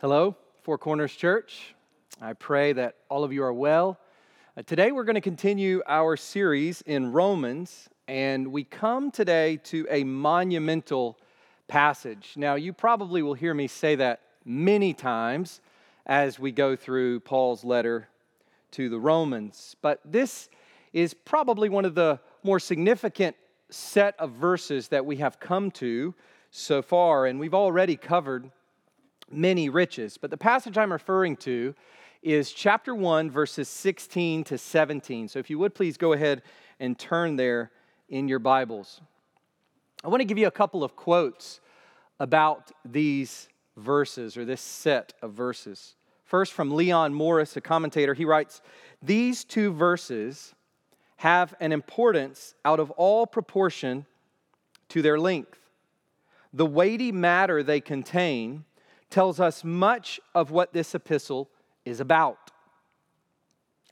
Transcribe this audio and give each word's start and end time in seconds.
Hello, 0.00 0.36
Four 0.62 0.78
Corners 0.78 1.12
Church. 1.12 1.74
I 2.22 2.32
pray 2.32 2.72
that 2.72 2.94
all 3.08 3.24
of 3.24 3.32
you 3.32 3.42
are 3.42 3.52
well. 3.52 3.98
Uh, 4.56 4.62
today 4.62 4.92
we're 4.92 5.02
going 5.02 5.16
to 5.16 5.20
continue 5.20 5.82
our 5.88 6.16
series 6.16 6.82
in 6.82 7.10
Romans, 7.10 7.88
and 8.06 8.52
we 8.52 8.62
come 8.62 9.10
today 9.10 9.56
to 9.64 9.88
a 9.90 10.04
monumental 10.04 11.18
passage. 11.66 12.34
Now, 12.36 12.54
you 12.54 12.72
probably 12.72 13.22
will 13.22 13.34
hear 13.34 13.52
me 13.54 13.66
say 13.66 13.96
that 13.96 14.20
many 14.44 14.94
times 14.94 15.60
as 16.06 16.38
we 16.38 16.52
go 16.52 16.76
through 16.76 17.18
Paul's 17.18 17.64
letter 17.64 18.06
to 18.70 18.88
the 18.88 19.00
Romans, 19.00 19.74
but 19.82 19.98
this 20.04 20.48
is 20.92 21.12
probably 21.12 21.68
one 21.68 21.84
of 21.84 21.96
the 21.96 22.20
more 22.44 22.60
significant 22.60 23.34
set 23.68 24.14
of 24.20 24.30
verses 24.30 24.86
that 24.90 25.04
we 25.04 25.16
have 25.16 25.40
come 25.40 25.72
to 25.72 26.14
so 26.52 26.82
far, 26.82 27.26
and 27.26 27.40
we've 27.40 27.52
already 27.52 27.96
covered 27.96 28.52
many 29.30 29.68
riches. 29.68 30.18
But 30.18 30.30
the 30.30 30.36
passage 30.36 30.78
I'm 30.78 30.92
referring 30.92 31.36
to 31.38 31.74
is 32.22 32.52
chapter 32.52 32.94
1, 32.94 33.30
verses 33.30 33.68
16 33.68 34.44
to 34.44 34.58
17. 34.58 35.28
So 35.28 35.38
if 35.38 35.50
you 35.50 35.58
would 35.58 35.74
please 35.74 35.96
go 35.96 36.12
ahead 36.12 36.42
and 36.80 36.98
turn 36.98 37.36
there 37.36 37.70
in 38.08 38.28
your 38.28 38.38
Bibles. 38.38 39.00
I 40.04 40.08
want 40.08 40.20
to 40.20 40.24
give 40.24 40.38
you 40.38 40.46
a 40.46 40.52
couple 40.52 40.82
of 40.82 40.96
quotes 40.96 41.60
about 42.20 42.72
these 42.84 43.48
verses 43.76 44.36
or 44.36 44.44
this 44.44 44.60
set 44.60 45.12
of 45.22 45.32
verses. 45.32 45.94
First, 46.24 46.52
from 46.52 46.74
Leon 46.74 47.14
Morris, 47.14 47.56
a 47.56 47.60
commentator, 47.60 48.14
he 48.14 48.24
writes 48.24 48.60
These 49.02 49.44
two 49.44 49.72
verses 49.72 50.54
have 51.16 51.54
an 51.58 51.72
importance 51.72 52.54
out 52.64 52.80
of 52.80 52.90
all 52.92 53.26
proportion 53.26 54.06
to 54.90 55.02
their 55.02 55.18
length. 55.18 55.58
The 56.52 56.66
weighty 56.66 57.12
matter 57.12 57.62
they 57.62 57.80
contain 57.80 58.64
tells 59.10 59.40
us 59.40 59.64
much 59.64 60.20
of 60.34 60.50
what 60.50 60.72
this 60.72 60.94
epistle 60.94 61.50
is 61.84 62.00
about. 62.00 62.50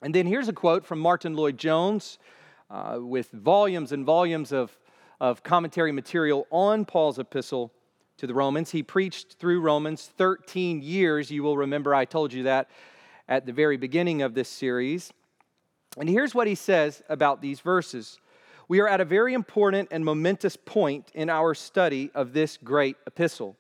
And 0.03 0.15
then 0.15 0.27
here's 0.27 0.49
a 0.49 0.53
quote 0.53 0.85
from 0.85 0.99
Martyn 0.99 1.35
Lloyd-Jones 1.35 2.19
uh, 2.71 2.99
with 3.01 3.31
volumes 3.31 3.93
and 3.93 4.05
volumes 4.05 4.53
of, 4.53 4.77
of 5.21 5.43
commentary 5.43 5.93
material 5.93 6.47
on 6.51 6.85
Paul's 6.85 7.19
epistle 7.19 7.73
to 8.19 8.27
the 8.27 8.35
Romans. 8.35 8.71
He 8.71 8.83
preached 8.83 9.37
through 9.39 9.61
Romans 9.61 10.11
13 10.19 10.83
years. 10.83 11.31
You 11.31 11.43
will 11.43 11.57
remember 11.57 11.95
I 11.95 12.05
told 12.05 12.33
you 12.33 12.45
that 12.45 12.69
at 13.29 13.47
the 13.47 13.53
very 13.53 13.77
beginning 13.77 14.23
of 14.23 14.35
this 14.35 14.49
series. 14.49 15.13
And 15.99 16.09
here's 16.09 16.35
what 16.35 16.47
he 16.47 16.55
says 16.55 17.03
about 17.09 17.41
these 17.41 17.61
verses. 17.61 18.19
We 18.69 18.81
are 18.81 18.89
at 18.89 19.01
a 19.01 19.05
very 19.05 19.33
important 19.33 19.89
and 19.91 20.05
momentous 20.05 20.57
point 20.57 21.11
in 21.15 21.31
our 21.31 21.55
study 21.55 22.11
of 22.15 22.33
this 22.33 22.57
great 22.57 22.97
epistle. 23.07 23.57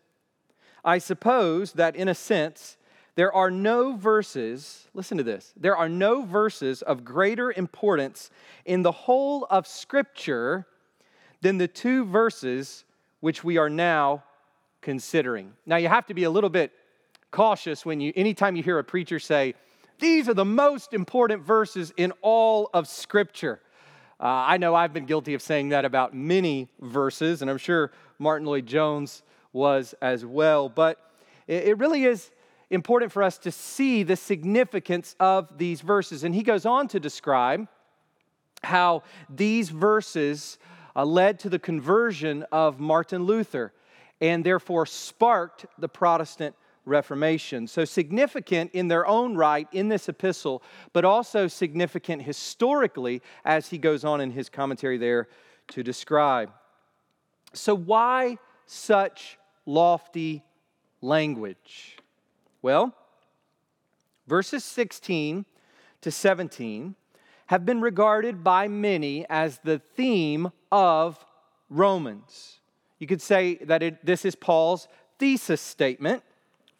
I 0.86 0.98
suppose 0.98 1.72
that 1.72 1.96
in 1.96 2.06
a 2.06 2.14
sense, 2.14 2.76
there 3.16 3.32
are 3.32 3.50
no 3.50 3.96
verses, 3.96 4.86
listen 4.94 5.18
to 5.18 5.24
this, 5.24 5.52
there 5.56 5.76
are 5.76 5.88
no 5.88 6.22
verses 6.22 6.80
of 6.82 7.04
greater 7.04 7.50
importance 7.50 8.30
in 8.64 8.82
the 8.82 8.92
whole 8.92 9.46
of 9.50 9.66
Scripture 9.66 10.66
than 11.40 11.58
the 11.58 11.66
two 11.66 12.04
verses 12.04 12.84
which 13.20 13.42
we 13.42 13.58
are 13.58 13.68
now 13.68 14.22
considering. 14.80 15.54
Now, 15.66 15.76
you 15.76 15.88
have 15.88 16.06
to 16.06 16.14
be 16.14 16.24
a 16.24 16.30
little 16.30 16.50
bit 16.50 16.72
cautious 17.32 17.84
when 17.84 18.00
you, 18.00 18.12
anytime 18.14 18.54
you 18.54 18.62
hear 18.62 18.78
a 18.78 18.84
preacher 18.84 19.18
say, 19.18 19.54
these 19.98 20.28
are 20.28 20.34
the 20.34 20.44
most 20.44 20.92
important 20.92 21.42
verses 21.42 21.92
in 21.96 22.12
all 22.20 22.70
of 22.72 22.86
Scripture. 22.86 23.60
Uh, 24.20 24.24
I 24.24 24.56
know 24.58 24.74
I've 24.74 24.92
been 24.92 25.06
guilty 25.06 25.34
of 25.34 25.42
saying 25.42 25.70
that 25.70 25.84
about 25.84 26.14
many 26.14 26.68
verses, 26.80 27.42
and 27.42 27.50
I'm 27.50 27.58
sure 27.58 27.90
Martyn 28.18 28.46
Lloyd-Jones 28.46 29.22
was 29.56 29.94
as 30.00 30.24
well. 30.24 30.68
But 30.68 31.00
it 31.48 31.78
really 31.78 32.04
is 32.04 32.30
important 32.70 33.10
for 33.10 33.22
us 33.22 33.38
to 33.38 33.50
see 33.50 34.02
the 34.02 34.16
significance 34.16 35.16
of 35.18 35.58
these 35.58 35.80
verses. 35.80 36.22
And 36.22 36.34
he 36.34 36.42
goes 36.42 36.66
on 36.66 36.88
to 36.88 37.00
describe 37.00 37.66
how 38.62 39.02
these 39.28 39.70
verses 39.70 40.58
uh, 40.94 41.04
led 41.04 41.38
to 41.40 41.48
the 41.48 41.58
conversion 41.58 42.44
of 42.52 42.80
Martin 42.80 43.24
Luther 43.24 43.72
and 44.20 44.44
therefore 44.44 44.86
sparked 44.86 45.66
the 45.78 45.88
Protestant 45.88 46.54
Reformation. 46.84 47.66
So 47.66 47.84
significant 47.84 48.70
in 48.72 48.88
their 48.88 49.06
own 49.06 49.36
right 49.36 49.68
in 49.72 49.88
this 49.88 50.08
epistle, 50.08 50.62
but 50.92 51.04
also 51.04 51.48
significant 51.48 52.22
historically 52.22 53.22
as 53.44 53.68
he 53.68 53.78
goes 53.78 54.04
on 54.04 54.20
in 54.20 54.30
his 54.30 54.48
commentary 54.48 54.96
there 54.96 55.28
to 55.68 55.82
describe. 55.82 56.50
So, 57.52 57.74
why 57.74 58.38
such 58.66 59.38
lofty 59.66 60.42
language? 61.02 61.98
Well, 62.62 62.94
verses 64.26 64.64
16 64.64 65.44
to 66.00 66.10
17 66.10 66.94
have 67.46 67.64
been 67.64 67.80
regarded 67.80 68.42
by 68.42 68.68
many 68.68 69.26
as 69.28 69.58
the 69.62 69.78
theme 69.94 70.50
of 70.72 71.24
Romans. 71.68 72.60
You 72.98 73.06
could 73.06 73.22
say 73.22 73.56
that 73.56 73.82
it, 73.82 74.04
this 74.04 74.24
is 74.24 74.34
Paul's 74.34 74.88
thesis 75.18 75.60
statement 75.60 76.22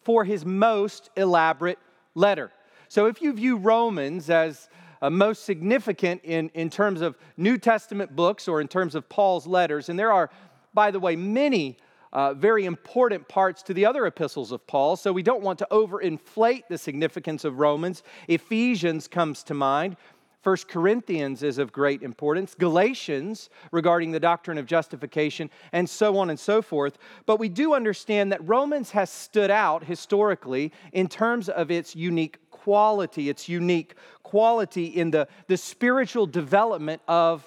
for 0.02 0.24
his 0.24 0.44
most 0.44 1.10
elaborate 1.16 1.78
letter. 2.14 2.50
So 2.88 3.06
if 3.06 3.20
you 3.20 3.32
view 3.32 3.56
Romans 3.56 4.30
as 4.30 4.68
uh, 5.02 5.10
most 5.10 5.44
significant 5.44 6.22
in, 6.24 6.48
in 6.50 6.70
terms 6.70 7.00
of 7.00 7.16
New 7.36 7.58
Testament 7.58 8.14
books 8.16 8.48
or 8.48 8.60
in 8.60 8.68
terms 8.68 8.94
of 8.94 9.08
Paul's 9.08 9.46
letters, 9.46 9.88
and 9.88 9.98
there 9.98 10.12
are, 10.12 10.30
by 10.72 10.90
the 10.90 11.00
way, 11.00 11.16
many 11.16 11.76
uh, 12.16 12.32
very 12.32 12.64
important 12.64 13.28
parts 13.28 13.62
to 13.62 13.74
the 13.74 13.84
other 13.84 14.06
epistles 14.06 14.50
of 14.50 14.66
Paul, 14.66 14.96
so 14.96 15.12
we 15.12 15.22
don't 15.22 15.42
want 15.42 15.58
to 15.58 15.68
overinflate 15.70 16.62
the 16.66 16.78
significance 16.78 17.44
of 17.44 17.58
Romans. 17.58 18.02
Ephesians 18.26 19.06
comes 19.06 19.42
to 19.42 19.52
mind. 19.52 19.98
First 20.40 20.66
Corinthians 20.66 21.42
is 21.42 21.58
of 21.58 21.72
great 21.72 22.02
importance, 22.02 22.54
Galatians 22.54 23.50
regarding 23.70 24.12
the 24.12 24.20
doctrine 24.20 24.56
of 24.56 24.64
justification, 24.64 25.50
and 25.72 25.90
so 25.90 26.16
on 26.16 26.30
and 26.30 26.40
so 26.40 26.62
forth. 26.62 26.96
But 27.26 27.38
we 27.38 27.50
do 27.50 27.74
understand 27.74 28.32
that 28.32 28.48
Romans 28.48 28.92
has 28.92 29.10
stood 29.10 29.50
out 29.50 29.84
historically 29.84 30.72
in 30.94 31.08
terms 31.08 31.50
of 31.50 31.70
its 31.70 31.94
unique 31.94 32.38
quality, 32.50 33.28
its 33.28 33.46
unique 33.46 33.94
quality 34.22 34.86
in 34.86 35.10
the, 35.10 35.28
the 35.48 35.58
spiritual 35.58 36.26
development 36.26 37.02
of 37.06 37.46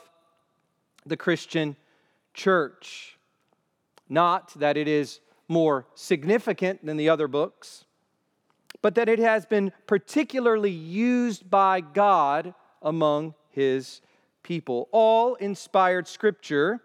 the 1.07 1.17
Christian 1.17 1.75
church. 2.35 3.18
Not 4.09 4.53
that 4.59 4.75
it 4.75 4.87
is 4.87 5.21
more 5.47 5.85
significant 5.95 6.85
than 6.85 6.97
the 6.97 7.09
other 7.09 7.27
books, 7.27 7.85
but 8.81 8.95
that 8.95 9.09
it 9.09 9.19
has 9.19 9.45
been 9.45 9.71
particularly 9.87 10.71
used 10.71 11.49
by 11.49 11.81
God 11.81 12.53
among 12.81 13.35
his 13.49 14.01
people. 14.43 14.89
All 14.91 15.35
inspired 15.35 16.07
scripture, 16.07 16.81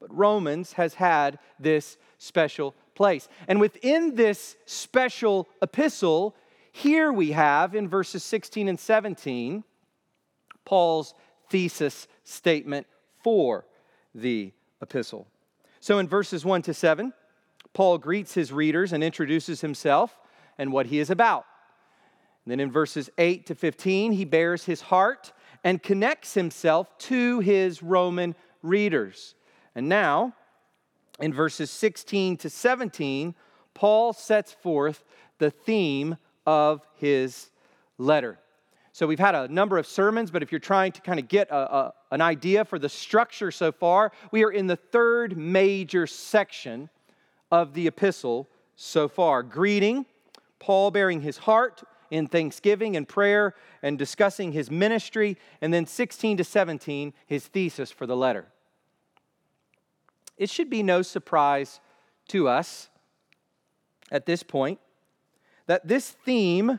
but 0.00 0.14
Romans 0.14 0.74
has 0.74 0.94
had 0.94 1.38
this 1.58 1.96
special 2.18 2.74
place. 2.94 3.28
And 3.48 3.60
within 3.60 4.14
this 4.14 4.56
special 4.66 5.48
epistle, 5.62 6.36
here 6.72 7.12
we 7.12 7.32
have 7.32 7.74
in 7.74 7.88
verses 7.88 8.22
16 8.24 8.68
and 8.68 8.78
17 8.78 9.64
Paul's 10.64 11.14
thesis 11.50 12.08
statement 12.24 12.86
for 13.22 13.66
the 14.14 14.52
epistle. 14.80 15.26
So 15.82 15.98
in 15.98 16.06
verses 16.06 16.44
1 16.44 16.62
to 16.62 16.74
7, 16.74 17.12
Paul 17.74 17.98
greets 17.98 18.34
his 18.34 18.52
readers 18.52 18.92
and 18.92 19.02
introduces 19.02 19.62
himself 19.62 20.16
and 20.56 20.72
what 20.72 20.86
he 20.86 21.00
is 21.00 21.10
about. 21.10 21.44
And 22.44 22.52
then 22.52 22.60
in 22.60 22.70
verses 22.70 23.10
8 23.18 23.46
to 23.46 23.56
15, 23.56 24.12
he 24.12 24.24
bears 24.24 24.64
his 24.64 24.80
heart 24.80 25.32
and 25.64 25.82
connects 25.82 26.34
himself 26.34 26.96
to 26.98 27.40
his 27.40 27.82
Roman 27.82 28.36
readers. 28.62 29.34
And 29.74 29.88
now, 29.88 30.34
in 31.18 31.34
verses 31.34 31.68
16 31.72 32.36
to 32.36 32.48
17, 32.48 33.34
Paul 33.74 34.12
sets 34.12 34.52
forth 34.52 35.02
the 35.38 35.50
theme 35.50 36.16
of 36.46 36.86
his 36.94 37.50
letter. 37.98 38.38
So 38.92 39.08
we've 39.08 39.18
had 39.18 39.34
a 39.34 39.48
number 39.48 39.78
of 39.78 39.88
sermons, 39.88 40.30
but 40.30 40.44
if 40.44 40.52
you're 40.52 40.60
trying 40.60 40.92
to 40.92 41.00
kind 41.00 41.18
of 41.18 41.26
get 41.26 41.50
a, 41.50 41.74
a, 41.74 41.94
an 42.12 42.20
idea 42.20 42.64
for 42.64 42.78
the 42.78 42.90
structure 42.90 43.50
so 43.50 43.72
far, 43.72 44.12
we 44.30 44.44
are 44.44 44.50
in 44.52 44.66
the 44.66 44.76
third 44.76 45.36
major 45.36 46.06
section 46.06 46.90
of 47.50 47.72
the 47.72 47.86
epistle 47.86 48.48
so 48.76 49.08
far. 49.08 49.42
Greeting, 49.42 50.04
Paul 50.58 50.90
bearing 50.90 51.22
his 51.22 51.38
heart 51.38 51.82
in 52.10 52.26
thanksgiving 52.26 52.96
and 52.96 53.08
prayer 53.08 53.54
and 53.82 53.98
discussing 53.98 54.52
his 54.52 54.70
ministry, 54.70 55.38
and 55.62 55.72
then 55.72 55.86
16 55.86 56.36
to 56.36 56.44
17, 56.44 57.14
his 57.26 57.46
thesis 57.46 57.90
for 57.90 58.06
the 58.06 58.16
letter. 58.16 58.46
It 60.36 60.50
should 60.50 60.68
be 60.68 60.82
no 60.82 61.00
surprise 61.00 61.80
to 62.28 62.46
us 62.46 62.90
at 64.10 64.26
this 64.26 64.42
point 64.42 64.78
that 65.66 65.88
this 65.88 66.10
theme 66.10 66.78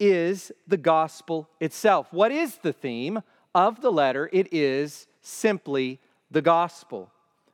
is 0.00 0.50
the 0.66 0.78
gospel 0.78 1.50
itself. 1.60 2.10
What 2.10 2.32
is 2.32 2.56
the 2.56 2.72
theme 2.72 3.22
of 3.54 3.80
the 3.80 3.92
letter? 3.92 4.28
It 4.32 4.52
is 4.52 5.06
simply 5.20 6.00
the 6.30 6.42
gospel, 6.42 7.10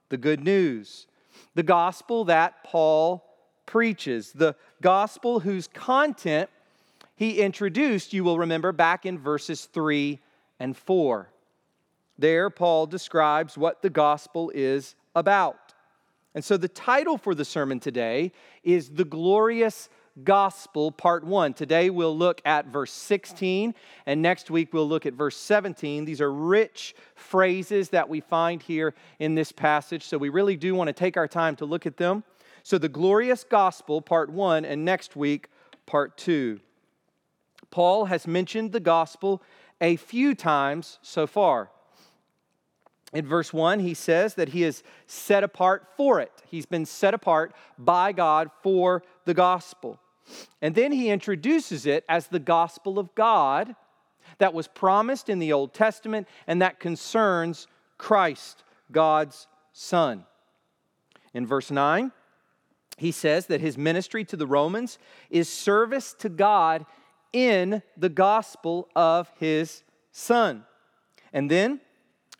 the 0.08 0.16
good 0.16 0.42
news. 0.42 1.06
The 1.54 1.62
gospel 1.62 2.24
that 2.26 2.64
Paul 2.64 3.24
preaches, 3.66 4.32
the 4.32 4.56
gospel 4.80 5.40
whose 5.40 5.68
content 5.68 6.50
he 7.16 7.40
introduced, 7.40 8.12
you 8.12 8.22
will 8.22 8.38
remember, 8.38 8.72
back 8.72 9.04
in 9.04 9.18
verses 9.18 9.64
3 9.66 10.20
and 10.60 10.76
4. 10.76 11.28
There, 12.18 12.50
Paul 12.50 12.86
describes 12.86 13.58
what 13.58 13.82
the 13.82 13.90
gospel 13.90 14.50
is 14.54 14.94
about. 15.14 15.74
And 16.34 16.44
so 16.44 16.56
the 16.56 16.68
title 16.68 17.18
for 17.18 17.34
the 17.34 17.44
sermon 17.44 17.80
today 17.80 18.32
is 18.62 18.90
The 18.90 19.04
Glorious 19.04 19.88
Gospel, 20.24 20.90
Part 20.90 21.24
1. 21.24 21.54
Today 21.54 21.90
we'll 21.90 22.16
look 22.16 22.40
at 22.44 22.66
verse 22.66 22.92
16, 22.92 23.74
and 24.06 24.22
next 24.22 24.50
week 24.50 24.72
we'll 24.72 24.88
look 24.88 25.06
at 25.06 25.14
verse 25.14 25.36
17. 25.36 26.04
These 26.04 26.20
are 26.20 26.32
rich 26.32 26.94
phrases 27.14 27.90
that 27.90 28.08
we 28.08 28.20
find 28.20 28.62
here 28.62 28.94
in 29.18 29.34
this 29.34 29.52
passage, 29.52 30.04
so 30.04 30.18
we 30.18 30.28
really 30.28 30.56
do 30.56 30.74
want 30.74 30.88
to 30.88 30.92
take 30.92 31.16
our 31.16 31.28
time 31.28 31.56
to 31.56 31.64
look 31.64 31.86
at 31.86 31.96
them. 31.96 32.24
So, 32.62 32.78
the 32.78 32.88
glorious 32.88 33.44
gospel, 33.44 34.00
Part 34.00 34.30
1, 34.30 34.64
and 34.64 34.84
next 34.84 35.16
week, 35.16 35.48
Part 35.86 36.16
2. 36.18 36.60
Paul 37.70 38.06
has 38.06 38.26
mentioned 38.26 38.72
the 38.72 38.80
gospel 38.80 39.42
a 39.80 39.96
few 39.96 40.34
times 40.34 40.98
so 41.02 41.26
far. 41.26 41.70
In 43.12 43.26
verse 43.26 43.52
1, 43.52 43.80
he 43.80 43.94
says 43.94 44.34
that 44.34 44.50
he 44.50 44.64
is 44.64 44.82
set 45.06 45.42
apart 45.42 45.86
for 45.96 46.20
it. 46.20 46.32
He's 46.46 46.66
been 46.66 46.84
set 46.84 47.14
apart 47.14 47.54
by 47.78 48.12
God 48.12 48.50
for 48.62 49.02
the 49.24 49.34
gospel. 49.34 49.98
And 50.60 50.74
then 50.74 50.92
he 50.92 51.10
introduces 51.10 51.86
it 51.86 52.04
as 52.08 52.26
the 52.26 52.38
gospel 52.38 52.98
of 52.98 53.14
God 53.14 53.74
that 54.38 54.54
was 54.54 54.68
promised 54.68 55.28
in 55.28 55.38
the 55.38 55.52
Old 55.52 55.72
Testament 55.72 56.28
and 56.46 56.62
that 56.62 56.80
concerns 56.80 57.66
Christ, 57.96 58.62
God's 58.92 59.46
Son. 59.72 60.24
In 61.34 61.46
verse 61.46 61.70
9, 61.70 62.12
he 62.96 63.12
says 63.12 63.46
that 63.46 63.60
his 63.60 63.78
ministry 63.78 64.24
to 64.24 64.36
the 64.36 64.46
Romans 64.46 64.98
is 65.30 65.48
service 65.48 66.14
to 66.18 66.28
God 66.28 66.84
in 67.32 67.82
the 67.96 68.08
gospel 68.08 68.88
of 68.96 69.30
his 69.38 69.82
Son. 70.10 70.64
And 71.32 71.50
then, 71.50 71.80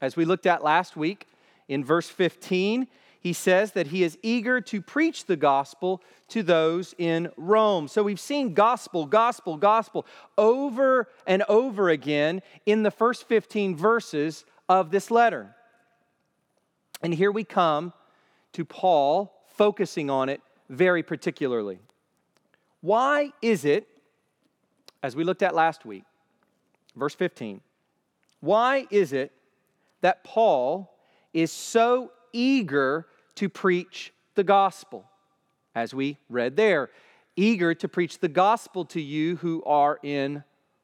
as 0.00 0.16
we 0.16 0.24
looked 0.24 0.46
at 0.46 0.64
last 0.64 0.96
week, 0.96 1.26
in 1.68 1.84
verse 1.84 2.08
15, 2.08 2.88
he 3.20 3.32
says 3.32 3.72
that 3.72 3.88
he 3.88 4.02
is 4.02 4.16
eager 4.22 4.60
to 4.60 4.80
preach 4.80 5.26
the 5.26 5.36
gospel 5.36 6.02
to 6.28 6.42
those 6.42 6.94
in 6.98 7.30
Rome. 7.36 7.88
So 7.88 8.02
we've 8.02 8.20
seen 8.20 8.54
gospel, 8.54 9.06
gospel, 9.06 9.56
gospel 9.56 10.06
over 10.36 11.08
and 11.26 11.42
over 11.48 11.88
again 11.88 12.42
in 12.64 12.82
the 12.82 12.90
first 12.90 13.26
15 13.26 13.76
verses 13.76 14.44
of 14.68 14.90
this 14.90 15.10
letter. 15.10 15.54
And 17.02 17.12
here 17.12 17.32
we 17.32 17.44
come 17.44 17.92
to 18.52 18.64
Paul 18.64 19.34
focusing 19.46 20.10
on 20.10 20.28
it 20.28 20.40
very 20.68 21.02
particularly. 21.02 21.78
Why 22.80 23.32
is 23.42 23.64
it, 23.64 23.88
as 25.02 25.16
we 25.16 25.24
looked 25.24 25.42
at 25.42 25.54
last 25.54 25.84
week, 25.84 26.04
verse 26.94 27.14
15, 27.14 27.60
why 28.40 28.86
is 28.90 29.12
it 29.12 29.32
that 30.00 30.22
Paul 30.22 30.94
is 31.32 31.50
so 31.50 32.12
eager 32.32 33.06
to 33.36 33.48
preach 33.48 34.12
the 34.34 34.44
gospel, 34.44 35.04
as 35.74 35.94
we 35.94 36.18
read 36.28 36.56
there. 36.56 36.90
Eager 37.36 37.74
to 37.74 37.88
preach 37.88 38.18
the 38.18 38.28
gospel 38.28 38.84
to 38.86 39.00
you 39.00 39.36
who 39.36 39.62
are 39.64 39.98
in 40.02 40.42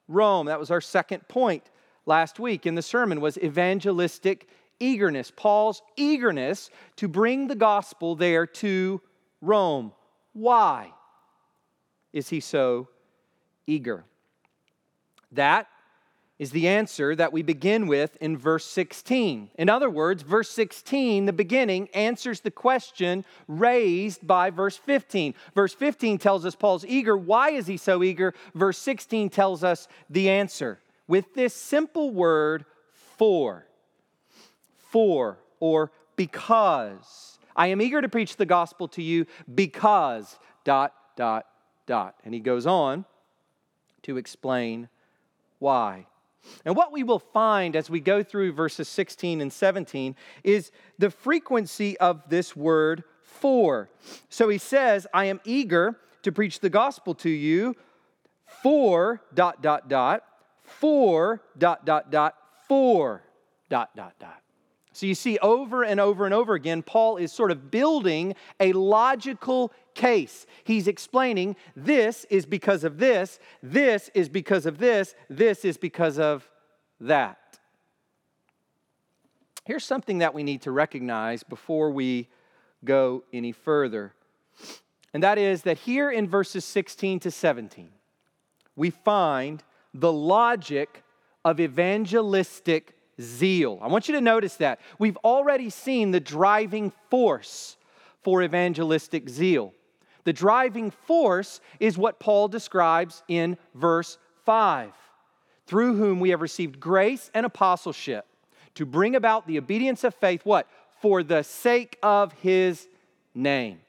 Rome. 0.08 0.46
That 0.46 0.61
was 0.61 0.70
our 0.70 0.81
second 0.81 1.26
point 1.29 1.70
last 2.06 2.38
week 2.38 2.67
in 2.67 2.75
the 2.75 2.82
sermon 2.82 3.20
was 3.20 3.38
evangelistic 3.38 4.49
eagerness. 4.79 5.32
Paul's 5.35 5.82
eagerness 5.96 6.70
to 6.96 7.08
bring 7.08 7.49
the 7.49 7.55
gospel 7.55 8.14
there 8.14 8.47
to 8.47 9.00
Rome. 9.40 9.93
Why 10.32 10.93
is 12.12 12.29
he 12.29 12.40
so 12.40 12.88
eager? 13.67 14.05
That 15.32 15.67
is 16.44 16.50
the 16.50 16.69
answer 16.69 17.17
that 17.17 17.32
we 17.32 17.41
begin 17.41 17.87
with 17.87 18.19
in 18.20 18.37
verse 18.37 18.67
16. 18.67 19.49
In 19.56 19.70
other 19.70 19.88
words, 19.88 20.23
verse 20.23 20.50
16, 20.50 21.25
the 21.25 21.32
beginning, 21.32 21.88
answers 21.94 22.41
the 22.41 22.50
question 22.50 23.25
raised 23.49 24.26
by 24.26 24.50
verse 24.50 24.76
15. 24.76 25.35
Verse 25.55 25.73
15 25.73 26.19
tells 26.19 26.44
us 26.44 26.55
Paul's 26.55 26.85
eager. 26.85 27.17
Why 27.17 27.52
is 27.52 27.67
he 27.67 27.79
so 27.79 28.02
eager? 28.02 28.35
Verse 28.55 28.76
16 28.76 29.31
tells 29.31 29.64
us 29.64 29.88
the 30.11 30.29
answer 30.29 30.79
with 31.08 31.32
this 31.32 31.55
simple 31.55 32.11
word, 32.11 32.67
for. 33.17 33.64
For, 34.90 35.38
or 35.61 35.93
because. 36.14 37.38
I 37.56 37.69
am 37.69 37.81
eager 37.81 38.02
to 38.02 38.08
preach 38.11 38.37
the 38.37 38.44
gospel 38.44 38.87
to 38.88 39.02
you 39.02 39.25
because, 39.55 40.38
dot, 40.62 40.93
dot, 41.17 41.47
dot. 41.87 42.17
And 42.23 42.35
he 42.35 42.40
goes 42.40 42.67
on 42.67 43.06
to 44.02 44.19
explain 44.19 44.90
why. 45.58 46.05
And 46.64 46.76
what 46.76 46.93
we 46.93 47.02
will 47.02 47.19
find 47.19 47.76
as 47.76 47.91
we 47.91 48.00
go 48.00 48.23
through 48.23 48.52
verses 48.52 48.88
16 48.88 49.41
and 49.41 49.52
17 49.52 50.17
is 50.43 50.70
the 50.99 51.11
frequency 51.11 51.99
of 51.99 52.23
this 52.29 52.55
word 52.55 53.05
for. 53.23 53.91
So 54.29 54.49
he 54.49 54.58
says, 54.58 55.06
I 55.12 55.26
am 55.26 55.41
eager 55.44 55.99
to 56.23 56.32
preach 56.32 56.61
the 56.61 56.70
gospel 56.70 57.14
to 57.17 57.31
you 57.31 57.75
for 58.62 59.23
dot 59.35 59.62
dot 59.62 59.88
dot 59.88 60.23
for 60.62 61.43
dot 61.58 61.85
dot 61.85 62.11
dot 62.11 62.35
for 62.67 63.23
dot 63.69 63.94
dot 63.97 64.14
dot. 64.19 64.44
So 64.94 65.06
you 65.06 65.17
see, 65.17 65.38
over 65.38 65.82
and 65.82 65.99
over 65.99 66.25
and 66.25 66.32
over 66.32 66.55
again, 66.55 66.82
Paul 66.82 67.17
is 67.17 67.32
sort 67.32 67.50
of 67.50 67.69
building 67.69 68.37
a 68.61 68.73
logical 68.73 69.73
case. 69.94 70.46
He's 70.62 70.87
explaining 70.87 71.56
this 71.75 72.25
is 72.31 72.46
because 72.46 72.85
of 72.85 72.99
this, 72.99 73.41
this 73.61 74.08
is 74.14 74.29
because 74.29 74.67
of 74.67 74.79
this, 74.79 75.17
this 75.29 75.64
is 75.64 75.76
because 75.76 76.20
of 76.20 76.49
that. 77.00 77.58
Here's 79.64 79.85
something 79.85 80.19
that 80.19 80.32
we 80.32 80.44
need 80.44 80.62
to 80.62 80.70
recognize 80.70 81.43
before 81.43 81.90
we 81.90 82.29
go 82.85 83.25
any 83.32 83.50
further. 83.50 84.14
And 85.12 85.25
that 85.25 85.38
is 85.38 85.62
that 85.62 85.79
here 85.79 86.08
in 86.08 86.29
verses 86.29 86.64
16 86.64 87.19
to 87.20 87.32
17, 87.32 87.88
we 88.76 88.90
find 88.90 89.64
the 89.93 90.12
logic 90.12 91.02
of 91.44 91.58
evangelistic 91.58 92.94
zeal. 93.20 93.78
I 93.82 93.88
want 93.88 94.08
you 94.08 94.14
to 94.14 94.20
notice 94.20 94.56
that. 94.56 94.81
We've 94.99 95.16
already 95.19 95.70
seen 95.70 96.11
the 96.11 96.20
driving 96.20 96.93
force 97.11 97.76
for 98.22 98.43
evangelistic 98.43 99.28
zeal. 99.28 99.72
The 100.25 100.32
driving 100.32 100.90
force 100.90 101.61
is 101.81 101.99
what 101.99 102.19
Paul 102.19 102.49
describes 102.49 103.22
in 103.28 103.59
verse 103.75 104.18
5 104.44 104.92
through 105.66 105.97
whom 105.97 106.21
we 106.21 106.30
have 106.30 106.42
received 106.42 106.80
grace 106.80 107.30
and 107.35 107.47
apostleship 107.47 108.26
to 108.75 108.85
bring 108.85 109.14
about 109.16 109.47
the 109.47 109.59
obedience 109.59 110.04
of 110.04 110.14
faith, 110.14 110.44
what? 110.44 110.68
For 111.00 111.23
the 111.23 111.42
sake 111.42 111.99
of 112.02 112.33
his 112.35 112.88
name. 113.35 113.80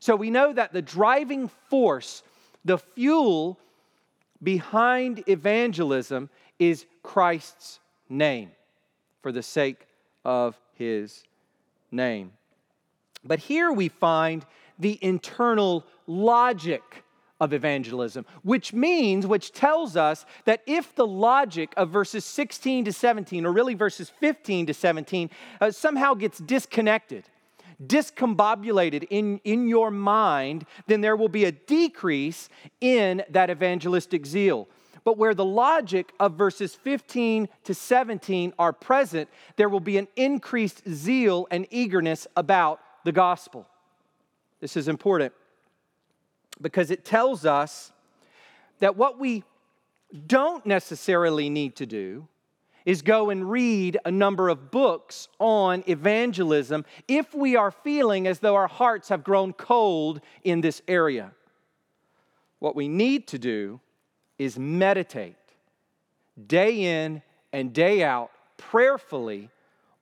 So 0.00 0.16
we 0.16 0.30
know 0.30 0.52
that 0.52 0.72
the 0.72 0.82
driving 0.82 1.48
force, 1.70 2.22
the 2.64 2.78
fuel 2.78 3.58
behind 4.42 5.22
evangelism 5.28 6.28
is 6.58 6.86
Christ's 7.02 7.78
name, 8.08 8.50
for 9.22 9.32
the 9.32 9.42
sake 9.42 9.86
of 10.24 10.58
his 10.74 11.24
name. 11.90 12.32
But 13.24 13.38
here 13.38 13.72
we 13.72 13.88
find 13.88 14.44
the 14.78 14.98
internal 15.00 15.84
logic 16.06 17.04
of 17.40 17.52
evangelism, 17.52 18.24
which 18.42 18.72
means, 18.72 19.26
which 19.26 19.52
tells 19.52 19.96
us 19.96 20.24
that 20.44 20.62
if 20.66 20.94
the 20.94 21.06
logic 21.06 21.72
of 21.76 21.90
verses 21.90 22.24
16 22.24 22.84
to 22.84 22.92
17, 22.92 23.44
or 23.44 23.52
really 23.52 23.74
verses 23.74 24.08
15 24.08 24.66
to 24.66 24.74
17, 24.74 25.30
uh, 25.60 25.70
somehow 25.70 26.14
gets 26.14 26.38
disconnected, 26.38 27.24
discombobulated 27.84 29.06
in, 29.10 29.40
in 29.42 29.66
your 29.66 29.90
mind, 29.90 30.66
then 30.86 31.00
there 31.00 31.16
will 31.16 31.28
be 31.28 31.44
a 31.44 31.52
decrease 31.52 32.48
in 32.80 33.24
that 33.28 33.50
evangelistic 33.50 34.24
zeal. 34.24 34.68
But 35.04 35.18
where 35.18 35.34
the 35.34 35.44
logic 35.44 36.12
of 36.20 36.34
verses 36.34 36.74
15 36.74 37.48
to 37.64 37.74
17 37.74 38.52
are 38.58 38.72
present, 38.72 39.28
there 39.56 39.68
will 39.68 39.80
be 39.80 39.98
an 39.98 40.08
increased 40.16 40.82
zeal 40.88 41.48
and 41.50 41.66
eagerness 41.70 42.26
about 42.36 42.80
the 43.04 43.12
gospel. 43.12 43.66
This 44.60 44.76
is 44.76 44.86
important 44.86 45.32
because 46.60 46.90
it 46.90 47.04
tells 47.04 47.44
us 47.44 47.90
that 48.78 48.96
what 48.96 49.18
we 49.18 49.42
don't 50.26 50.64
necessarily 50.66 51.50
need 51.50 51.74
to 51.76 51.86
do 51.86 52.28
is 52.84 53.02
go 53.02 53.30
and 53.30 53.50
read 53.50 53.98
a 54.04 54.10
number 54.10 54.48
of 54.48 54.70
books 54.70 55.28
on 55.38 55.84
evangelism 55.86 56.84
if 57.08 57.34
we 57.34 57.56
are 57.56 57.70
feeling 57.70 58.26
as 58.26 58.40
though 58.40 58.54
our 58.54 58.68
hearts 58.68 59.08
have 59.08 59.22
grown 59.24 59.52
cold 59.52 60.20
in 60.42 60.60
this 60.60 60.82
area. 60.88 61.32
What 62.58 62.76
we 62.76 62.88
need 62.88 63.26
to 63.28 63.38
do 63.38 63.80
is 64.42 64.58
meditate 64.58 65.36
day 66.46 67.02
in 67.02 67.22
and 67.52 67.72
day 67.72 68.02
out 68.02 68.30
prayerfully 68.56 69.50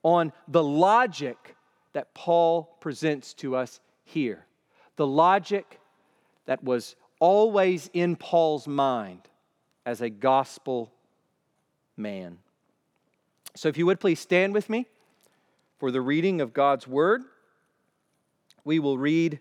on 0.02 0.32
the 0.48 0.62
logic 0.62 1.56
that 1.92 2.14
Paul 2.14 2.76
presents 2.80 3.34
to 3.34 3.56
us 3.56 3.80
here 4.04 4.46
the 4.96 5.06
logic 5.06 5.80
that 6.46 6.62
was 6.62 6.94
always 7.20 7.88
in 7.94 8.16
Paul's 8.16 8.68
mind 8.68 9.22
as 9.86 10.02
a 10.02 10.10
gospel 10.10 10.92
man. 11.96 12.38
So, 13.56 13.68
if 13.68 13.78
you 13.78 13.86
would 13.86 13.98
please 13.98 14.20
stand 14.20 14.52
with 14.52 14.68
me 14.68 14.86
for 15.78 15.90
the 15.90 16.02
reading 16.02 16.42
of 16.42 16.52
God's 16.52 16.86
word. 16.86 17.22
We 18.64 18.78
will 18.78 18.98
read 18.98 19.40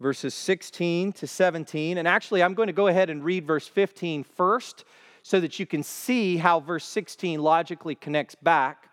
verses 0.00 0.34
16 0.34 1.12
to 1.14 1.26
17. 1.26 1.98
And 1.98 2.06
actually, 2.06 2.42
I'm 2.42 2.54
going 2.54 2.68
to 2.68 2.72
go 2.72 2.86
ahead 2.86 3.10
and 3.10 3.24
read 3.24 3.46
verse 3.46 3.66
15 3.66 4.24
first 4.24 4.84
so 5.22 5.40
that 5.40 5.58
you 5.58 5.66
can 5.66 5.82
see 5.82 6.36
how 6.36 6.60
verse 6.60 6.84
16 6.84 7.40
logically 7.40 7.94
connects 7.94 8.34
back 8.34 8.90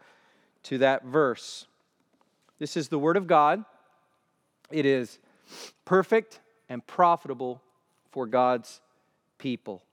to 0.63 0.79
that 0.79 1.05
verse. 1.05 1.67
This 2.59 2.75
is 2.75 2.89
the 2.89 2.99
Word 2.99 3.17
of 3.17 3.27
God. 3.27 3.63
It 4.71 4.85
is 4.85 5.19
perfect 5.85 6.39
and 6.69 6.85
profitable 6.85 7.61
for 8.11 8.25
God's 8.25 8.81
people. 9.37 9.83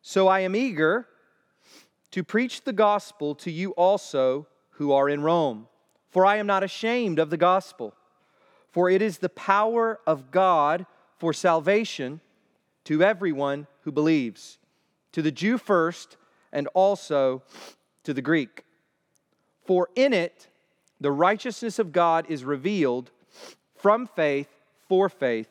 So 0.00 0.28
I 0.28 0.40
am 0.40 0.56
eager 0.56 1.06
to 2.12 2.24
preach 2.24 2.64
the 2.64 2.72
gospel 2.72 3.34
to 3.36 3.50
you 3.50 3.70
also 3.72 4.46
who 4.70 4.92
are 4.92 5.08
in 5.08 5.22
Rome, 5.22 5.68
for 6.10 6.26
I 6.26 6.36
am 6.36 6.46
not 6.46 6.62
ashamed 6.62 7.18
of 7.18 7.30
the 7.30 7.36
gospel, 7.36 7.94
for 8.72 8.90
it 8.90 9.02
is 9.02 9.18
the 9.18 9.28
power 9.28 10.00
of 10.06 10.30
God 10.30 10.86
for 11.18 11.32
salvation 11.32 12.20
to 12.84 13.02
everyone 13.02 13.68
who 13.82 13.92
believes, 13.92 14.58
to 15.12 15.22
the 15.22 15.30
Jew 15.30 15.58
first, 15.58 16.16
and 16.52 16.66
also 16.74 17.42
to 18.02 18.12
the 18.12 18.22
Greek. 18.22 18.64
For 19.64 19.88
in 19.94 20.12
it 20.12 20.48
the 21.00 21.12
righteousness 21.12 21.78
of 21.78 21.92
God 21.92 22.26
is 22.28 22.44
revealed 22.44 23.10
from 23.76 24.06
faith 24.06 24.48
for 24.88 25.08
faith. 25.08 25.48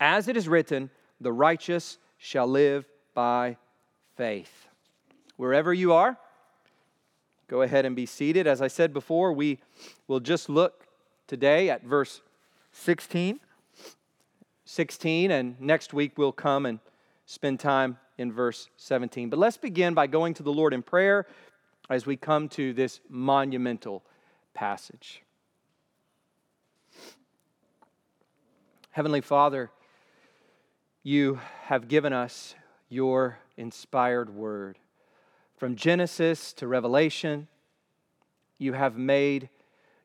As 0.00 0.26
it 0.26 0.36
is 0.36 0.48
written, 0.48 0.90
the 1.20 1.32
righteous 1.32 1.98
shall 2.18 2.46
live 2.46 2.86
by 3.14 3.56
faith. 4.16 4.66
Wherever 5.36 5.72
you 5.72 5.92
are, 5.92 6.16
go 7.48 7.62
ahead 7.62 7.84
and 7.84 7.94
be 7.94 8.06
seated. 8.06 8.46
As 8.46 8.62
I 8.62 8.68
said 8.68 8.92
before, 8.92 9.32
we 9.32 9.58
will 10.06 10.20
just 10.20 10.48
look 10.48 10.86
today 11.30 11.70
at 11.70 11.84
verse 11.84 12.22
16. 12.72 13.38
16, 14.64 15.30
and 15.30 15.60
next 15.60 15.94
week 15.94 16.18
we'll 16.18 16.32
come 16.32 16.66
and 16.66 16.80
spend 17.24 17.60
time 17.60 17.98
in 18.18 18.32
verse 18.32 18.68
17. 18.78 19.30
But 19.30 19.38
let's 19.38 19.56
begin 19.56 19.94
by 19.94 20.08
going 20.08 20.34
to 20.34 20.42
the 20.42 20.52
Lord 20.52 20.74
in 20.74 20.82
prayer 20.82 21.28
as 21.88 22.04
we 22.04 22.16
come 22.16 22.48
to 22.48 22.72
this 22.72 22.98
monumental 23.08 24.02
passage. 24.54 25.22
Heavenly 28.90 29.20
Father, 29.20 29.70
you 31.04 31.38
have 31.66 31.86
given 31.86 32.12
us 32.12 32.56
your 32.88 33.38
inspired 33.56 34.34
word. 34.34 34.78
From 35.56 35.76
Genesis 35.76 36.52
to 36.54 36.66
Revelation, 36.66 37.46
you 38.58 38.72
have 38.72 38.98
made 38.98 39.48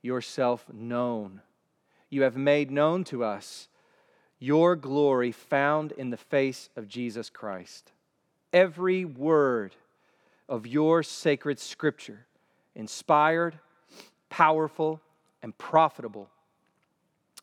yourself 0.06 0.66
known. 0.72 1.42
You 2.10 2.22
have 2.22 2.38
made 2.38 2.72
known 2.72 3.04
to 3.06 3.24
us 3.24 3.68
your 4.40 4.76
glory 4.76 5.32
found 5.32 5.92
in 5.94 6.12
the 6.12 6.18
face 6.18 6.70
of 6.76 6.88
Jesus 6.88 7.30
Christ. 7.30 7.92
Every 8.54 9.04
word 9.04 9.76
of 10.48 10.68
your 10.68 11.04
sacred 11.04 11.60
scripture, 11.60 12.26
inspired, 12.76 13.58
powerful, 14.30 15.02
and 15.42 15.58
profitable. 15.58 16.30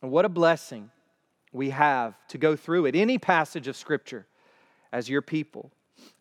And 0.01 0.11
what 0.11 0.25
a 0.25 0.29
blessing 0.29 0.89
we 1.51 1.71
have 1.71 2.15
to 2.29 2.37
go 2.37 2.55
through 2.55 2.85
it, 2.85 2.95
any 2.95 3.17
passage 3.17 3.67
of 3.67 3.75
scripture, 3.75 4.25
as 4.91 5.09
your 5.09 5.21
people. 5.21 5.71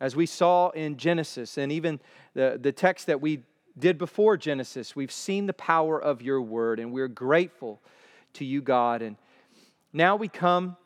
As 0.01 0.15
we 0.15 0.27
saw 0.27 0.71
in 0.71 0.97
Genesis 0.97 1.59
and 1.59 1.73
even 1.73 2.01
the, 2.35 2.59
the 2.61 2.73
text 2.73 3.07
that 3.07 3.21
we 3.21 3.43
did 3.79 3.99
before 3.99 4.37
Genesis, 4.37 4.95
we've 4.95 5.13
seen 5.13 5.47
the 5.47 5.53
power 5.53 6.01
of 6.01 6.23
your 6.23 6.41
word, 6.43 6.79
and 6.79 6.93
we're 6.93 7.09
grateful 7.09 7.81
to 8.35 8.45
you, 8.45 8.61
God. 8.61 9.03
And 9.03 9.17
now 9.93 10.17
we 10.17 10.29
come 10.29 10.77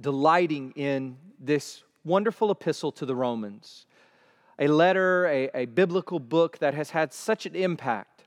delighting 0.00 0.72
in 0.76 1.16
this 1.38 1.82
wonderful 2.04 2.50
epistle 2.50 2.92
to 2.92 3.06
the 3.06 3.16
Romans, 3.16 3.86
a 4.58 4.68
letter, 4.68 5.26
a, 5.26 5.50
a 5.54 5.66
biblical 5.66 6.18
book 6.18 6.58
that 6.58 6.74
has 6.74 6.90
had 6.90 7.12
such 7.12 7.46
an 7.46 7.54
impact 7.54 8.24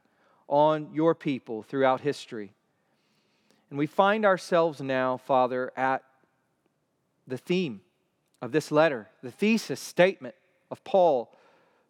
on 0.48 0.90
your 0.94 1.16
people 1.16 1.64
throughout 1.64 2.02
history. 2.02 2.54
And 3.70 3.78
we 3.78 3.86
find 3.86 4.26
ourselves 4.26 4.82
now, 4.82 5.18
Father, 5.18 5.72
at 5.78 6.04
the 7.28 7.38
theme 7.38 7.82
of 8.42 8.52
this 8.52 8.72
letter, 8.72 9.08
the 9.22 9.32
thesis 9.32 9.80
statement 9.80 10.36
of 10.72 10.84
Paul 10.84 11.36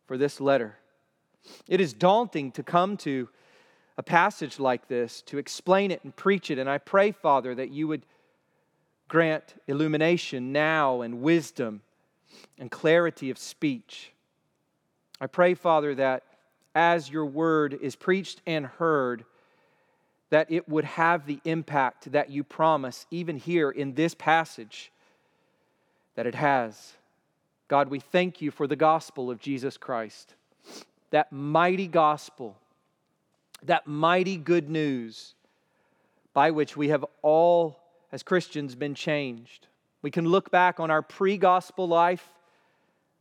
for 0.06 0.18
this 0.18 0.42
letter. 0.42 0.78
It 1.68 1.82
is 1.82 1.94
daunting 1.94 2.52
to 2.54 2.64
come 2.64 2.98
to 2.98 3.30
a 3.98 4.04
passage 4.04 4.60
like 4.60 4.88
this, 4.88 5.22
to 5.24 5.38
explain 5.38 5.92
it 5.92 6.04
and 6.04 6.16
preach 6.16 6.50
it. 6.50 6.58
And 6.58 6.70
I 6.70 6.78
pray, 6.78 7.12
Father, 7.12 7.54
that 7.56 7.70
you 7.70 7.88
would 7.88 8.06
grant 9.08 9.56
illumination 9.68 10.52
now 10.54 11.02
and 11.02 11.22
wisdom 11.22 11.82
and 12.58 12.72
clarity 12.72 13.30
of 13.30 13.38
speech. 13.38 14.14
I 15.20 15.28
pray, 15.28 15.54
Father, 15.54 15.96
that 15.96 16.24
as 16.76 17.10
your 17.10 17.26
word 17.26 17.78
is 17.82 17.96
preached 17.96 18.42
and 18.46 18.66
heard, 18.66 19.26
that 20.30 20.52
it 20.52 20.70
would 20.70 20.86
have 20.86 21.26
the 21.26 21.40
impact 21.44 22.12
that 22.12 22.30
you 22.30 22.44
promise, 22.44 23.06
even 23.12 23.36
here 23.36 23.72
in 23.72 23.96
this 23.96 24.14
passage, 24.14 24.92
that 26.16 26.28
it 26.28 26.36
has. 26.36 26.94
God, 27.68 27.90
we 27.90 28.00
thank 28.00 28.42
you 28.42 28.52
for 28.52 28.68
the 28.68 28.76
gospel 28.76 29.30
of 29.32 29.40
Jesus 29.40 29.76
Christ, 29.76 30.36
that 31.12 31.32
mighty 31.32 31.88
gospel 31.88 32.56
that 33.64 33.88
mighty 33.88 34.38
good 34.38 34.70
news 34.70 35.34
by 36.34 36.52
which 36.52 36.78
we 36.78 36.90
have 36.90 37.06
all, 37.22 37.80
as 38.12 38.24
Christians, 38.24 38.76
been 38.76 38.96
changed. 38.96 39.68
We 40.02 40.12
can 40.12 40.26
look 40.26 40.52
back 40.52 40.80
on 40.80 40.92
our 40.92 41.02
pre 41.02 41.38
gospel 41.38 41.88
life 41.88 42.28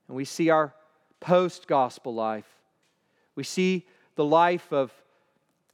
and 0.07 0.17
we 0.17 0.25
see 0.25 0.51
our 0.51 0.75
post 1.21 1.67
gospel 1.67 2.15
life. 2.15 2.49
We 3.35 3.45
see 3.45 3.87
the 4.15 4.25
life 4.25 4.73
of 4.73 4.93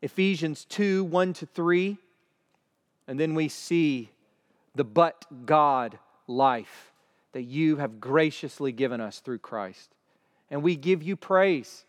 Ephesians 0.03 0.65
2 0.67 1.05
1 1.05 1.33
to 1.35 1.47
3, 1.47 1.99
and 3.09 3.19
then 3.19 3.35
we 3.35 3.49
see 3.49 4.11
the 4.75 4.85
but 4.85 5.25
God 5.47 5.99
life 6.27 6.93
that 7.33 7.43
you 7.43 7.77
have 7.77 8.01
graciously 8.01 8.73
given 8.73 9.01
us 9.01 9.21
through 9.21 9.39
Christ. 9.39 9.91
And 10.51 10.63
we 10.63 10.77
give 10.77 11.03
you 11.03 11.17
praise. 11.17 11.85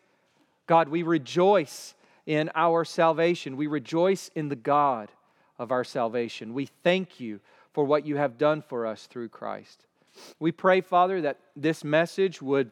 God, 0.67 0.89
we 0.89 1.03
rejoice 1.03 1.93
in 2.25 2.49
our 2.55 2.85
salvation. 2.85 3.57
We 3.57 3.67
rejoice 3.67 4.29
in 4.35 4.49
the 4.49 4.55
God 4.55 5.11
of 5.59 5.71
our 5.71 5.83
salvation. 5.83 6.53
We 6.53 6.67
thank 6.83 7.19
you 7.19 7.39
for 7.73 7.83
what 7.83 8.05
you 8.05 8.17
have 8.17 8.37
done 8.37 8.61
for 8.61 8.85
us 8.85 9.05
through 9.05 9.29
Christ. 9.29 9.85
We 10.39 10.51
pray, 10.51 10.81
Father, 10.81 11.21
that 11.21 11.39
this 11.55 11.83
message 11.83 12.41
would 12.41 12.71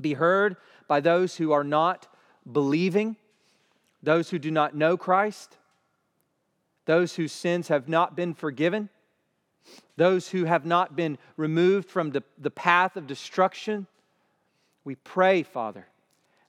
be 0.00 0.14
heard 0.14 0.56
by 0.86 1.00
those 1.00 1.36
who 1.36 1.52
are 1.52 1.64
not 1.64 2.06
believing, 2.50 3.16
those 4.02 4.30
who 4.30 4.38
do 4.38 4.50
not 4.50 4.74
know 4.74 4.96
Christ, 4.96 5.56
those 6.86 7.14
whose 7.14 7.32
sins 7.32 7.68
have 7.68 7.88
not 7.88 8.16
been 8.16 8.32
forgiven, 8.32 8.88
those 9.96 10.28
who 10.28 10.44
have 10.44 10.64
not 10.64 10.96
been 10.96 11.18
removed 11.36 11.90
from 11.90 12.12
the, 12.12 12.22
the 12.38 12.50
path 12.50 12.96
of 12.96 13.06
destruction. 13.06 13.86
We 14.84 14.94
pray, 14.94 15.42
Father, 15.42 15.86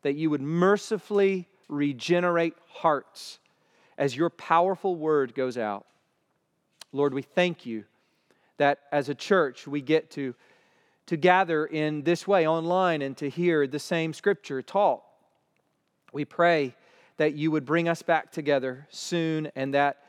that 0.01 0.15
you 0.15 0.29
would 0.29 0.41
mercifully 0.41 1.47
regenerate 1.67 2.55
hearts 2.67 3.39
as 3.97 4.15
your 4.15 4.29
powerful 4.29 4.95
word 4.95 5.35
goes 5.35 5.57
out. 5.57 5.85
Lord, 6.91 7.13
we 7.13 7.21
thank 7.21 7.65
you 7.65 7.83
that 8.57 8.79
as 8.91 9.09
a 9.09 9.15
church 9.15 9.67
we 9.67 9.81
get 9.81 10.09
to, 10.11 10.33
to 11.07 11.17
gather 11.17 11.65
in 11.65 12.03
this 12.03 12.27
way 12.27 12.47
online 12.47 13.01
and 13.01 13.15
to 13.17 13.29
hear 13.29 13.67
the 13.67 13.79
same 13.79 14.13
scripture 14.13 14.61
taught. 14.61 15.03
We 16.13 16.25
pray 16.25 16.75
that 17.17 17.33
you 17.33 17.51
would 17.51 17.65
bring 17.65 17.87
us 17.87 18.01
back 18.01 18.31
together 18.31 18.87
soon 18.89 19.51
and 19.55 19.73
that 19.73 20.03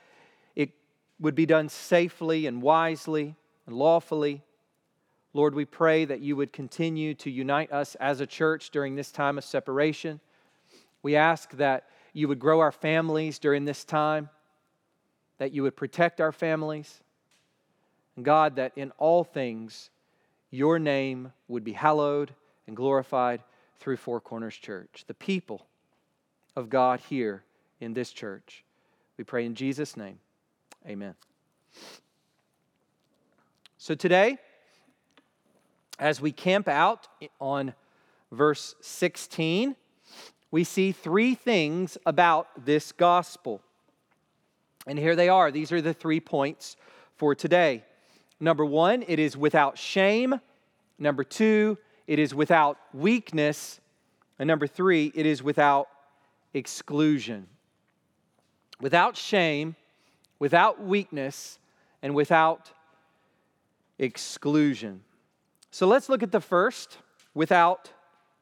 it 0.54 0.70
would 1.18 1.34
be 1.34 1.46
done 1.46 1.68
safely 1.68 2.46
and 2.46 2.62
wisely 2.62 3.34
and 3.66 3.76
lawfully. 3.76 4.42
Lord, 5.32 5.54
we 5.54 5.64
pray 5.64 6.04
that 6.04 6.20
you 6.20 6.36
would 6.36 6.52
continue 6.52 7.14
to 7.14 7.30
unite 7.30 7.72
us 7.72 7.94
as 7.96 8.20
a 8.20 8.26
church 8.26 8.70
during 8.70 8.96
this 8.96 9.12
time 9.12 9.38
of 9.38 9.44
separation. 9.44 10.20
We 11.02 11.16
ask 11.16 11.52
that 11.52 11.88
you 12.12 12.26
would 12.28 12.40
grow 12.40 12.60
our 12.60 12.72
families 12.72 13.38
during 13.38 13.64
this 13.64 13.84
time, 13.84 14.28
that 15.38 15.52
you 15.52 15.62
would 15.62 15.76
protect 15.76 16.20
our 16.20 16.32
families. 16.32 17.00
And 18.16 18.24
God, 18.24 18.56
that 18.56 18.72
in 18.76 18.90
all 18.98 19.22
things 19.22 19.90
your 20.50 20.78
name 20.78 21.32
would 21.46 21.62
be 21.62 21.72
hallowed 21.72 22.34
and 22.66 22.76
glorified 22.76 23.42
through 23.78 23.96
Four 23.96 24.20
Corners 24.20 24.56
Church, 24.56 25.04
the 25.06 25.14
people 25.14 25.66
of 26.56 26.68
God 26.68 27.00
here 27.08 27.44
in 27.80 27.94
this 27.94 28.10
church. 28.10 28.64
We 29.16 29.24
pray 29.24 29.46
in 29.46 29.54
Jesus' 29.54 29.96
name. 29.96 30.18
Amen. 30.86 31.14
So 33.78 33.94
today, 33.94 34.38
as 36.00 36.18
we 36.20 36.32
camp 36.32 36.66
out 36.66 37.06
on 37.40 37.74
verse 38.32 38.74
16, 38.80 39.76
we 40.50 40.64
see 40.64 40.92
three 40.92 41.34
things 41.34 41.98
about 42.06 42.48
this 42.64 42.90
gospel. 42.90 43.60
And 44.86 44.98
here 44.98 45.14
they 45.14 45.28
are. 45.28 45.52
These 45.52 45.70
are 45.70 45.82
the 45.82 45.92
three 45.92 46.18
points 46.18 46.76
for 47.16 47.34
today. 47.34 47.84
Number 48.40 48.64
one, 48.64 49.04
it 49.06 49.18
is 49.18 49.36
without 49.36 49.76
shame. 49.76 50.40
Number 50.98 51.22
two, 51.22 51.76
it 52.06 52.18
is 52.18 52.34
without 52.34 52.78
weakness. 52.94 53.78
And 54.38 54.48
number 54.48 54.66
three, 54.66 55.12
it 55.14 55.26
is 55.26 55.42
without 55.42 55.86
exclusion. 56.54 57.46
Without 58.80 59.18
shame, 59.18 59.76
without 60.38 60.82
weakness, 60.82 61.58
and 62.02 62.14
without 62.14 62.70
exclusion. 63.98 65.02
So 65.70 65.86
let's 65.86 66.08
look 66.08 66.22
at 66.22 66.32
the 66.32 66.40
first 66.40 66.98
without 67.34 67.92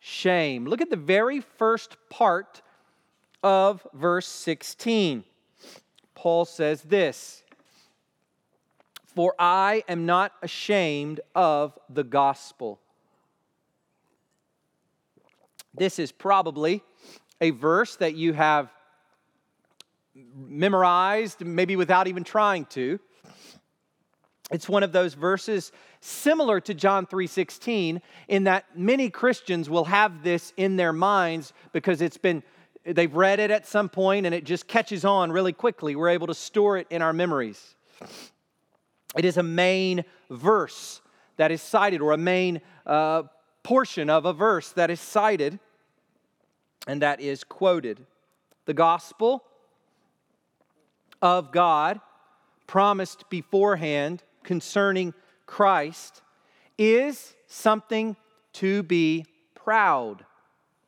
shame. 0.00 0.64
Look 0.64 0.80
at 0.80 0.90
the 0.90 0.97
very 0.97 1.40
first 1.40 1.97
part 2.08 2.62
of 3.42 3.87
verse 3.92 4.26
16. 4.26 5.25
Paul 6.14 6.44
says 6.44 6.82
this 6.82 7.42
For 9.14 9.35
I 9.38 9.85
am 9.88 10.06
not 10.06 10.32
ashamed 10.42 11.20
of 11.35 11.78
the 11.90 12.04
gospel. 12.04 12.80
This 15.75 15.99
is 15.99 16.11
probably 16.11 16.82
a 17.40 17.50
verse 17.50 17.97
that 17.97 18.14
you 18.14 18.32
have 18.32 18.73
memorized, 20.35 21.44
maybe 21.44 21.76
without 21.76 22.08
even 22.08 22.25
trying 22.25 22.64
to. 22.66 22.99
It's 24.50 24.68
one 24.68 24.82
of 24.82 24.92
those 24.92 25.14
verses 25.14 25.72
similar 26.00 26.60
to 26.60 26.74
John 26.74 27.06
3:16 27.06 28.00
in 28.28 28.44
that 28.44 28.64
many 28.76 29.10
Christians 29.10 29.68
will 29.68 29.84
have 29.84 30.22
this 30.22 30.52
in 30.56 30.76
their 30.76 30.92
minds 30.92 31.52
because 31.72 32.00
it's 32.00 32.16
been 32.16 32.42
they've 32.84 33.14
read 33.14 33.40
it 33.40 33.50
at 33.50 33.66
some 33.66 33.88
point 33.88 34.24
and 34.24 34.34
it 34.34 34.44
just 34.44 34.66
catches 34.66 35.04
on 35.04 35.30
really 35.30 35.52
quickly. 35.52 35.94
We're 35.96 36.08
able 36.08 36.28
to 36.28 36.34
store 36.34 36.78
it 36.78 36.86
in 36.88 37.02
our 37.02 37.12
memories. 37.12 37.74
It 39.16 39.24
is 39.24 39.36
a 39.36 39.42
main 39.42 40.04
verse 40.30 41.00
that 41.36 41.50
is 41.50 41.60
cited 41.60 42.00
or 42.00 42.12
a 42.12 42.18
main 42.18 42.60
uh, 42.86 43.24
portion 43.62 44.08
of 44.08 44.24
a 44.24 44.32
verse 44.32 44.72
that 44.72 44.90
is 44.90 45.00
cited 45.00 45.58
and 46.86 47.02
that 47.02 47.20
is 47.20 47.44
quoted. 47.44 48.06
The 48.64 48.74
gospel 48.74 49.44
of 51.20 51.52
God 51.52 52.00
promised 52.66 53.28
beforehand 53.28 54.22
concerning 54.42 55.14
Christ 55.47 56.23
is 56.76 57.35
something 57.47 58.16
to 58.54 58.83
be 58.83 59.26
proud 59.54 60.25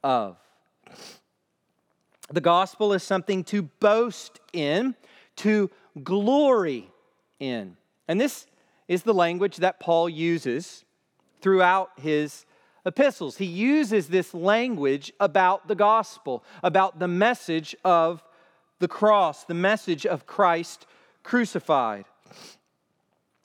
of. 0.02 0.36
The 2.32 2.40
gospel 2.40 2.92
is 2.92 3.02
something 3.02 3.42
to 3.44 3.62
boast 3.62 4.38
in, 4.52 4.94
to 5.36 5.70
glory 6.02 6.88
in. 7.38 7.76
And 8.06 8.20
this 8.20 8.46
is 8.88 9.02
the 9.02 9.14
language 9.14 9.56
that 9.58 9.80
Paul 9.80 10.08
uses 10.08 10.84
throughout 11.40 11.90
his 12.00 12.44
epistles. 12.86 13.36
He 13.36 13.46
uses 13.46 14.08
this 14.08 14.32
language 14.34 15.12
about 15.20 15.68
the 15.68 15.74
gospel, 15.74 16.44
about 16.62 16.98
the 16.98 17.08
message 17.08 17.74
of 17.84 18.22
the 18.78 18.88
cross, 18.88 19.44
the 19.44 19.54
message 19.54 20.06
of 20.06 20.26
Christ 20.26 20.86
crucified. 21.22 22.06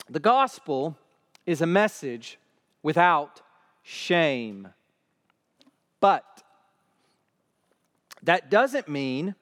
The 0.08 0.20
gospel 0.20 0.96
is 1.46 1.60
a 1.60 1.66
message 1.66 2.38
without 2.82 3.42
shame. 3.82 4.68
But 6.00 6.42
that 8.22 8.50
doesn't 8.50 8.88
mean 8.88 9.34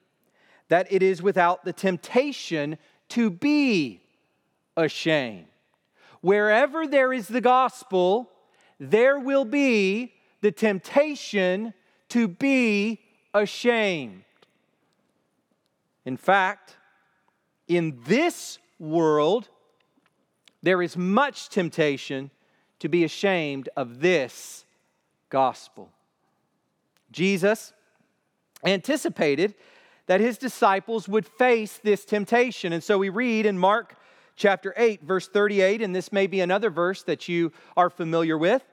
that 0.69 0.91
it 0.91 1.03
is 1.03 1.21
without 1.21 1.63
the 1.63 1.73
temptation 1.73 2.77
to 3.09 3.29
be 3.29 4.01
ashamed. 4.75 5.45
Wherever 6.21 6.87
there 6.87 7.13
is 7.13 7.27
the 7.27 7.41
gospel, 7.41 8.31
there 8.79 9.19
will 9.19 9.45
be 9.45 10.13
the 10.41 10.51
temptation 10.51 11.73
to 12.09 12.27
be 12.27 13.01
ashamed. 13.33 14.23
In 16.05 16.17
fact, 16.17 16.77
in 17.67 17.99
this 18.05 18.59
world, 18.79 19.49
there 20.65 20.81
is 20.81 20.97
much 20.97 21.49
temptation 21.49 22.31
to 22.79 22.89
be 22.89 23.03
ashamed 23.03 23.69
of 23.77 23.99
this 23.99 24.65
gospel. 25.29 25.91
Jesus 27.11 27.71
anticipated 28.63 29.53
that 30.07 30.21
his 30.21 30.39
disciples 30.39 31.07
would 31.07 31.27
face 31.27 31.79
this 31.83 32.03
temptation. 32.03 32.73
And 32.73 32.83
so 32.83 32.97
we 32.97 33.09
read 33.09 33.45
in 33.45 33.59
Mark 33.59 33.95
chapter 34.35 34.73
8, 34.75 35.03
verse 35.03 35.27
38, 35.27 35.83
and 35.83 35.95
this 35.95 36.11
may 36.11 36.25
be 36.25 36.41
another 36.41 36.71
verse 36.71 37.03
that 37.03 37.27
you 37.27 37.51
are 37.77 37.91
familiar 37.91 38.37
with. 38.37 38.63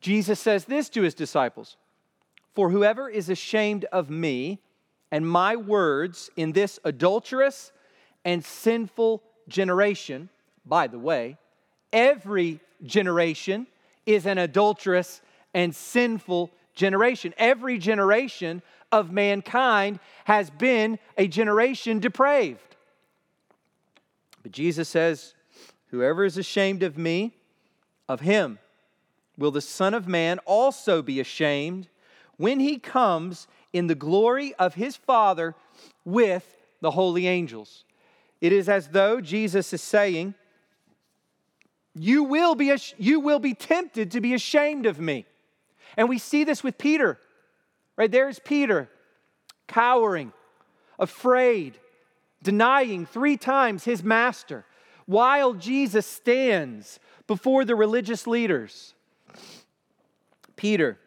Jesus 0.00 0.40
says 0.40 0.64
this 0.64 0.88
to 0.90 1.02
his 1.02 1.14
disciples 1.14 1.76
For 2.54 2.70
whoever 2.70 3.10
is 3.10 3.28
ashamed 3.28 3.84
of 3.92 4.08
me 4.08 4.60
and 5.10 5.28
my 5.28 5.54
words 5.54 6.30
in 6.34 6.52
this 6.52 6.78
adulterous 6.82 7.72
and 8.24 8.42
sinful 8.42 9.22
generation, 9.48 10.30
by 10.66 10.86
the 10.86 10.98
way, 10.98 11.38
every 11.92 12.60
generation 12.82 13.66
is 14.04 14.26
an 14.26 14.38
adulterous 14.38 15.20
and 15.54 15.74
sinful 15.74 16.50
generation. 16.74 17.32
Every 17.38 17.78
generation 17.78 18.62
of 18.92 19.10
mankind 19.10 20.00
has 20.24 20.50
been 20.50 20.98
a 21.16 21.28
generation 21.28 21.98
depraved. 21.98 22.60
But 24.42 24.52
Jesus 24.52 24.88
says, 24.88 25.34
Whoever 25.90 26.24
is 26.24 26.36
ashamed 26.36 26.82
of 26.82 26.98
me, 26.98 27.32
of 28.08 28.20
him 28.20 28.58
will 29.38 29.50
the 29.50 29.60
Son 29.60 29.94
of 29.94 30.06
Man 30.06 30.38
also 30.40 31.02
be 31.02 31.20
ashamed 31.20 31.88
when 32.36 32.60
he 32.60 32.78
comes 32.78 33.46
in 33.72 33.86
the 33.86 33.94
glory 33.94 34.54
of 34.54 34.74
his 34.74 34.96
Father 34.96 35.54
with 36.04 36.56
the 36.80 36.90
holy 36.90 37.26
angels. 37.26 37.84
It 38.40 38.52
is 38.52 38.68
as 38.68 38.88
though 38.88 39.20
Jesus 39.20 39.72
is 39.72 39.82
saying, 39.82 40.34
you 41.98 42.24
will 42.24 42.54
be, 42.54 42.76
you 42.98 43.20
will 43.20 43.38
be 43.38 43.54
tempted 43.54 44.10
to 44.10 44.20
be 44.20 44.34
ashamed 44.34 44.84
of 44.84 45.00
me. 45.00 45.24
And 45.96 46.08
we 46.08 46.18
see 46.18 46.44
this 46.44 46.62
with 46.62 46.76
Peter. 46.76 47.18
Right 47.96 48.12
there's 48.12 48.38
Peter, 48.38 48.90
cowering, 49.66 50.32
afraid, 50.98 51.78
denying 52.42 53.06
three 53.06 53.38
times 53.38 53.84
his 53.84 54.04
master, 54.04 54.66
while 55.06 55.54
Jesus 55.54 56.06
stands 56.06 57.00
before 57.26 57.64
the 57.64 57.74
religious 57.74 58.26
leaders. 58.26 58.92
Peter, 60.56 60.98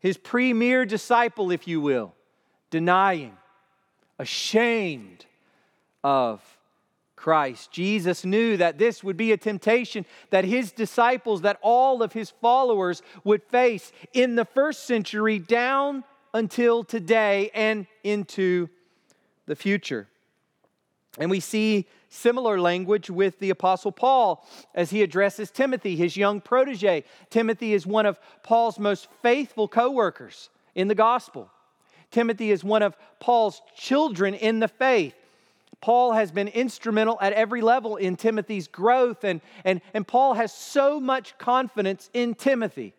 his 0.00 0.16
premier 0.16 0.84
disciple, 0.84 1.52
if 1.52 1.68
you 1.68 1.80
will, 1.80 2.12
denying, 2.70 3.36
ashamed 4.18 5.26
of 6.02 6.51
Christ. 7.22 7.70
Jesus 7.70 8.24
knew 8.24 8.56
that 8.56 8.78
this 8.78 9.04
would 9.04 9.16
be 9.16 9.30
a 9.30 9.36
temptation 9.36 10.04
that 10.30 10.44
his 10.44 10.72
disciples, 10.72 11.42
that 11.42 11.60
all 11.62 12.02
of 12.02 12.12
his 12.12 12.30
followers 12.30 13.00
would 13.22 13.44
face 13.44 13.92
in 14.12 14.34
the 14.34 14.44
first 14.44 14.88
century 14.88 15.38
down 15.38 16.02
until 16.34 16.82
today 16.82 17.48
and 17.54 17.86
into 18.02 18.68
the 19.46 19.54
future. 19.54 20.08
And 21.16 21.30
we 21.30 21.38
see 21.38 21.86
similar 22.08 22.60
language 22.60 23.08
with 23.08 23.38
the 23.38 23.50
Apostle 23.50 23.92
Paul 23.92 24.44
as 24.74 24.90
he 24.90 25.04
addresses 25.04 25.52
Timothy, 25.52 25.94
his 25.94 26.16
young 26.16 26.40
protege. 26.40 27.04
Timothy 27.30 27.72
is 27.72 27.86
one 27.86 28.04
of 28.04 28.18
Paul's 28.42 28.80
most 28.80 29.06
faithful 29.22 29.68
co 29.68 29.92
workers 29.92 30.50
in 30.74 30.88
the 30.88 30.96
gospel. 30.96 31.52
Timothy 32.10 32.50
is 32.50 32.64
one 32.64 32.82
of 32.82 32.96
Paul's 33.20 33.62
children 33.76 34.34
in 34.34 34.58
the 34.58 34.66
faith. 34.66 35.14
Paul 35.82 36.12
has 36.12 36.30
been 36.30 36.46
instrumental 36.48 37.18
at 37.20 37.32
every 37.32 37.60
level 37.60 37.96
in 37.96 38.16
Timothy's 38.16 38.68
growth, 38.68 39.24
and, 39.24 39.40
and, 39.64 39.82
and 39.92 40.06
Paul 40.06 40.34
has 40.34 40.54
so 40.54 41.00
much 41.00 41.36
confidence 41.38 42.08
in 42.14 42.34
Timothy 42.36 42.94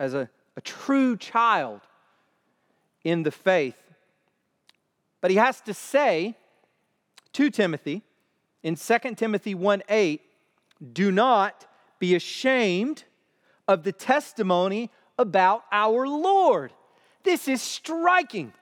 as 0.00 0.12
a, 0.12 0.28
a 0.56 0.60
true 0.60 1.16
child 1.16 1.80
in 3.04 3.22
the 3.22 3.30
faith. 3.30 3.76
But 5.20 5.30
he 5.30 5.36
has 5.36 5.60
to 5.62 5.72
say 5.72 6.36
to 7.34 7.48
Timothy 7.48 8.02
in 8.64 8.74
2 8.74 8.98
Timothy 9.14 9.54
1 9.54 9.84
8, 9.88 10.20
do 10.92 11.12
not 11.12 11.66
be 12.00 12.16
ashamed 12.16 13.04
of 13.68 13.84
the 13.84 13.92
testimony 13.92 14.90
about 15.16 15.62
our 15.70 16.08
Lord. 16.08 16.72
This 17.22 17.46
is 17.46 17.62
striking. 17.62 18.52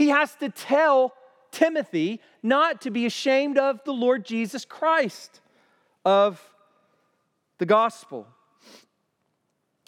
He 0.00 0.08
has 0.08 0.34
to 0.36 0.48
tell 0.48 1.12
Timothy 1.50 2.22
not 2.42 2.80
to 2.80 2.90
be 2.90 3.04
ashamed 3.04 3.58
of 3.58 3.84
the 3.84 3.92
Lord 3.92 4.24
Jesus 4.24 4.64
Christ, 4.64 5.42
of 6.06 6.42
the 7.58 7.66
gospel. 7.66 8.26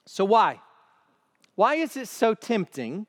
So, 0.04 0.26
why? 0.26 0.60
Why 1.54 1.76
is 1.76 1.96
it 1.96 2.08
so 2.08 2.34
tempting 2.34 3.06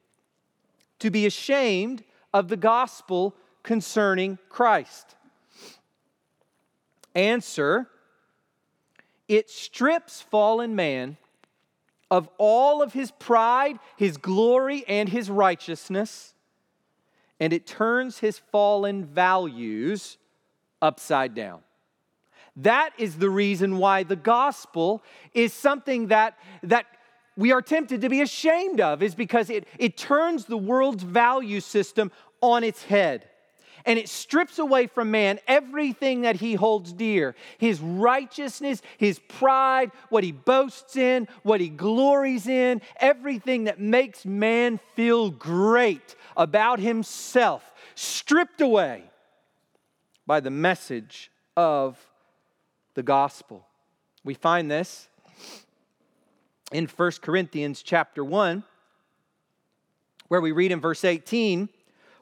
to 1.00 1.12
be 1.12 1.26
ashamed 1.26 2.06
of 2.34 2.48
the 2.48 2.56
gospel 2.56 3.36
concerning 3.64 4.40
Christ? 4.48 5.18
Answer 7.14 7.90
it 9.28 9.50
strips 9.50 10.22
fallen 10.22 10.74
man 10.74 11.18
of 12.10 12.30
all 12.38 12.82
of 12.82 12.94
his 12.94 13.12
pride, 13.12 13.78
his 13.98 14.16
glory, 14.16 14.86
and 14.88 15.10
his 15.10 15.30
righteousness, 15.30 16.33
and 17.44 17.52
it 17.52 17.68
turns 17.68 18.20
his 18.20 18.40
fallen 18.40 19.04
values 19.04 20.18
upside 20.82 21.36
down. 21.36 21.60
That 22.56 22.92
is 22.98 23.18
the 23.18 23.30
reason 23.30 23.80
why 23.80 24.04
the 24.04 24.16
gospel 24.16 25.04
is 25.34 25.52
something 25.52 26.08
that, 26.08 26.38
that 26.62 26.86
we 27.36 27.52
are 27.52 27.62
tempted 27.62 28.00
to 28.00 28.08
be 28.08 28.22
ashamed 28.22 28.80
of, 28.80 29.04
is 29.04 29.14
because 29.14 29.50
it, 29.50 29.68
it 29.78 29.98
turns 29.98 30.46
the 30.46 30.56
world's 30.56 31.04
value 31.04 31.60
system 31.60 32.14
on 32.40 32.64
its 32.64 32.82
head. 32.86 33.28
And 33.86 34.00
it 34.00 34.08
strips 34.08 34.58
away 34.58 34.88
from 34.88 35.12
man 35.12 35.38
everything 35.46 36.22
that 36.22 36.38
he 36.38 36.54
holds 36.54 36.94
dear. 36.94 37.36
His 37.58 37.82
righteousness, 37.82 38.82
his 38.98 39.20
pride, 39.20 39.92
what 40.08 40.24
he 40.24 40.32
boasts 40.32 40.96
in, 40.96 41.28
what 41.42 41.60
he 41.60 41.68
glories 41.68 42.48
in, 42.48 42.82
everything 43.02 43.66
that 43.66 43.82
makes 43.82 44.26
man 44.26 44.80
feel 44.96 45.30
great 45.30 46.16
about 46.36 46.80
himself, 46.80 47.74
stripped 47.96 48.62
away 48.62 49.04
by 50.26 50.40
the 50.40 50.50
message 50.50 51.32
of 51.56 51.98
the 52.94 53.04
gospel. 53.04 53.66
We 54.24 54.34
find 54.34 54.70
this 54.70 55.08
in 56.72 56.88
1 56.88 57.12
Corinthians 57.22 57.84
chapter 57.84 58.24
1 58.24 58.64
where 60.28 60.42
we 60.42 60.52
read 60.52 60.72
in 60.72 60.80
verse 60.80 61.04
18 61.04 61.70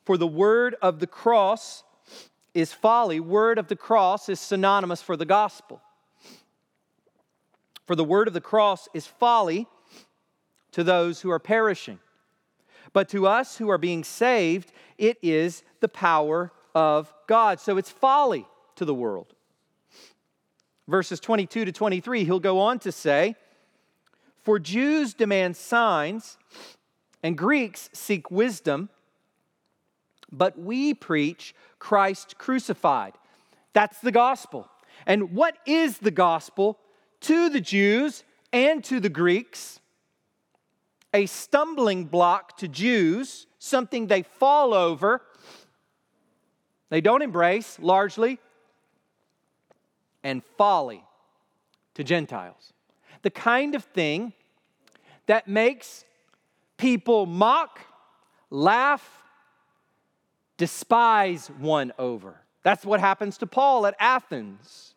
for 0.03 0.17
the 0.17 0.27
word 0.27 0.75
of 0.81 0.99
the 0.99 1.07
cross 1.07 1.83
is 2.53 2.73
folly. 2.73 3.19
Word 3.19 3.57
of 3.57 3.67
the 3.67 3.75
cross 3.75 4.29
is 4.29 4.39
synonymous 4.39 5.01
for 5.01 5.15
the 5.15 5.25
gospel. 5.25 5.81
For 7.85 7.95
the 7.95 8.03
word 8.03 8.27
of 8.27 8.33
the 8.33 8.41
cross 8.41 8.89
is 8.93 9.05
folly 9.07 9.67
to 10.71 10.83
those 10.83 11.21
who 11.21 11.31
are 11.31 11.39
perishing. 11.39 11.99
But 12.93 13.09
to 13.09 13.27
us 13.27 13.57
who 13.57 13.69
are 13.69 13.77
being 13.77 14.03
saved, 14.03 14.71
it 14.97 15.17
is 15.21 15.63
the 15.79 15.87
power 15.87 16.51
of 16.75 17.13
God. 17.27 17.59
So 17.59 17.77
it's 17.77 17.89
folly 17.89 18.45
to 18.75 18.85
the 18.85 18.93
world. 18.93 19.33
Verses 20.87 21.19
22 21.19 21.65
to 21.65 21.71
23, 21.71 22.23
he'll 22.25 22.39
go 22.39 22.59
on 22.59 22.79
to 22.79 22.91
say, 22.91 23.35
For 24.43 24.59
Jews 24.59 25.13
demand 25.13 25.55
signs, 25.55 26.37
and 27.23 27.37
Greeks 27.37 27.89
seek 27.93 28.31
wisdom 28.31 28.89
but 30.31 30.57
we 30.57 30.93
preach 30.93 31.53
Christ 31.77 32.37
crucified. 32.37 33.13
That's 33.73 33.99
the 33.99 34.11
gospel. 34.11 34.69
And 35.05 35.33
what 35.33 35.57
is 35.65 35.97
the 35.99 36.11
gospel 36.11 36.79
to 37.21 37.49
the 37.49 37.61
Jews 37.61 38.23
and 38.53 38.83
to 38.85 38.99
the 38.99 39.09
Greeks? 39.09 39.80
A 41.13 41.25
stumbling 41.25 42.05
block 42.05 42.57
to 42.57 42.67
Jews, 42.67 43.47
something 43.59 44.07
they 44.07 44.23
fall 44.23 44.73
over, 44.73 45.21
they 46.89 47.01
don't 47.01 47.21
embrace 47.21 47.79
largely, 47.79 48.39
and 50.23 50.43
folly 50.57 51.03
to 51.95 52.03
Gentiles. 52.03 52.73
The 53.21 53.29
kind 53.29 53.75
of 53.75 53.83
thing 53.83 54.33
that 55.25 55.47
makes 55.47 56.05
people 56.77 57.25
mock, 57.25 57.79
laugh, 58.49 59.23
despise 60.57 61.47
one 61.59 61.91
over. 61.97 62.35
That's 62.63 62.85
what 62.85 62.99
happens 62.99 63.37
to 63.39 63.47
Paul 63.47 63.87
at 63.87 63.95
Athens. 63.99 64.93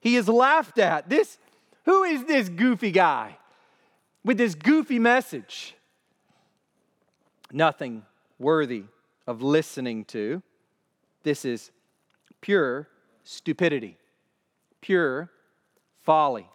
He 0.00 0.16
is 0.16 0.28
laughed 0.28 0.78
at. 0.78 1.08
This, 1.08 1.38
who 1.84 2.04
is 2.04 2.24
this 2.24 2.48
goofy 2.48 2.90
guy 2.90 3.38
with 4.26 4.36
this 4.36 4.56
goofy 4.56 4.98
message? 4.98 5.74
Nothing 7.52 8.02
worthy 8.40 8.82
of 9.26 9.40
listening 9.40 10.04
to. 10.06 10.42
This 11.22 11.44
is 11.44 11.70
pure 12.40 12.88
stupidity, 13.22 13.96
pure 14.80 15.30
folly 16.02 16.48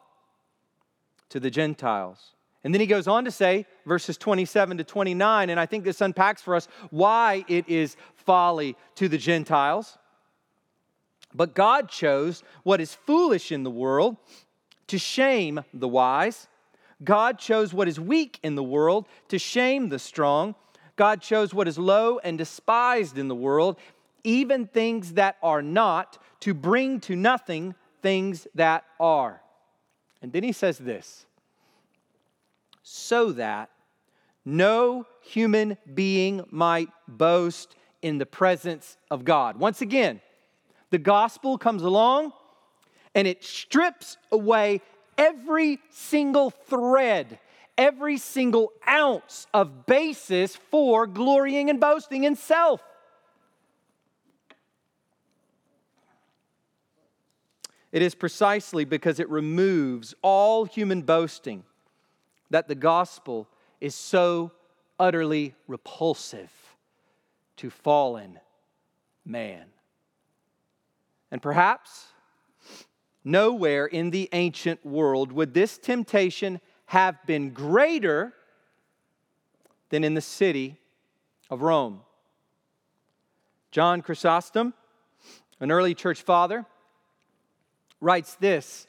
to 1.29 1.39
the 1.39 1.49
Gentiles. 1.49 2.33
And 2.63 2.73
then 2.73 2.81
he 2.81 2.87
goes 2.87 3.07
on 3.07 3.23
to 3.23 3.31
say, 3.31 3.65
verses 3.85 4.17
27 4.17 4.77
to 4.77 4.83
29, 4.83 5.49
and 5.49 5.59
I 5.59 5.65
think 5.65 5.85
this 5.85 6.01
unpacks 6.01 6.41
for 6.41 6.55
us 6.55 6.67
why 6.89 7.45
it 7.47 7.67
is 7.69 7.95
folly 8.13 8.75
to 8.95 9.07
the 9.07 9.17
Gentiles. 9.17 9.97
But 11.33 11.55
God 11.55 11.87
chose 11.89 12.43
what 12.63 12.81
is 12.81 12.93
foolish 12.93 13.51
in 13.51 13.63
the 13.63 13.71
world 13.71 14.17
to 14.87 14.97
shame 14.97 15.63
the 15.73 15.87
wise. 15.87 16.47
God 17.03 17.39
chose 17.39 17.73
what 17.73 17.87
is 17.87 17.99
weak 17.99 18.39
in 18.43 18.55
the 18.55 18.63
world 18.63 19.07
to 19.29 19.39
shame 19.39 19.89
the 19.89 19.99
strong. 19.99 20.55
God 20.95 21.21
chose 21.21 21.53
what 21.53 21.67
is 21.67 21.77
low 21.77 22.19
and 22.19 22.37
despised 22.37 23.17
in 23.17 23.27
the 23.27 23.35
world, 23.35 23.77
even 24.23 24.67
things 24.67 25.13
that 25.13 25.37
are 25.41 25.61
not, 25.61 26.17
to 26.41 26.53
bring 26.53 26.99
to 27.01 27.15
nothing 27.15 27.75
things 28.01 28.47
that 28.55 28.83
are. 28.99 29.41
And 30.21 30.31
then 30.31 30.43
he 30.43 30.51
says 30.51 30.77
this 30.77 31.25
so 32.83 33.31
that 33.31 33.69
no 34.43 35.05
human 35.21 35.77
being 35.93 36.43
might 36.49 36.89
boast 37.07 37.75
in 38.01 38.17
the 38.17 38.25
presence 38.25 38.97
of 39.09 39.23
God. 39.23 39.57
Once 39.57 39.81
again, 39.81 40.19
the 40.89 40.97
gospel 40.97 41.57
comes 41.57 41.83
along 41.83 42.33
and 43.13 43.27
it 43.27 43.43
strips 43.43 44.17
away 44.31 44.81
every 45.21 45.79
single 45.91 46.49
thread, 46.49 47.37
every 47.77 48.17
single 48.17 48.73
ounce 48.89 49.45
of 49.53 49.85
basis 49.85 50.55
for 50.55 51.05
glorying 51.05 51.69
and 51.69 51.79
boasting 51.79 52.23
in 52.23 52.35
self. 52.35 52.81
It 57.91 58.01
is 58.01 58.15
precisely 58.15 58.83
because 58.83 59.19
it 59.19 59.29
removes 59.29 60.15
all 60.23 60.65
human 60.65 61.03
boasting 61.03 61.65
that 62.49 62.67
the 62.67 62.75
gospel 62.75 63.47
is 63.79 63.93
so 63.93 64.51
utterly 64.99 65.53
repulsive 65.67 66.51
to 67.57 67.69
fallen 67.69 68.39
man. 69.23 69.65
And 71.29 71.41
perhaps 71.41 72.07
nowhere 73.23 73.85
in 73.85 74.09
the 74.11 74.29
ancient 74.33 74.85
world 74.85 75.31
would 75.31 75.53
this 75.53 75.77
temptation 75.77 76.59
have 76.87 77.25
been 77.25 77.51
greater 77.51 78.33
than 79.89 80.03
in 80.03 80.13
the 80.13 80.21
city 80.21 80.77
of 81.49 81.61
Rome. 81.61 82.01
John 83.71 84.01
Chrysostom, 84.01 84.73
an 85.59 85.71
early 85.71 85.93
church 85.93 86.21
father, 86.21 86.65
writes 87.99 88.35
this 88.35 88.87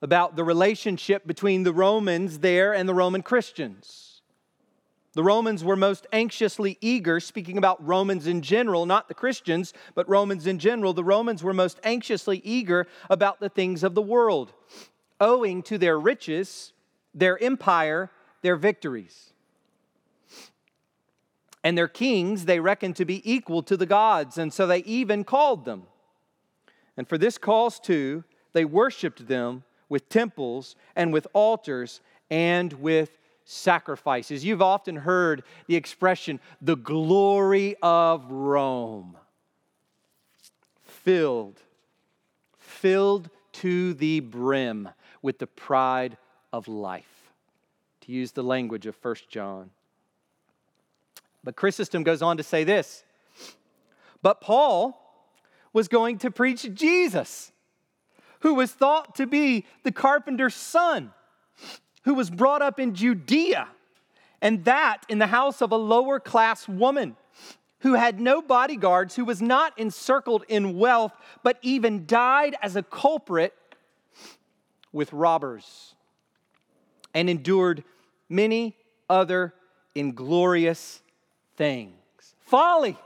about 0.00 0.36
the 0.36 0.44
relationship 0.44 1.26
between 1.26 1.64
the 1.64 1.72
Romans 1.72 2.38
there 2.38 2.72
and 2.72 2.88
the 2.88 2.94
Roman 2.94 3.22
Christians. 3.22 4.07
The 5.18 5.24
Romans 5.24 5.64
were 5.64 5.74
most 5.74 6.06
anxiously 6.12 6.78
eager, 6.80 7.18
speaking 7.18 7.58
about 7.58 7.84
Romans 7.84 8.28
in 8.28 8.40
general, 8.40 8.86
not 8.86 9.08
the 9.08 9.14
Christians, 9.14 9.74
but 9.96 10.08
Romans 10.08 10.46
in 10.46 10.60
general. 10.60 10.92
The 10.92 11.02
Romans 11.02 11.42
were 11.42 11.52
most 11.52 11.80
anxiously 11.82 12.40
eager 12.44 12.86
about 13.10 13.40
the 13.40 13.48
things 13.48 13.82
of 13.82 13.96
the 13.96 14.00
world, 14.00 14.52
owing 15.20 15.64
to 15.64 15.76
their 15.76 15.98
riches, 15.98 16.72
their 17.12 17.36
empire, 17.42 18.12
their 18.42 18.54
victories. 18.54 19.32
And 21.64 21.76
their 21.76 21.88
kings 21.88 22.44
they 22.44 22.60
reckoned 22.60 22.94
to 22.94 23.04
be 23.04 23.20
equal 23.28 23.64
to 23.64 23.76
the 23.76 23.86
gods, 23.86 24.38
and 24.38 24.52
so 24.52 24.68
they 24.68 24.84
even 24.84 25.24
called 25.24 25.64
them. 25.64 25.82
And 26.96 27.08
for 27.08 27.18
this 27.18 27.38
cause 27.38 27.80
too, 27.80 28.22
they 28.52 28.64
worshiped 28.64 29.26
them 29.26 29.64
with 29.88 30.08
temples 30.08 30.76
and 30.94 31.12
with 31.12 31.26
altars 31.32 32.02
and 32.30 32.72
with 32.74 33.18
sacrifices. 33.50 34.44
You've 34.44 34.60
often 34.60 34.94
heard 34.94 35.42
the 35.66 35.76
expression, 35.76 36.38
the 36.60 36.76
glory 36.76 37.76
of 37.82 38.30
Rome. 38.30 39.16
Filled, 40.82 41.58
filled 42.58 43.30
to 43.52 43.94
the 43.94 44.20
brim 44.20 44.90
with 45.22 45.38
the 45.38 45.46
pride 45.46 46.18
of 46.52 46.68
life, 46.68 47.32
to 48.02 48.12
use 48.12 48.32
the 48.32 48.42
language 48.42 48.84
of 48.84 48.94
First 48.94 49.30
John. 49.30 49.70
But 51.42 51.56
Chrysostom 51.56 52.02
goes 52.02 52.20
on 52.20 52.36
to 52.36 52.42
say 52.42 52.64
this 52.64 53.02
But 54.20 54.42
Paul 54.42 55.00
was 55.72 55.88
going 55.88 56.18
to 56.18 56.30
preach 56.30 56.68
Jesus, 56.74 57.50
who 58.40 58.52
was 58.54 58.72
thought 58.72 59.14
to 59.14 59.26
be 59.26 59.64
the 59.84 59.92
carpenter's 59.92 60.54
son, 60.54 61.14
who 62.08 62.14
was 62.14 62.30
brought 62.30 62.62
up 62.62 62.80
in 62.80 62.94
Judea, 62.94 63.68
and 64.40 64.64
that 64.64 65.04
in 65.10 65.18
the 65.18 65.26
house 65.26 65.60
of 65.60 65.72
a 65.72 65.76
lower 65.76 66.18
class 66.18 66.66
woman 66.66 67.16
who 67.80 67.92
had 67.92 68.18
no 68.18 68.40
bodyguards, 68.40 69.14
who 69.14 69.26
was 69.26 69.42
not 69.42 69.78
encircled 69.78 70.42
in 70.48 70.78
wealth, 70.78 71.12
but 71.42 71.58
even 71.60 72.06
died 72.06 72.56
as 72.62 72.76
a 72.76 72.82
culprit 72.82 73.52
with 74.90 75.12
robbers, 75.12 75.94
and 77.12 77.28
endured 77.28 77.84
many 78.30 78.74
other 79.10 79.52
inglorious 79.94 81.02
things. 81.56 81.92
Folly, 82.38 82.96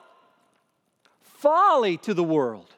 folly 1.22 1.96
to 1.96 2.14
the 2.14 2.22
world, 2.22 2.72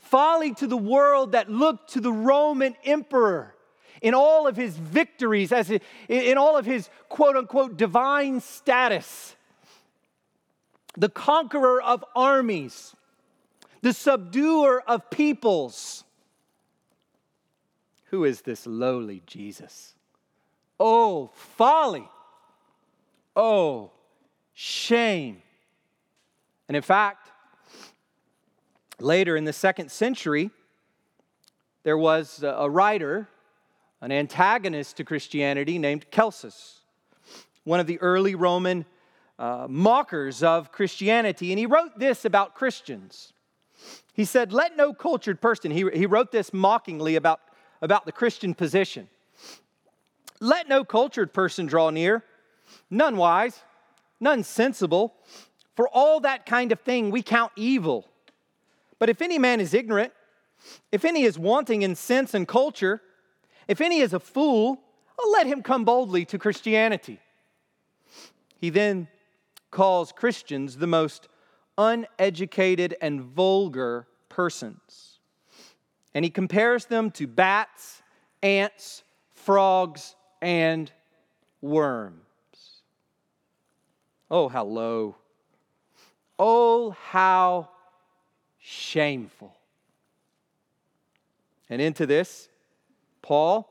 folly 0.00 0.52
to 0.54 0.66
the 0.66 0.76
world 0.76 1.30
that 1.30 1.48
looked 1.48 1.92
to 1.92 2.00
the 2.00 2.12
Roman 2.12 2.74
emperor 2.84 3.54
in 4.02 4.14
all 4.14 4.46
of 4.46 4.56
his 4.56 4.76
victories, 4.76 5.52
as 5.52 5.70
in 6.08 6.38
all 6.38 6.56
of 6.56 6.66
his 6.66 6.88
quote 7.08 7.36
unquote 7.36 7.76
divine 7.76 8.40
status 8.40 9.36
the 10.98 11.08
conqueror 11.08 11.80
of 11.80 12.04
armies, 12.16 12.94
the 13.82 13.92
subduer 13.92 14.82
of 14.86 15.08
peoples. 15.10 16.02
Who 18.06 18.24
is 18.24 18.42
this 18.42 18.66
lowly 18.66 19.22
Jesus? 19.24 19.94
Oh, 20.80 21.30
folly. 21.34 22.08
Oh, 23.36 23.92
shame. 24.54 25.42
And 26.66 26.76
in 26.76 26.82
fact, 26.82 27.30
later 28.98 29.36
in 29.36 29.44
the 29.44 29.52
second 29.52 29.92
century, 29.92 30.50
there 31.84 31.98
was 31.98 32.42
a 32.42 32.68
writer, 32.68 33.28
an 34.00 34.12
antagonist 34.12 34.96
to 34.96 35.04
Christianity 35.04 35.78
named 35.78 36.06
Celsus, 36.10 36.80
one 37.64 37.80
of 37.80 37.86
the 37.86 38.00
early 38.00 38.34
Roman 38.34 38.84
uh, 39.38 39.66
mockers 39.68 40.42
of 40.42 40.72
Christianity. 40.72 41.52
And 41.52 41.58
he 41.58 41.66
wrote 41.66 41.98
this 41.98 42.24
about 42.24 42.54
Christians. 42.54 43.32
He 44.12 44.24
said, 44.24 44.52
Let 44.52 44.76
no 44.76 44.92
cultured 44.92 45.40
person, 45.40 45.70
he, 45.70 45.84
he 45.92 46.06
wrote 46.06 46.32
this 46.32 46.52
mockingly 46.52 47.16
about, 47.16 47.40
about 47.82 48.04
the 48.06 48.12
Christian 48.12 48.54
position. 48.54 49.08
Let 50.40 50.68
no 50.68 50.84
cultured 50.84 51.32
person 51.32 51.66
draw 51.66 51.90
near, 51.90 52.24
none 52.90 53.16
wise, 53.16 53.60
none 54.20 54.44
sensible. 54.44 55.14
For 55.74 55.88
all 55.88 56.20
that 56.20 56.46
kind 56.46 56.72
of 56.72 56.80
thing 56.80 57.10
we 57.10 57.22
count 57.22 57.52
evil. 57.54 58.06
But 58.98 59.08
if 59.08 59.22
any 59.22 59.38
man 59.38 59.60
is 59.60 59.74
ignorant, 59.74 60.12
if 60.90 61.04
any 61.04 61.22
is 61.22 61.38
wanting 61.38 61.82
in 61.82 61.94
sense 61.94 62.34
and 62.34 62.46
culture, 62.46 63.00
if 63.68 63.80
any 63.80 64.00
is 64.00 64.14
a 64.14 64.20
fool, 64.20 64.80
let 65.32 65.46
him 65.46 65.62
come 65.62 65.84
boldly 65.84 66.24
to 66.26 66.38
Christianity. 66.38 67.20
He 68.56 68.70
then 68.70 69.08
calls 69.70 70.10
Christians 70.12 70.76
the 70.76 70.86
most 70.86 71.28
uneducated 71.76 72.96
and 73.00 73.20
vulgar 73.20 74.06
persons. 74.28 75.20
And 76.14 76.24
he 76.24 76.30
compares 76.30 76.86
them 76.86 77.10
to 77.12 77.26
bats, 77.26 78.02
ants, 78.42 79.04
frogs, 79.32 80.16
and 80.40 80.90
worms. 81.60 82.22
Oh, 84.30 84.48
how 84.48 84.64
low. 84.64 85.16
Oh, 86.38 86.90
how 86.90 87.68
shameful. 88.58 89.54
And 91.70 91.82
into 91.82 92.06
this, 92.06 92.48
Paul 93.28 93.68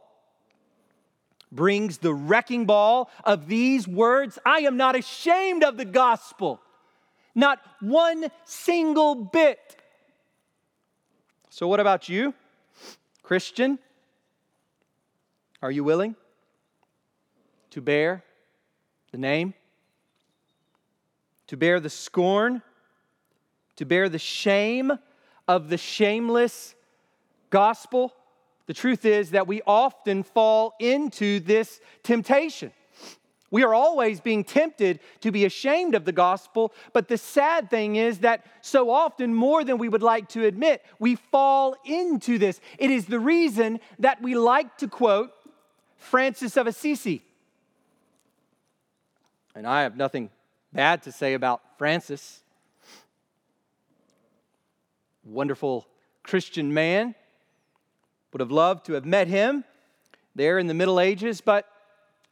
brings 1.51 1.97
the 1.97 2.13
wrecking 2.13 2.67
ball 2.67 3.09
of 3.23 3.47
these 3.47 3.87
words 3.87 4.37
I 4.45 4.59
am 4.59 4.77
not 4.77 4.95
ashamed 4.95 5.63
of 5.63 5.77
the 5.77 5.85
gospel, 5.85 6.61
not 7.33 7.57
one 7.79 8.27
single 8.45 9.15
bit. 9.15 9.77
So, 11.49 11.67
what 11.67 11.79
about 11.79 12.07
you, 12.07 12.35
Christian? 13.23 13.79
Are 15.63 15.71
you 15.71 15.83
willing 15.83 16.15
to 17.71 17.81
bear 17.81 18.23
the 19.11 19.17
name? 19.17 19.55
To 21.47 21.57
bear 21.57 21.79
the 21.79 21.89
scorn? 21.89 22.61
To 23.77 23.85
bear 23.85 24.07
the 24.07 24.19
shame 24.19 24.91
of 25.47 25.69
the 25.69 25.79
shameless 25.79 26.75
gospel? 27.49 28.13
The 28.67 28.73
truth 28.73 29.05
is 29.05 29.31
that 29.31 29.47
we 29.47 29.61
often 29.65 30.23
fall 30.23 30.75
into 30.79 31.39
this 31.39 31.79
temptation. 32.03 32.71
We 33.49 33.63
are 33.63 33.73
always 33.73 34.19
being 34.19 34.43
tempted 34.43 34.99
to 35.21 35.31
be 35.31 35.45
ashamed 35.45 35.95
of 35.95 36.03
the 36.03 36.11
gospel, 36.11 36.73
but 36.91 37.07
the 37.07 37.17
sad 37.17 37.69
thing 37.69 37.95
is 37.95 38.19
that 38.19 38.45
so 38.61 38.89
often, 38.89 39.33
more 39.33 39.63
than 39.63 39.77
we 39.77 39.87
would 39.87 40.03
like 40.03 40.27
to 40.29 40.45
admit, 40.45 40.83
we 40.99 41.15
fall 41.15 41.75
into 41.85 42.37
this. 42.37 42.59
It 42.77 42.91
is 42.91 43.05
the 43.05 43.19
reason 43.19 43.79
that 43.99 44.21
we 44.21 44.35
like 44.35 44.77
to 44.79 44.89
quote 44.89 45.31
Francis 45.95 46.57
of 46.57 46.67
Assisi. 46.67 47.23
And 49.55 49.65
I 49.65 49.83
have 49.83 49.95
nothing 49.95 50.29
bad 50.73 51.03
to 51.03 51.13
say 51.13 51.33
about 51.33 51.61
Francis. 51.77 52.41
Wonderful 55.23 55.87
Christian 56.21 56.73
man, 56.73 57.15
would 58.37 58.41
have 58.41 58.51
loved 58.51 58.85
to 58.85 58.93
have 58.93 59.03
met 59.03 59.27
him 59.27 59.63
there 60.35 60.59
in 60.59 60.67
the 60.67 60.73
Middle 60.75 60.99
Ages, 60.99 61.41
but 61.41 61.67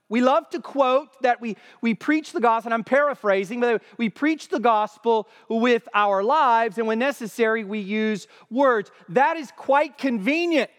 we 0.08 0.22
love 0.22 0.48
to 0.52 0.62
quote 0.62 1.20
that 1.24 1.41
we, 1.41 1.58
we 1.82 1.96
preach 1.96 2.32
the 2.32 2.39
gospel, 2.39 2.68
and 2.68 2.76
I'm 2.76 2.84
paraphrasing, 2.84 3.60
but 3.60 3.82
we 3.98 4.10
preach 4.10 4.50
the 4.50 4.60
gospel 4.60 5.28
with 5.50 5.89
our 5.96 6.22
lives, 6.22 6.78
and 6.78 6.86
when 6.86 7.00
necessary, 7.00 7.63
we 7.63 7.80
use 7.80 8.28
words. 8.52 8.91
That 9.10 9.38
is 9.38 9.52
quite 9.58 9.98
convenient 9.98 10.70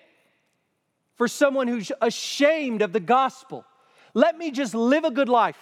for 1.17 1.27
someone 1.27 1.67
who's 1.67 1.91
ashamed 2.01 2.81
of 2.81 2.93
the 2.93 3.01
gospel. 3.01 3.65
Let 4.15 4.39
me 4.39 4.53
just 4.53 4.77
live 4.77 5.03
a 5.03 5.11
good 5.11 5.29
life. 5.29 5.59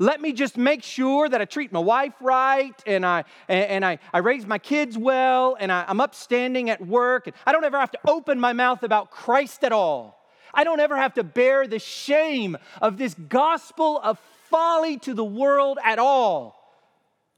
Let 0.00 0.20
me 0.20 0.32
just 0.32 0.56
make 0.56 0.84
sure 0.84 1.28
that 1.28 1.40
I 1.40 1.44
treat 1.44 1.72
my 1.72 1.80
wife 1.80 2.14
right 2.20 2.74
and 2.86 3.04
I, 3.04 3.24
and 3.48 3.84
I, 3.84 3.98
I 4.12 4.18
raise 4.18 4.46
my 4.46 4.58
kids 4.58 4.96
well 4.96 5.56
and 5.58 5.72
I, 5.72 5.84
I'm 5.88 6.00
upstanding 6.00 6.70
at 6.70 6.86
work. 6.86 7.26
And 7.26 7.34
I 7.44 7.50
don't 7.50 7.64
ever 7.64 7.80
have 7.80 7.90
to 7.90 7.98
open 8.06 8.38
my 8.38 8.52
mouth 8.52 8.84
about 8.84 9.10
Christ 9.10 9.64
at 9.64 9.72
all. 9.72 10.24
I 10.54 10.62
don't 10.62 10.78
ever 10.78 10.96
have 10.96 11.14
to 11.14 11.24
bear 11.24 11.66
the 11.66 11.80
shame 11.80 12.56
of 12.80 12.96
this 12.96 13.14
gospel 13.14 14.00
of 14.02 14.20
folly 14.48 14.98
to 14.98 15.14
the 15.14 15.24
world 15.24 15.78
at 15.84 15.98
all. 15.98 16.54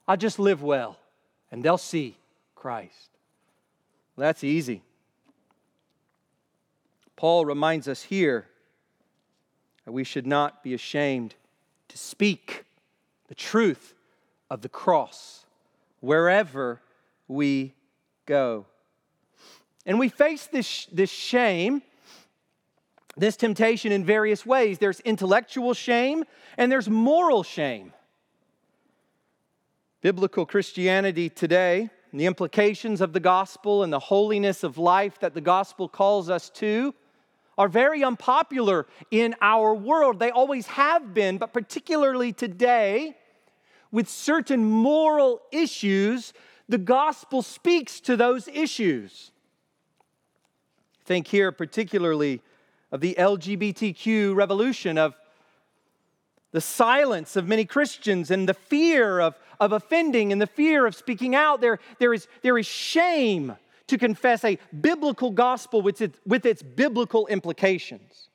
I'll 0.06 0.18
just 0.18 0.38
live 0.38 0.62
well 0.62 0.98
and 1.50 1.64
they'll 1.64 1.78
see 1.78 2.18
Christ. 2.54 3.08
Well, 4.16 4.26
that's 4.26 4.44
easy. 4.44 4.82
Paul 7.16 7.46
reminds 7.46 7.88
us 7.88 8.02
here 8.02 8.48
that 9.86 9.92
we 9.92 10.04
should 10.04 10.26
not 10.26 10.62
be 10.62 10.74
ashamed 10.74 11.34
to 11.90 11.98
speak 11.98 12.64
the 13.28 13.34
truth 13.34 13.94
of 14.48 14.62
the 14.62 14.68
cross 14.68 15.44
wherever 16.00 16.80
we 17.28 17.74
go. 18.26 18.66
And 19.86 19.98
we 19.98 20.08
face 20.08 20.46
this, 20.46 20.86
this 20.86 21.10
shame, 21.10 21.82
this 23.16 23.36
temptation 23.36 23.92
in 23.92 24.04
various 24.04 24.46
ways. 24.46 24.78
There's 24.78 25.00
intellectual 25.00 25.74
shame 25.74 26.24
and 26.56 26.70
there's 26.70 26.88
moral 26.88 27.42
shame. 27.42 27.92
Biblical 30.00 30.46
Christianity 30.46 31.28
today, 31.28 31.90
the 32.12 32.26
implications 32.26 33.00
of 33.00 33.12
the 33.12 33.20
gospel 33.20 33.82
and 33.82 33.92
the 33.92 33.98
holiness 33.98 34.64
of 34.64 34.78
life 34.78 35.18
that 35.20 35.34
the 35.34 35.40
gospel 35.40 35.88
calls 35.88 36.30
us 36.30 36.50
to, 36.50 36.94
are 37.60 37.68
very 37.68 38.02
unpopular 38.02 38.86
in 39.10 39.34
our 39.42 39.74
world. 39.74 40.18
They 40.18 40.30
always 40.30 40.66
have 40.68 41.12
been, 41.12 41.36
but 41.36 41.52
particularly 41.52 42.32
today, 42.32 43.18
with 43.92 44.08
certain 44.08 44.64
moral 44.64 45.42
issues, 45.52 46.32
the 46.70 46.78
gospel 46.78 47.42
speaks 47.42 48.00
to 48.00 48.16
those 48.16 48.48
issues. 48.48 49.30
Think 51.04 51.26
here 51.26 51.52
particularly 51.52 52.40
of 52.90 53.02
the 53.02 53.14
LGBTQ 53.18 54.34
revolution, 54.34 54.96
of 54.96 55.14
the 56.52 56.62
silence 56.62 57.36
of 57.36 57.46
many 57.46 57.66
Christians 57.66 58.30
and 58.30 58.48
the 58.48 58.54
fear 58.54 59.20
of, 59.20 59.38
of 59.60 59.72
offending 59.72 60.32
and 60.32 60.40
the 60.40 60.46
fear 60.46 60.86
of 60.86 60.94
speaking 60.94 61.34
out. 61.34 61.60
There, 61.60 61.78
there, 61.98 62.14
is, 62.14 62.26
there 62.40 62.56
is 62.56 62.64
shame 62.64 63.54
to 63.90 63.98
confess 63.98 64.44
a 64.44 64.58
biblical 64.80 65.30
gospel 65.30 65.82
with 65.82 66.00
its, 66.00 66.18
with 66.24 66.46
its 66.46 66.62
biblical 66.62 67.26
implications. 67.26 68.28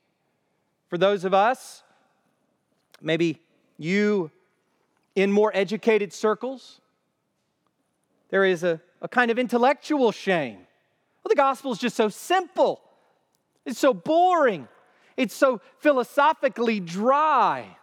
For 0.90 0.98
those 0.98 1.26
of 1.26 1.34
us, 1.34 1.82
maybe 3.02 3.42
you 3.78 4.32
in 5.16 5.32
more 5.32 5.52
educated 5.54 6.12
circles, 6.12 6.82
there 8.30 8.44
is 8.44 8.64
a, 8.64 8.82
a 9.02 9.08
kind 9.08 9.32
of 9.32 9.40
intellectual 9.40 10.12
shame. 10.12 10.58
Well, 10.58 11.30
the 11.30 11.36
gospel 11.36 11.72
is 11.72 11.80
just 11.80 11.96
so 11.96 12.10
simple, 12.10 12.82
it's 13.66 13.80
so 13.80 13.94
boring, 13.94 14.68
it's 15.16 15.34
so 15.34 15.62
philosophically 15.80 16.82
dry. 16.82 17.78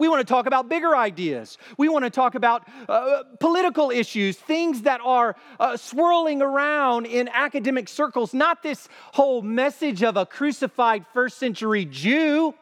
We 0.00 0.08
want 0.08 0.26
to 0.26 0.32
talk 0.32 0.46
about 0.46 0.70
bigger 0.70 0.96
ideas. 0.96 1.58
We 1.76 1.90
want 1.90 2.06
to 2.06 2.10
talk 2.10 2.34
about 2.34 2.66
uh, 2.88 3.22
political 3.38 3.90
issues, 3.90 4.38
things 4.38 4.82
that 4.82 5.02
are 5.04 5.36
uh, 5.60 5.76
swirling 5.76 6.40
around 6.40 7.04
in 7.04 7.28
academic 7.28 7.86
circles, 7.86 8.32
not 8.32 8.62
this 8.62 8.88
whole 9.12 9.42
message 9.42 10.02
of 10.02 10.16
a 10.16 10.24
crucified 10.24 11.04
first 11.12 11.36
century 11.36 11.84
Jew. 11.84 12.54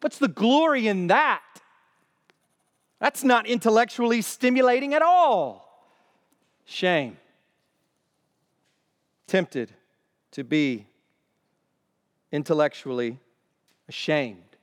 What's 0.00 0.16
the 0.16 0.28
glory 0.28 0.88
in 0.88 1.08
that? 1.08 1.42
That's 3.00 3.22
not 3.22 3.46
intellectually 3.46 4.22
stimulating 4.22 4.94
at 4.94 5.02
all. 5.02 5.68
Shame. 6.64 7.18
Tempted 9.26 9.74
to 10.30 10.42
be 10.42 10.86
intellectually 12.32 13.18
ashamed 13.90 14.53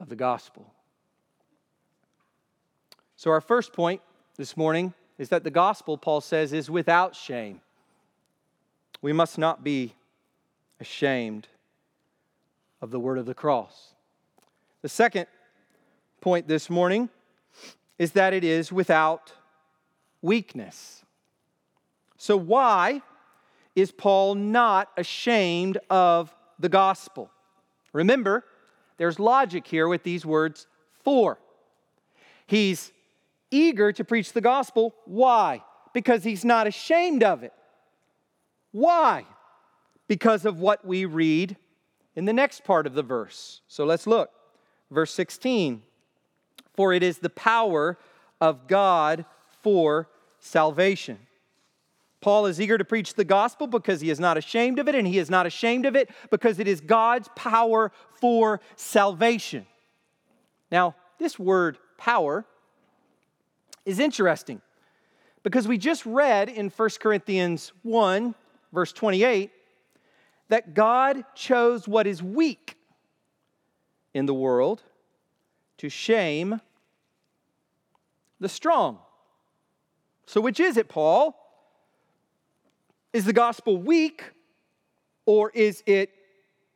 of 0.00 0.08
the 0.08 0.16
gospel. 0.16 0.72
So, 3.16 3.30
our 3.30 3.40
first 3.40 3.72
point 3.72 4.00
this 4.36 4.56
morning 4.56 4.92
is 5.18 5.30
that 5.30 5.44
the 5.44 5.50
gospel, 5.50 5.96
Paul 5.96 6.20
says, 6.20 6.52
is 6.52 6.70
without 6.70 7.16
shame. 7.16 7.60
We 9.00 9.12
must 9.12 9.38
not 9.38 9.64
be 9.64 9.94
ashamed 10.80 11.48
of 12.82 12.90
the 12.90 13.00
word 13.00 13.18
of 13.18 13.26
the 13.26 13.34
cross. 13.34 13.94
The 14.82 14.88
second 14.88 15.26
point 16.20 16.46
this 16.48 16.68
morning 16.68 17.08
is 17.98 18.12
that 18.12 18.34
it 18.34 18.44
is 18.44 18.70
without 18.70 19.32
weakness. 20.20 21.04
So, 22.18 22.36
why 22.36 23.02
is 23.74 23.92
Paul 23.92 24.34
not 24.34 24.90
ashamed 24.96 25.78
of 25.88 26.34
the 26.58 26.68
gospel? 26.68 27.30
Remember, 27.92 28.44
there's 28.96 29.18
logic 29.18 29.66
here 29.66 29.88
with 29.88 30.02
these 30.02 30.24
words 30.24 30.66
for. 31.04 31.38
He's 32.46 32.92
eager 33.50 33.92
to 33.92 34.04
preach 34.04 34.32
the 34.32 34.40
gospel. 34.40 34.94
Why? 35.04 35.62
Because 35.92 36.24
he's 36.24 36.44
not 36.44 36.66
ashamed 36.66 37.22
of 37.22 37.42
it. 37.42 37.52
Why? 38.72 39.24
Because 40.08 40.44
of 40.44 40.60
what 40.60 40.84
we 40.84 41.04
read 41.04 41.56
in 42.14 42.24
the 42.24 42.32
next 42.32 42.64
part 42.64 42.86
of 42.86 42.94
the 42.94 43.02
verse. 43.02 43.60
So 43.68 43.84
let's 43.84 44.06
look. 44.06 44.30
Verse 44.90 45.12
16 45.12 45.82
For 46.74 46.92
it 46.92 47.02
is 47.02 47.18
the 47.18 47.30
power 47.30 47.98
of 48.40 48.66
God 48.68 49.24
for 49.62 50.08
salvation. 50.38 51.18
Paul 52.20 52.46
is 52.46 52.60
eager 52.60 52.78
to 52.78 52.84
preach 52.84 53.14
the 53.14 53.24
gospel 53.24 53.66
because 53.66 54.00
he 54.00 54.10
is 54.10 54.18
not 54.18 54.36
ashamed 54.36 54.78
of 54.78 54.88
it, 54.88 54.94
and 54.94 55.06
he 55.06 55.18
is 55.18 55.30
not 55.30 55.46
ashamed 55.46 55.86
of 55.86 55.94
it 55.94 56.10
because 56.30 56.58
it 56.58 56.66
is 56.66 56.80
God's 56.80 57.28
power 57.36 57.92
for 58.20 58.60
salvation. 58.74 59.66
Now, 60.70 60.94
this 61.18 61.38
word 61.38 61.78
power 61.98 62.44
is 63.84 63.98
interesting 63.98 64.60
because 65.42 65.68
we 65.68 65.78
just 65.78 66.04
read 66.04 66.48
in 66.48 66.70
1 66.70 66.88
Corinthians 67.00 67.72
1, 67.82 68.34
verse 68.72 68.92
28, 68.92 69.52
that 70.48 70.74
God 70.74 71.24
chose 71.34 71.86
what 71.86 72.06
is 72.06 72.22
weak 72.22 72.76
in 74.14 74.26
the 74.26 74.34
world 74.34 74.82
to 75.78 75.88
shame 75.88 76.60
the 78.40 78.48
strong. 78.48 78.98
So, 80.26 80.40
which 80.40 80.58
is 80.58 80.76
it, 80.76 80.88
Paul? 80.88 81.35
Is 83.12 83.24
the 83.24 83.32
gospel 83.32 83.76
weak 83.76 84.22
or 85.24 85.50
is 85.50 85.82
it 85.86 86.10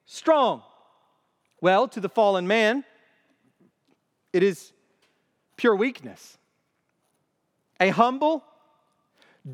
strong? 0.06 0.62
Well, 1.60 1.88
to 1.88 2.00
the 2.00 2.08
fallen 2.08 2.46
man, 2.46 2.84
it 4.32 4.42
is 4.42 4.72
pure 5.56 5.76
weakness. 5.76 6.38
A 7.78 7.90
humble, 7.90 8.44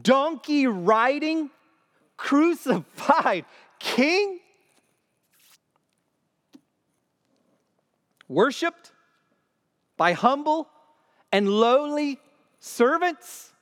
donkey 0.02 0.66
riding, 0.66 1.50
crucified 2.16 3.44
king, 3.78 4.40
worshiped 8.28 8.92
by 9.96 10.12
humble 10.12 10.68
and 11.32 11.48
lowly 11.48 12.20
servants 12.58 13.52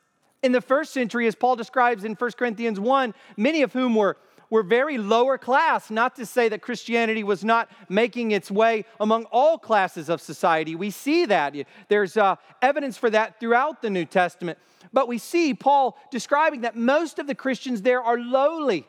in 0.45 0.53
the 0.53 0.61
first 0.61 0.93
century, 0.93 1.27
as 1.27 1.35
Paul 1.35 1.57
describes 1.57 2.05
in 2.05 2.15
1 2.15 2.33
Corinthians 2.33 2.79
1, 2.79 3.15
many 3.39 3.63
of 3.63 3.73
whom 3.73 3.95
were, 3.95 4.19
were 4.51 4.63
very 4.63 4.99
lower 4.99 5.39
class, 5.39 5.91
not 5.91 6.15
to 6.17 6.27
say 6.27 6.51
that 6.51 6.61
Christianity 6.61 7.25
was 7.25 7.43
not 7.43 7.71
making 7.89 8.31
its 8.31 8.51
way 8.51 8.85
among 9.01 9.25
all 9.33 9.57
classes 9.57 10.11
of 10.11 10.21
society. 10.21 10.77
We 10.77 10.91
see 10.91 11.25
that. 11.25 11.55
There's 11.89 12.19
uh, 12.19 12.37
evidence 12.61 12.99
for 12.99 13.09
that 13.09 13.41
throughout 13.41 13.81
the 13.81 13.89
New 13.89 14.05
Testament. 14.05 14.59
But 14.93 15.09
we 15.09 15.17
see 15.17 15.55
Paul 15.55 15.97
describing 16.11 16.61
that 16.61 16.77
most 16.77 17.19
of 17.19 17.27
the 17.27 17.35
Christians 17.35 17.81
there 17.81 18.03
are 18.03 18.19
lowly, 18.19 18.87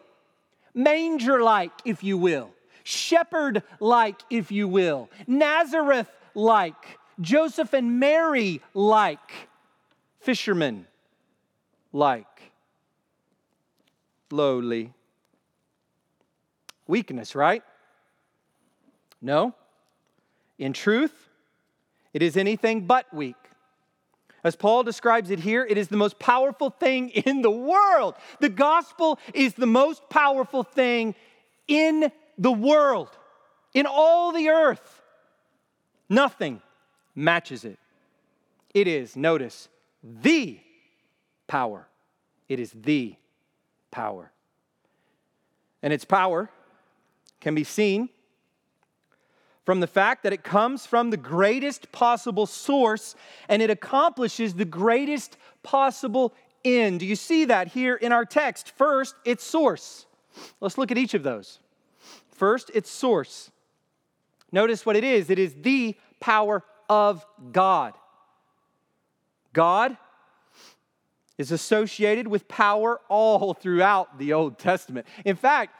manger 0.74 1.42
like, 1.42 1.72
if 1.86 2.04
you 2.04 2.18
will, 2.18 2.52
shepherd 2.84 3.64
like, 3.80 4.20
if 4.30 4.52
you 4.52 4.68
will, 4.68 5.10
Nazareth 5.26 6.12
like, 6.34 7.00
Joseph 7.22 7.72
and 7.72 7.98
Mary 7.98 8.62
like, 8.74 9.48
fishermen 10.20 10.86
like. 11.96 12.52
Lowly. 14.30 14.94
Weakness, 16.88 17.36
right? 17.36 17.64
No. 19.22 19.56
In 20.60 20.74
truth, 20.74 21.30
it 22.14 22.22
is 22.22 22.38
anything 22.38 22.86
but 22.86 23.12
weak. 23.14 23.36
As 24.44 24.56
Paul 24.56 24.84
describes 24.84 25.32
it 25.32 25.40
here, 25.40 25.66
it 25.66 25.78
is 25.78 25.88
the 25.88 25.98
most 25.98 26.20
powerful 26.20 26.70
thing 26.70 27.10
in 27.26 27.42
the 27.42 27.50
world. 27.50 28.16
The 28.40 28.50
gospel 28.50 29.18
is 29.34 29.54
the 29.54 29.66
most 29.66 30.08
powerful 30.10 30.64
thing 30.64 31.16
in 31.68 32.12
the 32.38 32.52
world, 32.52 33.10
in 33.74 33.86
all 33.88 34.34
the 34.34 34.50
earth. 34.50 35.02
Nothing 36.10 36.62
matches 37.16 37.64
it. 37.64 37.80
It 38.74 38.88
is, 38.88 39.16
notice, 39.16 39.70
the 40.04 40.60
power. 41.48 41.88
It 42.48 42.60
is 42.60 42.72
the 42.72 43.16
power. 43.92 44.32
And 45.82 45.94
its 45.94 46.06
power 46.06 46.50
can 47.40 47.56
be 47.56 47.64
seen 47.64 48.10
from 49.66 49.80
the 49.80 49.88
fact 49.88 50.24
that 50.24 50.34
it 50.34 50.44
comes 50.44 50.86
from 50.86 51.10
the 51.10 51.18
greatest 51.18 51.92
possible 51.92 52.46
source 52.46 53.16
and 53.50 53.62
it 53.62 53.70
accomplishes 53.70 54.54
the 54.54 54.66
greatest 54.66 55.38
possible 55.64 56.34
end. 56.64 57.00
Do 57.00 57.06
you 57.06 57.16
see 57.16 57.46
that 57.46 57.70
here 57.70 57.96
in 57.96 58.12
our 58.12 58.26
text? 58.26 58.72
First, 58.72 59.16
its 59.26 59.44
source. 59.44 60.06
Let's 60.62 60.78
look 60.78 60.92
at 60.92 60.98
each 60.98 61.14
of 61.14 61.24
those. 61.24 61.60
First, 62.32 62.70
its 62.74 62.90
source. 62.90 63.50
Notice 64.52 64.86
what 64.86 64.96
it 64.96 65.04
is 65.04 65.30
it 65.30 65.40
is 65.40 65.54
the 65.62 65.96
power 66.20 66.64
of 66.90 67.26
God. 67.52 67.94
God 69.54 69.98
is 71.38 71.52
associated 71.52 72.28
with 72.28 72.48
power 72.48 73.00
all 73.10 73.54
throughout 73.54 74.18
the 74.18 74.34
Old 74.34 74.58
Testament. 74.58 75.06
In 75.26 75.36
fact, 75.36 75.76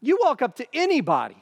you 0.00 0.18
walk 0.20 0.42
up 0.42 0.56
to 0.56 0.66
anybody, 0.72 1.36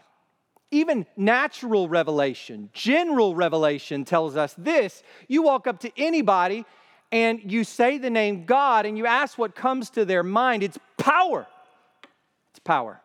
even 0.70 1.06
natural 1.16 1.88
revelation, 1.88 2.70
general 2.72 3.34
revelation 3.34 4.04
tells 4.04 4.36
us 4.36 4.54
this. 4.58 5.02
You 5.28 5.42
walk 5.42 5.66
up 5.66 5.80
to 5.80 5.92
anybody 5.96 6.64
and 7.12 7.40
you 7.50 7.64
say 7.64 7.98
the 7.98 8.10
name 8.10 8.44
God 8.44 8.84
and 8.84 8.98
you 8.98 9.06
ask 9.06 9.38
what 9.38 9.54
comes 9.54 9.90
to 9.90 10.04
their 10.04 10.22
mind. 10.22 10.62
It's 10.62 10.78
power. 10.96 11.46
It's 12.50 12.58
power. 12.58 13.00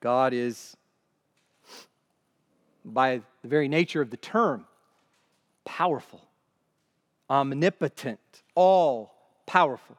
God 0.00 0.32
is, 0.32 0.76
by 2.84 3.22
the 3.42 3.48
very 3.48 3.68
nature 3.68 4.00
of 4.00 4.10
the 4.10 4.16
term, 4.16 4.64
powerful 5.64 6.27
omnipotent, 7.30 8.20
all 8.54 9.14
powerful. 9.46 9.96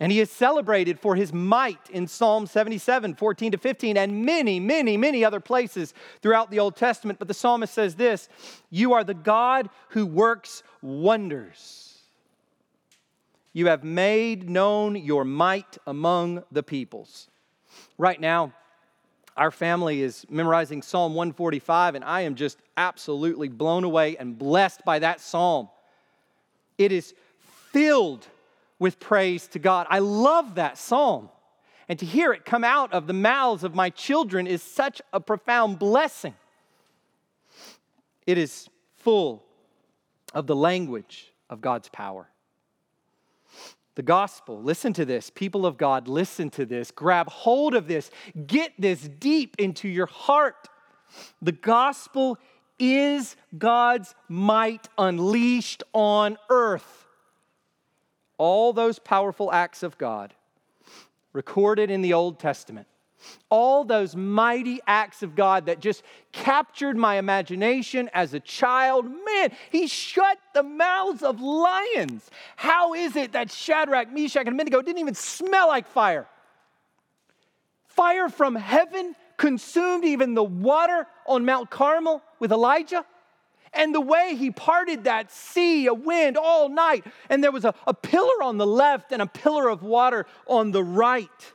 And 0.00 0.12
he 0.12 0.20
is 0.20 0.30
celebrated 0.30 0.98
for 0.98 1.16
his 1.16 1.32
might 1.32 1.90
in 1.90 2.06
Psalm 2.06 2.46
77, 2.46 3.14
14 3.14 3.52
to 3.52 3.58
15, 3.58 3.96
and 3.96 4.24
many, 4.24 4.60
many, 4.60 4.96
many 4.96 5.24
other 5.24 5.40
places 5.40 5.94
throughout 6.22 6.50
the 6.50 6.58
Old 6.58 6.76
Testament. 6.76 7.18
But 7.18 7.28
the 7.28 7.34
psalmist 7.34 7.74
says 7.74 7.94
this 7.94 8.28
You 8.70 8.92
are 8.92 9.04
the 9.04 9.14
God 9.14 9.68
who 9.90 10.06
works 10.06 10.62
wonders. 10.82 11.98
You 13.52 13.68
have 13.68 13.84
made 13.84 14.50
known 14.50 14.96
your 14.96 15.24
might 15.24 15.78
among 15.86 16.44
the 16.52 16.62
peoples. 16.62 17.28
Right 17.96 18.20
now, 18.20 18.52
our 19.36 19.50
family 19.50 20.02
is 20.02 20.26
memorizing 20.28 20.82
Psalm 20.82 21.14
145, 21.14 21.94
and 21.94 22.04
I 22.04 22.22
am 22.22 22.34
just 22.34 22.58
absolutely 22.76 23.48
blown 23.48 23.84
away 23.84 24.16
and 24.18 24.38
blessed 24.38 24.84
by 24.84 24.98
that 24.98 25.20
psalm. 25.20 25.68
It 26.78 26.92
is 26.92 27.14
filled 27.72 28.26
with 28.78 29.00
praise 29.00 29.46
to 29.48 29.58
God. 29.58 29.86
I 29.90 30.00
love 30.00 30.56
that 30.56 30.78
psalm. 30.78 31.30
And 31.88 31.98
to 31.98 32.06
hear 32.06 32.32
it 32.32 32.44
come 32.44 32.64
out 32.64 32.92
of 32.92 33.06
the 33.06 33.12
mouths 33.12 33.64
of 33.64 33.74
my 33.74 33.90
children 33.90 34.46
is 34.46 34.62
such 34.62 35.00
a 35.12 35.20
profound 35.20 35.78
blessing. 35.78 36.34
It 38.26 38.38
is 38.38 38.68
full 38.96 39.44
of 40.34 40.46
the 40.46 40.56
language 40.56 41.32
of 41.48 41.60
God's 41.60 41.88
power. 41.88 42.28
The 43.94 44.02
gospel, 44.02 44.60
listen 44.60 44.92
to 44.94 45.04
this. 45.06 45.30
People 45.30 45.64
of 45.64 45.78
God, 45.78 46.06
listen 46.06 46.50
to 46.50 46.66
this. 46.66 46.90
Grab 46.90 47.28
hold 47.28 47.74
of 47.74 47.88
this. 47.88 48.10
Get 48.46 48.72
this 48.78 49.08
deep 49.08 49.56
into 49.58 49.88
your 49.88 50.06
heart. 50.06 50.68
The 51.40 51.52
gospel 51.52 52.36
is 52.78 53.36
God's 53.56 54.14
might 54.28 54.88
unleashed 54.98 55.82
on 55.92 56.36
earth. 56.50 57.06
All 58.38 58.72
those 58.72 58.98
powerful 58.98 59.52
acts 59.52 59.82
of 59.82 59.96
God 59.98 60.34
recorded 61.32 61.90
in 61.90 62.02
the 62.02 62.12
Old 62.12 62.38
Testament. 62.38 62.86
All 63.48 63.84
those 63.84 64.14
mighty 64.14 64.80
acts 64.86 65.22
of 65.22 65.34
God 65.34 65.66
that 65.66 65.80
just 65.80 66.02
captured 66.32 66.96
my 66.96 67.16
imagination 67.16 68.10
as 68.12 68.34
a 68.34 68.40
child. 68.40 69.06
Man, 69.06 69.52
he 69.70 69.86
shut 69.86 70.38
the 70.54 70.62
mouths 70.62 71.22
of 71.22 71.40
lions. 71.40 72.30
How 72.56 72.94
is 72.94 73.16
it 73.16 73.32
that 73.32 73.50
Shadrach, 73.50 74.12
Meshach, 74.12 74.46
and 74.46 74.54
Abednego 74.54 74.82
didn't 74.82 74.98
even 74.98 75.14
smell 75.14 75.68
like 75.68 75.86
fire? 75.88 76.26
Fire 77.86 78.28
from 78.28 78.54
heaven 78.54 79.16
consumed 79.38 80.04
even 80.04 80.34
the 80.34 80.44
water 80.44 81.06
on 81.26 81.44
Mount 81.44 81.70
Carmel 81.70 82.22
with 82.38 82.52
Elijah 82.52 83.04
and 83.72 83.94
the 83.94 84.00
way 84.00 84.34
he 84.36 84.50
parted 84.50 85.04
that 85.04 85.30
sea, 85.30 85.86
a 85.86 85.94
wind 85.94 86.36
all 86.36 86.68
night, 86.68 87.04
and 87.28 87.44
there 87.44 87.52
was 87.52 87.64
a, 87.64 87.74
a 87.86 87.94
pillar 87.94 88.42
on 88.42 88.56
the 88.56 88.66
left 88.66 89.12
and 89.12 89.20
a 89.20 89.26
pillar 89.26 89.68
of 89.68 89.82
water 89.82 90.26
on 90.46 90.70
the 90.72 90.82
right. 90.82 91.52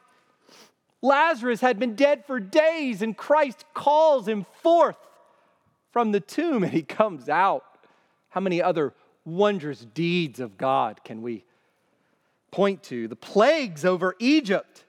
Lazarus 1.01 1.61
had 1.61 1.79
been 1.79 1.95
dead 1.95 2.25
for 2.25 2.39
days, 2.39 3.01
and 3.01 3.17
Christ 3.17 3.65
calls 3.73 4.27
him 4.27 4.45
forth 4.61 4.97
from 5.91 6.11
the 6.11 6.19
tomb, 6.19 6.63
and 6.63 6.71
he 6.71 6.83
comes 6.83 7.27
out. 7.27 7.65
How 8.29 8.39
many 8.39 8.61
other 8.61 8.93
wondrous 9.25 9.85
deeds 9.93 10.39
of 10.39 10.57
God 10.57 11.03
can 11.03 11.21
we 11.21 11.43
point 12.51 12.83
to? 12.83 13.07
The 13.07 13.15
plagues 13.15 13.83
over 13.83 14.15
Egypt, 14.19 14.85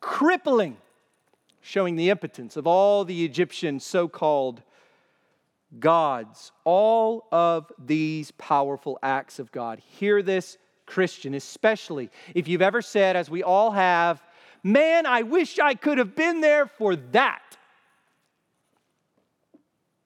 crippling, 0.00 0.78
showing 1.60 1.94
the 1.94 2.10
impotence 2.10 2.56
of 2.56 2.66
all 2.66 3.04
the 3.04 3.24
Egyptian 3.24 3.78
so 3.78 4.08
called 4.08 4.62
gods, 5.80 6.52
all 6.64 7.26
of 7.32 7.70
these 7.78 8.30
powerful 8.32 8.98
acts 9.02 9.38
of 9.38 9.52
God. 9.52 9.80
Hear 9.98 10.22
this, 10.22 10.58
Christian, 10.86 11.34
especially 11.34 12.10
if 12.34 12.48
you've 12.48 12.62
ever 12.62 12.82
said, 12.82 13.16
as 13.16 13.30
we 13.30 13.42
all 13.42 13.70
have, 13.70 14.22
man, 14.62 15.06
I 15.06 15.22
wish 15.22 15.58
I 15.58 15.74
could 15.74 15.98
have 15.98 16.14
been 16.14 16.40
there 16.40 16.66
for 16.66 16.96
that. 16.96 17.42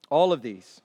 All 0.09 0.33
of 0.33 0.41
these 0.41 0.81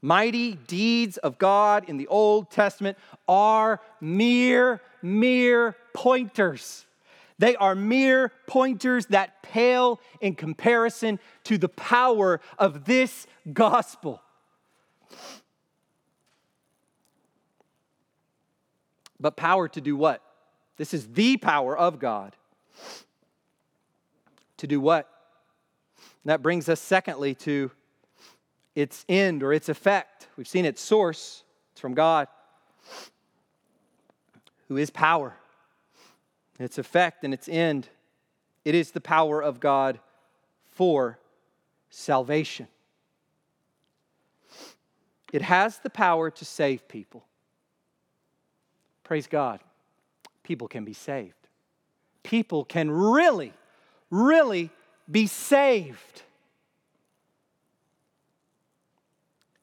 mighty 0.00 0.54
deeds 0.54 1.16
of 1.18 1.38
God 1.38 1.84
in 1.88 1.96
the 1.96 2.06
Old 2.06 2.50
Testament 2.50 2.96
are 3.26 3.80
mere, 4.00 4.80
mere 5.02 5.76
pointers 5.92 6.86
they 7.38 7.54
are 7.56 7.74
mere 7.74 8.32
pointers 8.46 9.06
that 9.06 9.42
pale 9.42 10.00
in 10.20 10.34
comparison 10.34 11.20
to 11.44 11.56
the 11.56 11.68
power 11.68 12.40
of 12.58 12.84
this 12.84 13.26
gospel. 13.52 14.20
But 19.20 19.36
power 19.36 19.68
to 19.68 19.80
do 19.80 19.96
what? 19.96 20.22
This 20.76 20.92
is 20.94 21.08
the 21.08 21.36
power 21.36 21.76
of 21.76 21.98
God. 21.98 22.34
To 24.58 24.66
do 24.66 24.80
what? 24.80 25.08
That 26.24 26.42
brings 26.42 26.68
us, 26.68 26.80
secondly, 26.80 27.34
to 27.36 27.70
its 28.74 29.04
end 29.08 29.42
or 29.42 29.52
its 29.52 29.68
effect. 29.68 30.28
We've 30.36 30.46
seen 30.46 30.64
its 30.64 30.82
source, 30.82 31.44
it's 31.72 31.80
from 31.80 31.94
God, 31.94 32.28
who 34.68 34.76
is 34.76 34.90
power 34.90 35.36
its 36.58 36.78
effect 36.78 37.24
and 37.24 37.32
its 37.32 37.48
end. 37.48 37.88
It 38.64 38.74
is 38.74 38.90
the 38.90 39.00
power 39.00 39.42
of 39.42 39.60
God 39.60 40.00
for 40.72 41.18
salvation. 41.90 42.68
It 45.32 45.42
has 45.42 45.78
the 45.78 45.90
power 45.90 46.30
to 46.30 46.44
save 46.44 46.88
people. 46.88 47.24
Praise 49.04 49.26
God. 49.26 49.60
People 50.42 50.68
can 50.68 50.84
be 50.84 50.94
saved. 50.94 51.34
People 52.22 52.64
can 52.64 52.90
really, 52.90 53.52
really 54.10 54.70
be 55.10 55.26
saved. 55.26 56.22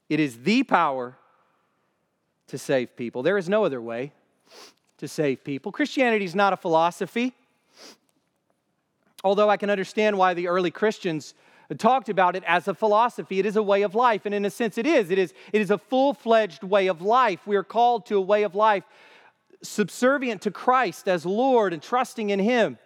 It 0.09 0.19
is 0.19 0.43
the 0.43 0.63
power 0.63 1.17
to 2.47 2.57
save 2.57 2.95
people. 2.95 3.23
There 3.23 3.37
is 3.37 3.49
no 3.49 3.65
other 3.65 3.81
way 3.81 4.13
to 4.97 5.07
save 5.07 5.43
people. 5.43 5.71
Christianity 5.71 6.25
is 6.25 6.35
not 6.35 6.53
a 6.53 6.57
philosophy. 6.57 7.33
Although 9.23 9.49
I 9.49 9.57
can 9.57 9.69
understand 9.69 10.17
why 10.17 10.33
the 10.33 10.47
early 10.47 10.71
Christians 10.71 11.33
talked 11.77 12.09
about 12.09 12.35
it 12.35 12.43
as 12.45 12.67
a 12.67 12.73
philosophy, 12.73 13.39
it 13.39 13.45
is 13.45 13.55
a 13.55 13.63
way 13.63 13.81
of 13.81 13.95
life. 13.95 14.25
And 14.25 14.35
in 14.35 14.45
a 14.45 14.49
sense, 14.49 14.77
it 14.77 14.85
is. 14.85 15.09
It 15.09 15.17
is, 15.17 15.33
it 15.51 15.61
is 15.61 15.71
a 15.71 15.77
full 15.77 16.13
fledged 16.13 16.63
way 16.63 16.87
of 16.87 17.01
life. 17.01 17.47
We 17.47 17.55
are 17.55 17.63
called 17.63 18.05
to 18.07 18.17
a 18.17 18.21
way 18.21 18.43
of 18.43 18.55
life 18.55 18.83
subservient 19.63 20.43
to 20.43 20.51
Christ 20.51 21.07
as 21.07 21.25
Lord 21.25 21.73
and 21.73 21.81
trusting 21.81 22.29
in 22.29 22.39
Him. 22.39 22.77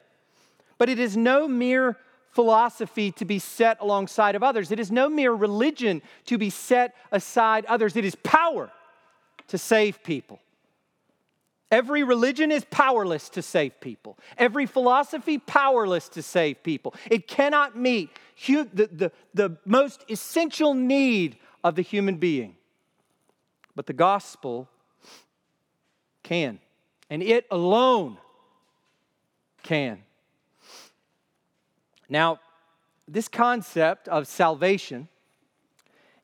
But 0.77 0.89
it 0.89 0.97
is 0.97 1.17
no 1.17 1.47
mere 1.47 1.97
philosophy 2.31 3.11
to 3.13 3.25
be 3.25 3.39
set 3.39 3.77
alongside 3.81 4.35
of 4.35 4.43
others. 4.43 4.71
It 4.71 4.79
is 4.79 4.91
no 4.91 5.09
mere 5.09 5.33
religion 5.33 6.01
to 6.27 6.37
be 6.37 6.49
set 6.49 6.95
aside 7.11 7.65
others. 7.65 7.95
It 7.95 8.05
is 8.05 8.15
power 8.15 8.71
to 9.47 9.57
save 9.57 10.03
people. 10.03 10.39
Every 11.71 12.03
religion 12.03 12.51
is 12.51 12.65
powerless 12.71 13.29
to 13.29 13.41
save 13.41 13.79
people. 13.79 14.17
Every 14.37 14.65
philosophy, 14.65 15.37
powerless 15.37 16.09
to 16.09 16.23
save 16.23 16.63
people. 16.63 16.95
It 17.11 17.27
cannot 17.27 17.77
meet 17.77 18.09
hu- 18.47 18.69
the, 18.73 18.87
the, 18.87 19.11
the 19.35 19.57
most 19.65 20.03
essential 20.09 20.73
need 20.73 21.37
of 21.63 21.75
the 21.75 21.83
human 21.83 22.15
being. 22.15 22.55
But 23.75 23.85
the 23.85 23.93
gospel 23.93 24.67
can, 26.23 26.59
and 27.09 27.21
it 27.21 27.45
alone 27.51 28.17
can. 29.61 29.99
Now, 32.09 32.39
this 33.07 33.27
concept 33.27 34.07
of 34.07 34.27
salvation 34.27 35.07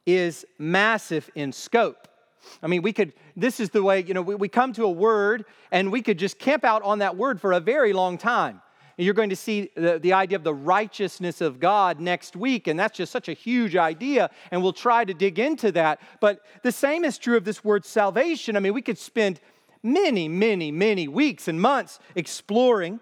is 0.06 0.46
massive 0.58 1.30
in 1.36 1.52
scope. 1.52 2.08
I 2.62 2.68
mean, 2.68 2.82
we 2.82 2.94
could, 2.94 3.14
this 3.36 3.60
is 3.60 3.70
the 3.70 3.84
way, 3.84 4.04
you 4.04 4.14
know, 4.14 4.22
we, 4.22 4.36
we 4.36 4.48
come 4.48 4.74
to 4.74 4.84
a 4.86 4.92
word 4.92 5.46
and 5.72 5.92
we 5.92 6.02
could 6.02 6.20
just 6.20 6.40
camp 6.40 6.64
out 6.64 6.84
on 6.84 7.00
that 7.00 7.18
word 7.18 7.42
for 7.42 7.54
a 7.54 7.60
very 7.60 7.94
long 7.94 8.18
time. 8.18 8.62
And 8.98 9.04
you're 9.04 9.14
going 9.14 9.30
to 9.30 9.36
see 9.36 9.72
the, 9.76 10.00
the 10.00 10.14
idea 10.14 10.38
of 10.38 10.44
the 10.44 10.54
righteousness 10.54 11.42
of 11.42 11.60
God 11.60 12.00
next 12.00 12.36
week, 12.36 12.68
and 12.68 12.80
that's 12.80 12.98
just 12.98 13.12
such 13.12 13.28
a 13.28 13.34
huge 13.34 13.76
idea, 13.76 14.30
and 14.52 14.64
we'll 14.64 14.72
try 14.74 15.04
to 15.04 15.14
dig 15.14 15.38
into 15.38 15.72
that. 15.74 16.00
But 16.22 16.40
the 16.64 16.72
same 16.72 17.04
is 17.04 17.18
true 17.18 17.36
of 17.36 17.44
this 17.44 17.64
word 17.64 17.84
salvation. 17.84 18.56
I 18.56 18.62
mean, 18.62 18.74
we 18.74 18.82
could 18.82 18.98
spend 18.98 19.42
many, 19.84 20.30
many, 20.30 20.72
many 20.72 21.10
weeks 21.10 21.50
and 21.50 21.60
months 21.60 22.00
exploring 22.16 23.02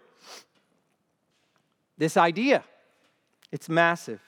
this 1.98 2.18
idea. 2.18 2.64
It's 3.52 3.70
massive. 3.70 4.20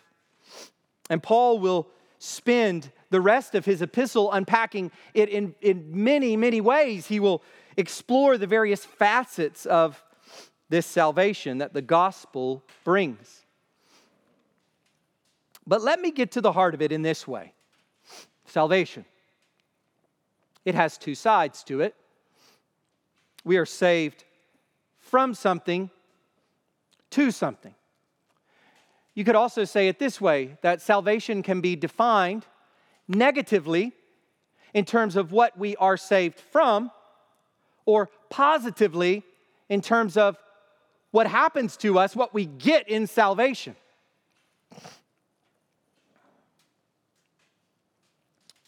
And 1.09 1.22
Paul 1.22 1.59
will 1.59 1.88
spend 2.20 2.91
the 3.09 3.22
rest 3.22 3.55
of 3.55 3.66
his 3.66 3.82
epistle 3.82 4.32
unpacking 4.32 4.91
it 5.13 5.30
in, 5.30 5.55
in 5.61 5.86
many, 5.91 6.36
many 6.36 6.61
ways. 6.61 7.07
He 7.07 7.20
will 7.20 7.43
explore 7.78 8.38
the 8.38 8.47
various 8.47 8.84
facets 8.86 9.66
of 9.66 10.03
this 10.70 10.86
salvation 10.86 11.59
that 11.59 11.74
the 11.74 11.82
gospel 11.82 12.63
brings. 12.84 13.45
But 15.68 15.82
let 15.82 15.99
me 15.99 16.11
get 16.11 16.32
to 16.32 16.41
the 16.41 16.51
heart 16.51 16.74
of 16.74 16.82
it 16.82 16.91
in 16.91 17.01
this 17.01 17.28
way 17.28 17.53
salvation. 18.45 19.05
It 20.63 20.76
has 20.76 20.97
two 20.97 21.16
sides 21.16 21.63
to 21.66 21.82
it. 21.82 21.95
We 23.43 23.57
are 23.57 23.66
saved 23.66 24.24
from 24.97 25.34
something 25.34 25.91
to 27.11 27.32
something. 27.32 27.76
You 29.16 29.24
could 29.24 29.36
also 29.36 29.63
say 29.63 29.88
it 29.88 29.97
this 29.97 30.20
way 30.20 30.57
that 30.61 30.82
salvation 30.82 31.41
can 31.41 31.61
be 31.61 31.76
defined 31.76 32.45
negatively 33.07 33.93
in 34.74 34.84
terms 34.84 35.16
of 35.16 35.32
what 35.32 35.57
we 35.57 35.78
are 35.78 35.95
saved 35.95 36.39
from, 36.39 36.91
or 37.86 38.09
positively 38.30 39.24
in 39.70 39.82
terms 39.82 40.18
of 40.18 40.38
what 41.11 41.28
happens 41.28 41.78
to 41.78 41.97
us, 41.97 42.13
what 42.13 42.34
we 42.34 42.45
get 42.45 42.89
in 42.89 43.07
salvation. 43.07 43.76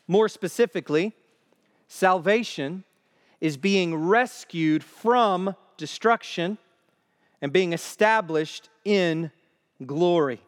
More 0.08 0.30
specifically, 0.30 1.12
salvation 1.90 2.86
is 3.42 3.58
being 3.58 3.94
rescued 3.96 4.82
from 4.82 5.56
destruction 5.76 6.58
and 7.42 7.52
being 7.52 7.74
established 7.74 8.70
in 8.86 9.32
glory. 9.86 10.42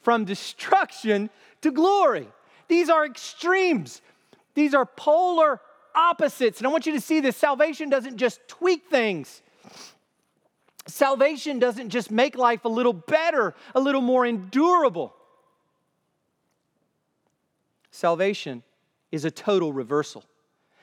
From 0.00 0.24
destruction 0.24 1.30
to 1.60 1.70
glory. 1.70 2.28
These 2.68 2.88
are 2.88 3.04
extremes, 3.04 4.00
these 4.54 4.74
are 4.74 4.86
polar 4.86 5.60
opposites. 5.94 6.58
And 6.58 6.66
I 6.66 6.70
want 6.70 6.86
you 6.86 6.92
to 6.92 7.00
see 7.00 7.20
this 7.20 7.36
salvation 7.36 7.90
doesn't 7.90 8.16
just 8.16 8.40
tweak 8.48 8.88
things. 8.88 9.42
Salvation 10.86 11.58
doesn't 11.58 11.90
just 11.90 12.10
make 12.10 12.36
life 12.36 12.64
a 12.64 12.68
little 12.68 12.92
better, 12.92 13.54
a 13.74 13.80
little 13.80 14.00
more 14.00 14.26
endurable. 14.26 15.14
Salvation 17.90 18.62
is 19.12 19.24
a 19.24 19.30
total 19.30 19.72
reversal. 19.72 20.24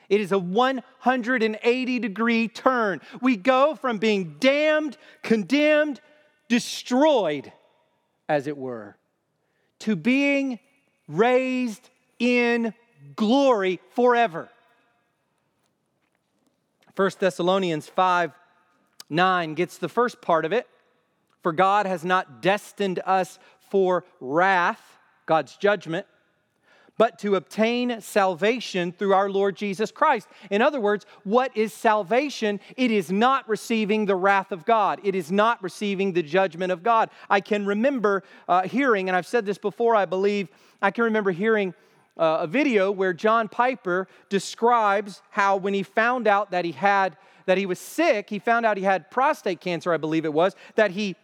It 0.08 0.20
is 0.20 0.32
a 0.32 0.38
180 0.38 1.98
degree 1.98 2.48
turn. 2.48 3.00
We 3.20 3.36
go 3.36 3.74
from 3.74 3.98
being 3.98 4.36
damned, 4.40 4.96
condemned, 5.22 6.00
destroyed, 6.48 7.52
as 8.30 8.46
it 8.46 8.56
were, 8.56 8.96
to 9.80 9.96
being 9.96 10.60
raised 11.08 11.90
in 12.20 12.72
glory 13.16 13.80
forever. 13.90 14.48
1 16.94 17.10
Thessalonians 17.18 17.88
5 17.88 18.32
9 19.12 19.54
gets 19.54 19.78
the 19.78 19.88
first 19.88 20.22
part 20.22 20.44
of 20.44 20.52
it. 20.52 20.68
For 21.42 21.50
God 21.50 21.86
has 21.86 22.04
not 22.04 22.40
destined 22.40 23.00
us 23.04 23.40
for 23.68 24.04
wrath, 24.20 24.98
God's 25.26 25.56
judgment, 25.56 26.06
but 27.00 27.18
to 27.18 27.34
obtain 27.36 27.98
salvation 28.02 28.92
through 28.92 29.14
our 29.14 29.30
Lord 29.30 29.56
Jesus 29.56 29.90
Christ. 29.90 30.28
In 30.50 30.60
other 30.60 30.78
words, 30.78 31.06
what 31.24 31.50
is 31.56 31.72
salvation? 31.72 32.60
It 32.76 32.90
is 32.90 33.10
not 33.10 33.48
receiving 33.48 34.04
the 34.04 34.14
wrath 34.14 34.52
of 34.52 34.66
God, 34.66 35.00
it 35.02 35.14
is 35.14 35.32
not 35.32 35.62
receiving 35.62 36.12
the 36.12 36.22
judgment 36.22 36.70
of 36.70 36.82
God. 36.82 37.08
I 37.30 37.40
can 37.40 37.64
remember 37.64 38.22
uh, 38.46 38.68
hearing, 38.68 39.08
and 39.08 39.16
I've 39.16 39.26
said 39.26 39.46
this 39.46 39.56
before, 39.56 39.96
I 39.96 40.04
believe, 40.04 40.48
I 40.82 40.90
can 40.90 41.04
remember 41.04 41.30
hearing. 41.30 41.72
Uh, 42.18 42.40
a 42.42 42.46
video 42.46 42.90
where 42.90 43.14
John 43.14 43.48
Piper 43.48 44.06
describes 44.28 45.22
how 45.30 45.56
when 45.56 45.72
he 45.72 45.82
found 45.82 46.26
out 46.26 46.50
that 46.50 46.66
he 46.66 46.72
had 46.72 47.16
that 47.46 47.56
he 47.56 47.64
was 47.64 47.78
sick, 47.78 48.28
he 48.28 48.38
found 48.38 48.66
out 48.66 48.76
he 48.76 48.82
had 48.82 49.10
prostate 49.10 49.62
cancer, 49.62 49.90
I 49.90 49.96
believe 49.96 50.26
it 50.26 50.32
was, 50.34 50.54
that 50.74 50.90
he 50.90 51.16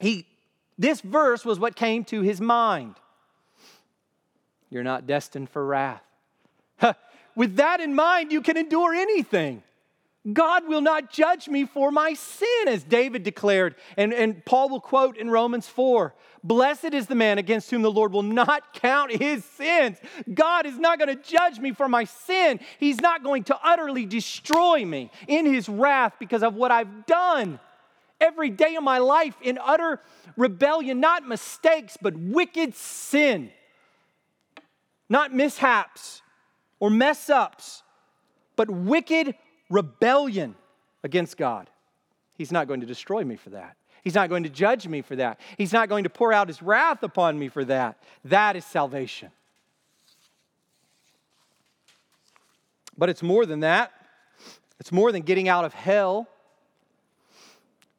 he 0.00 0.24
this 0.78 1.02
verse 1.02 1.44
was 1.44 1.58
what 1.58 1.76
came 1.76 2.04
to 2.04 2.22
his 2.22 2.40
mind. 2.40 2.94
You're 4.74 4.82
not 4.82 5.06
destined 5.06 5.50
for 5.50 5.64
wrath. 5.64 6.02
With 7.36 7.56
that 7.56 7.80
in 7.80 7.94
mind, 7.94 8.32
you 8.32 8.42
can 8.42 8.56
endure 8.56 8.92
anything. 8.92 9.62
God 10.32 10.66
will 10.66 10.80
not 10.80 11.12
judge 11.12 11.48
me 11.48 11.64
for 11.64 11.92
my 11.92 12.14
sin, 12.14 12.66
as 12.66 12.82
David 12.82 13.22
declared. 13.22 13.76
And, 13.96 14.12
and 14.12 14.44
Paul 14.44 14.70
will 14.70 14.80
quote 14.80 15.16
in 15.16 15.30
Romans 15.30 15.68
4 15.68 16.12
Blessed 16.42 16.92
is 16.92 17.06
the 17.06 17.14
man 17.14 17.38
against 17.38 17.70
whom 17.70 17.82
the 17.82 17.90
Lord 17.90 18.12
will 18.12 18.22
not 18.22 18.74
count 18.74 19.12
his 19.12 19.44
sins. 19.44 19.96
God 20.32 20.66
is 20.66 20.76
not 20.76 20.98
going 20.98 21.16
to 21.16 21.22
judge 21.22 21.60
me 21.60 21.70
for 21.70 21.88
my 21.88 22.02
sin. 22.02 22.58
He's 22.80 23.00
not 23.00 23.22
going 23.22 23.44
to 23.44 23.58
utterly 23.62 24.06
destroy 24.06 24.84
me 24.84 25.12
in 25.28 25.46
his 25.46 25.68
wrath 25.68 26.14
because 26.18 26.42
of 26.42 26.56
what 26.56 26.72
I've 26.72 27.06
done. 27.06 27.60
Every 28.20 28.50
day 28.50 28.74
of 28.74 28.82
my 28.82 28.98
life 28.98 29.36
in 29.40 29.56
utter 29.62 30.00
rebellion, 30.36 30.98
not 30.98 31.28
mistakes, 31.28 31.96
but 32.00 32.16
wicked 32.16 32.74
sin 32.74 33.52
not 35.14 35.32
mishaps 35.32 36.22
or 36.80 36.90
mess 36.90 37.30
ups, 37.30 37.84
but 38.56 38.68
wicked 38.68 39.36
rebellion 39.70 40.56
against 41.04 41.36
God. 41.36 41.70
He's 42.36 42.50
not 42.50 42.66
going 42.66 42.80
to 42.80 42.86
destroy 42.86 43.22
me 43.22 43.36
for 43.36 43.50
that. 43.50 43.76
He's 44.02 44.16
not 44.16 44.28
going 44.28 44.42
to 44.42 44.48
judge 44.48 44.88
me 44.88 45.02
for 45.02 45.14
that. 45.14 45.38
He's 45.56 45.72
not 45.72 45.88
going 45.88 46.02
to 46.02 46.10
pour 46.10 46.32
out 46.32 46.48
his 46.48 46.60
wrath 46.60 47.04
upon 47.04 47.38
me 47.38 47.48
for 47.48 47.64
that. 47.66 47.96
That 48.24 48.56
is 48.56 48.64
salvation. 48.64 49.30
But 52.98 53.08
it's 53.08 53.22
more 53.22 53.46
than 53.46 53.60
that. 53.60 53.92
It's 54.80 54.90
more 54.90 55.12
than 55.12 55.22
getting 55.22 55.48
out 55.48 55.64
of 55.64 55.74
hell. 55.74 56.26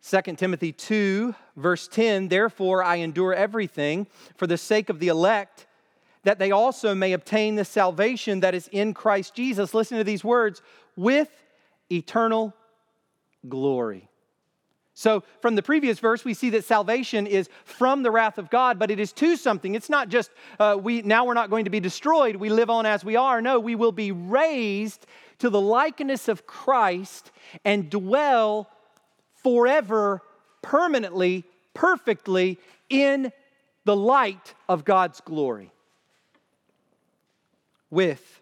2 0.06 0.22
Timothy 0.36 0.74
2, 0.74 1.34
verse 1.56 1.88
10 1.88 2.28
Therefore 2.28 2.84
I 2.84 2.98
endure 2.98 3.34
everything 3.34 4.06
for 4.36 4.48
the 4.48 4.58
sake 4.58 4.90
of 4.90 5.00
the 5.00 5.08
elect 5.08 5.66
that 6.26 6.40
they 6.40 6.52
also 6.52 6.94
may 6.94 7.14
obtain 7.14 7.56
the 7.56 7.64
salvation 7.64 8.42
that 8.42 8.54
is 8.54 8.68
in 8.72 8.94
Christ 8.94 9.34
Jesus. 9.36 9.74
Listen 9.74 9.98
to 10.00 10.04
these 10.04 10.24
words 10.24 10.62
with 10.98 11.30
eternal 11.92 12.54
glory. 13.48 14.10
So, 14.96 15.24
from 15.42 15.56
the 15.56 15.62
previous 15.62 16.00
verse, 16.00 16.26
we 16.26 16.34
see 16.34 16.50
that 16.52 16.64
salvation 16.64 17.28
is 17.28 17.50
from 17.66 18.02
the 18.02 18.12
wrath 18.12 18.38
of 18.38 18.50
God, 18.50 18.80
but 18.80 18.90
it 18.90 19.00
is 19.00 19.12
to 19.14 19.36
something. 19.36 19.76
It's 19.76 19.90
not 19.90 20.10
just 20.10 20.32
uh, 20.58 20.78
we 20.82 21.02
now 21.02 21.26
we're 21.26 21.34
not 21.34 21.50
going 21.50 21.66
to 21.66 21.70
be 21.72 21.82
destroyed, 21.82 22.38
we 22.38 22.50
live 22.50 22.70
on 22.70 22.86
as 22.86 23.04
we 23.06 23.16
are. 23.16 23.42
No, 23.42 23.60
we 23.60 23.76
will 23.76 23.92
be 23.92 24.12
raised 24.12 25.06
to 25.40 25.50
the 25.50 25.62
likeness 25.62 26.28
of 26.28 26.48
Christ 26.48 27.32
and 27.66 27.90
dwell 27.90 28.70
forever, 29.44 30.22
permanently, 30.62 31.44
perfectly 31.74 32.58
in 32.90 33.32
the 33.84 33.96
light 33.96 34.56
of 34.68 34.86
God's 34.86 35.20
glory 35.20 35.72
with 37.96 38.42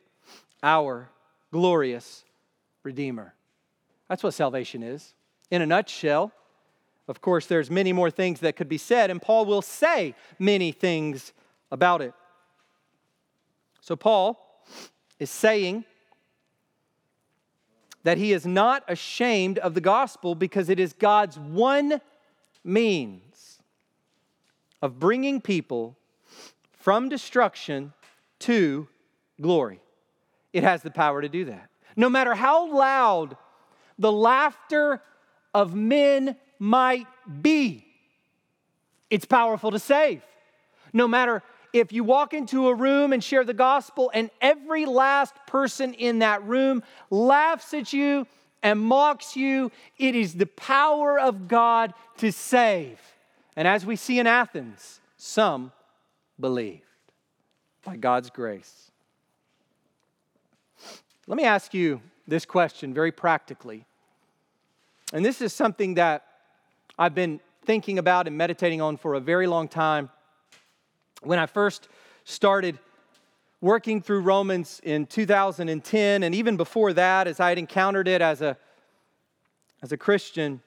our 0.63 1.11
glorious 1.51 2.25
Redeemer. 2.81 3.35
That's 4.09 4.23
what 4.23 4.33
salvation 4.33 4.81
is. 4.81 5.13
In 5.51 5.61
a 5.61 5.65
nutshell, 5.67 6.31
of 7.07 7.21
course, 7.21 7.45
there's 7.45 7.69
many 7.69 7.93
more 7.93 8.09
things 8.09 8.39
that 8.39 8.55
could 8.55 8.67
be 8.67 8.79
said, 8.79 9.11
and 9.11 9.21
Paul 9.21 9.45
will 9.45 9.61
say 9.61 10.15
many 10.39 10.71
things 10.71 11.33
about 11.71 12.01
it. 12.01 12.15
So, 13.79 13.95
Paul 13.95 14.39
is 15.19 15.29
saying 15.29 15.85
that 18.01 18.17
he 18.17 18.33
is 18.33 18.47
not 18.47 18.83
ashamed 18.87 19.59
of 19.59 19.75
the 19.75 19.81
gospel 19.81 20.33
because 20.33 20.67
it 20.67 20.79
is 20.79 20.93
God's 20.93 21.37
one 21.37 22.01
means 22.63 23.59
of 24.81 24.99
bringing 24.99 25.41
people 25.41 25.95
from 26.71 27.07
destruction 27.07 27.93
to 28.39 28.87
glory. 29.41 29.79
It 30.51 30.63
has 30.63 30.81
the 30.81 30.91
power 30.91 31.21
to 31.21 31.29
do 31.29 31.45
that. 31.45 31.69
No 31.95 32.09
matter 32.09 32.33
how 32.33 32.73
loud 32.73 33.37
the 33.97 34.11
laughter 34.11 35.01
of 35.53 35.75
men 35.75 36.35
might 36.59 37.07
be, 37.41 37.85
it's 39.09 39.25
powerful 39.25 39.71
to 39.71 39.79
save. 39.79 40.23
No 40.91 41.07
matter 41.07 41.43
if 41.73 41.91
you 41.91 42.03
walk 42.03 42.33
into 42.33 42.67
a 42.67 42.75
room 42.75 43.13
and 43.13 43.23
share 43.23 43.43
the 43.43 43.53
gospel, 43.53 44.11
and 44.13 44.29
every 44.41 44.85
last 44.85 45.33
person 45.47 45.93
in 45.95 46.19
that 46.19 46.43
room 46.43 46.83
laughs 47.09 47.73
at 47.73 47.91
you 47.93 48.27
and 48.61 48.79
mocks 48.79 49.35
you, 49.35 49.71
it 49.97 50.15
is 50.15 50.35
the 50.35 50.45
power 50.45 51.19
of 51.19 51.47
God 51.47 51.93
to 52.17 52.31
save. 52.31 52.99
And 53.55 53.67
as 53.67 53.85
we 53.85 53.95
see 53.95 54.19
in 54.19 54.27
Athens, 54.27 55.01
some 55.17 55.71
believed 56.39 56.83
by 57.83 57.97
God's 57.97 58.29
grace. 58.29 58.91
Let 61.25 61.37
me 61.37 61.45
ask 61.45 61.73
you 61.73 62.01
this 62.27 62.45
question 62.45 62.93
very 62.93 63.11
practically. 63.11 63.85
And 65.13 65.23
this 65.23 65.41
is 65.41 65.53
something 65.53 65.93
that 65.93 66.25
I've 66.99 67.15
been 67.15 67.39
thinking 67.63 67.97
about 67.97 68.27
and 68.27 68.37
meditating 68.37 68.81
on 68.81 68.97
for 68.97 69.13
a 69.13 69.21
very 69.21 69.47
long 69.47 69.69
time. 69.69 70.09
When 71.21 71.39
I 71.39 71.45
first 71.45 71.87
started 72.25 72.77
working 73.61 74.01
through 74.01 74.19
Romans 74.19 74.81
in 74.83 75.05
2010, 75.05 76.23
and 76.23 76.35
even 76.35 76.57
before 76.57 76.91
that, 76.91 77.27
as 77.27 77.39
I 77.39 77.47
had 77.49 77.57
encountered 77.57 78.09
it 78.09 78.21
as 78.21 78.41
a, 78.41 78.57
as 79.81 79.93
a 79.93 79.97
Christian, 79.97 80.61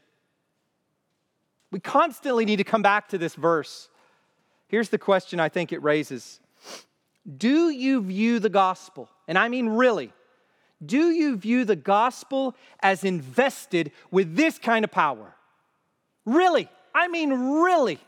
we 1.70 1.80
constantly 1.80 2.46
need 2.46 2.56
to 2.56 2.64
come 2.64 2.80
back 2.80 3.08
to 3.10 3.18
this 3.18 3.34
verse. 3.34 3.90
Here's 4.68 4.88
the 4.88 4.96
question 4.96 5.38
I 5.38 5.50
think 5.50 5.70
it 5.70 5.82
raises 5.82 6.40
Do 7.36 7.68
you 7.68 8.00
view 8.00 8.38
the 8.38 8.48
gospel, 8.48 9.10
and 9.28 9.36
I 9.36 9.48
mean 9.48 9.68
really, 9.68 10.14
do 10.84 11.10
you 11.10 11.36
view 11.36 11.64
the 11.64 11.76
gospel 11.76 12.54
as 12.80 13.04
invested 13.04 13.92
with 14.10 14.36
this 14.36 14.58
kind 14.58 14.84
of 14.84 14.90
power? 14.90 15.34
Really? 16.24 16.68
I 16.94 17.08
mean, 17.08 17.32
really? 17.62 17.98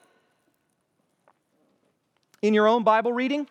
In 2.43 2.53
your 2.53 2.69
own 2.69 2.85
Bible 2.85 3.13
reading? 3.13 3.49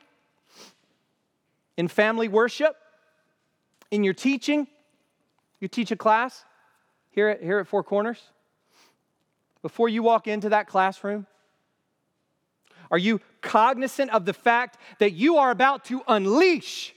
In 1.77 1.87
family 1.87 2.27
worship? 2.27 2.75
In 3.89 4.03
your 4.03 4.13
teaching? 4.13 4.67
You 5.59 5.67
teach 5.67 5.91
a 5.91 5.95
class 5.95 6.45
here 7.09 7.29
at, 7.29 7.41
here 7.41 7.59
at 7.59 7.67
Four 7.67 7.83
Corners? 7.83 8.21
Before 9.61 9.89
you 9.89 10.03
walk 10.03 10.27
into 10.27 10.49
that 10.49 10.67
classroom? 10.67 11.25
Are 12.91 12.97
you 12.97 13.19
cognizant 13.41 14.11
of 14.11 14.25
the 14.25 14.33
fact 14.33 14.77
that 14.99 15.13
you 15.13 15.37
are 15.37 15.51
about 15.51 15.85
to 15.85 16.01
unleash 16.07 16.93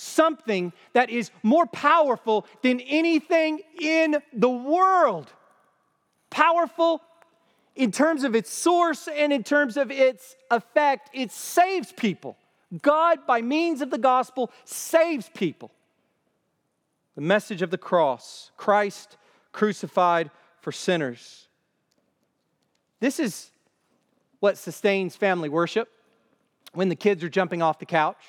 something 0.00 0.72
that 0.92 1.10
is 1.10 1.30
more 1.42 1.66
powerful 1.66 2.46
than 2.62 2.80
anything 2.80 3.60
in 3.80 4.16
the 4.32 4.48
world. 4.48 5.32
Powerful 6.30 7.02
in 7.76 7.92
terms 7.92 8.24
of 8.24 8.34
its 8.34 8.50
source 8.50 9.08
and 9.08 9.32
in 9.32 9.44
terms 9.44 9.76
of 9.76 9.90
its 9.90 10.36
effect, 10.50 11.10
it 11.12 11.30
saves 11.30 11.92
people. 11.92 12.36
God, 12.82 13.26
by 13.26 13.42
means 13.42 13.80
of 13.80 13.90
the 13.90 13.98
gospel, 13.98 14.50
saves 14.64 15.30
people. 15.34 15.70
The 17.14 17.20
message 17.20 17.62
of 17.62 17.70
the 17.70 17.78
cross, 17.78 18.50
Christ 18.56 19.16
crucified 19.52 20.30
for 20.60 20.72
sinners. 20.72 21.48
This 23.00 23.18
is 23.18 23.50
what 24.40 24.56
sustains 24.56 25.16
family 25.16 25.48
worship 25.48 25.88
when 26.72 26.88
the 26.88 26.96
kids 26.96 27.24
are 27.24 27.28
jumping 27.28 27.62
off 27.62 27.78
the 27.78 27.86
couch 27.86 28.22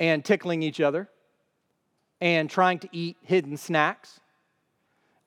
and 0.00 0.24
tickling 0.24 0.62
each 0.62 0.80
other 0.80 1.08
and 2.20 2.50
trying 2.50 2.78
to 2.78 2.88
eat 2.90 3.18
hidden 3.22 3.56
snacks 3.56 4.18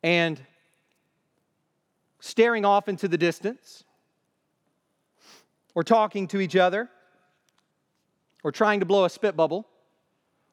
and 0.01 0.41
staring 2.19 2.65
off 2.65 2.89
into 2.89 3.07
the 3.07 3.17
distance 3.17 3.83
or 5.75 5.83
talking 5.83 6.27
to 6.27 6.39
each 6.39 6.55
other 6.55 6.89
or 8.43 8.51
trying 8.51 8.79
to 8.79 8.85
blow 8.85 9.05
a 9.05 9.09
spit 9.09 9.37
bubble 9.37 9.67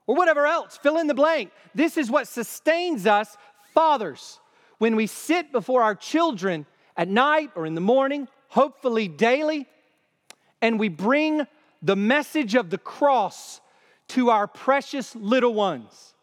or 0.06 0.14
whatever 0.14 0.46
else. 0.46 0.76
Fill 0.76 0.98
in 0.98 1.06
the 1.06 1.14
blank. 1.14 1.50
This 1.74 1.96
is 1.96 2.10
what 2.10 2.28
sustains 2.28 3.06
us, 3.06 3.36
fathers, 3.74 4.38
when 4.78 4.96
we 4.96 5.06
sit 5.06 5.50
before 5.50 5.82
our 5.82 5.94
children 5.94 6.66
at 6.96 7.08
night 7.08 7.50
or 7.54 7.66
in 7.66 7.74
the 7.74 7.80
morning, 7.80 8.28
hopefully 8.48 9.08
daily, 9.08 9.66
and 10.60 10.78
we 10.78 10.88
bring 10.88 11.46
the 11.82 11.96
message 11.96 12.54
of 12.54 12.70
the 12.70 12.78
cross 12.78 13.60
to 14.10 14.30
our 14.30 14.46
precious 14.46 15.14
little 15.14 15.54
ones. 15.54 16.14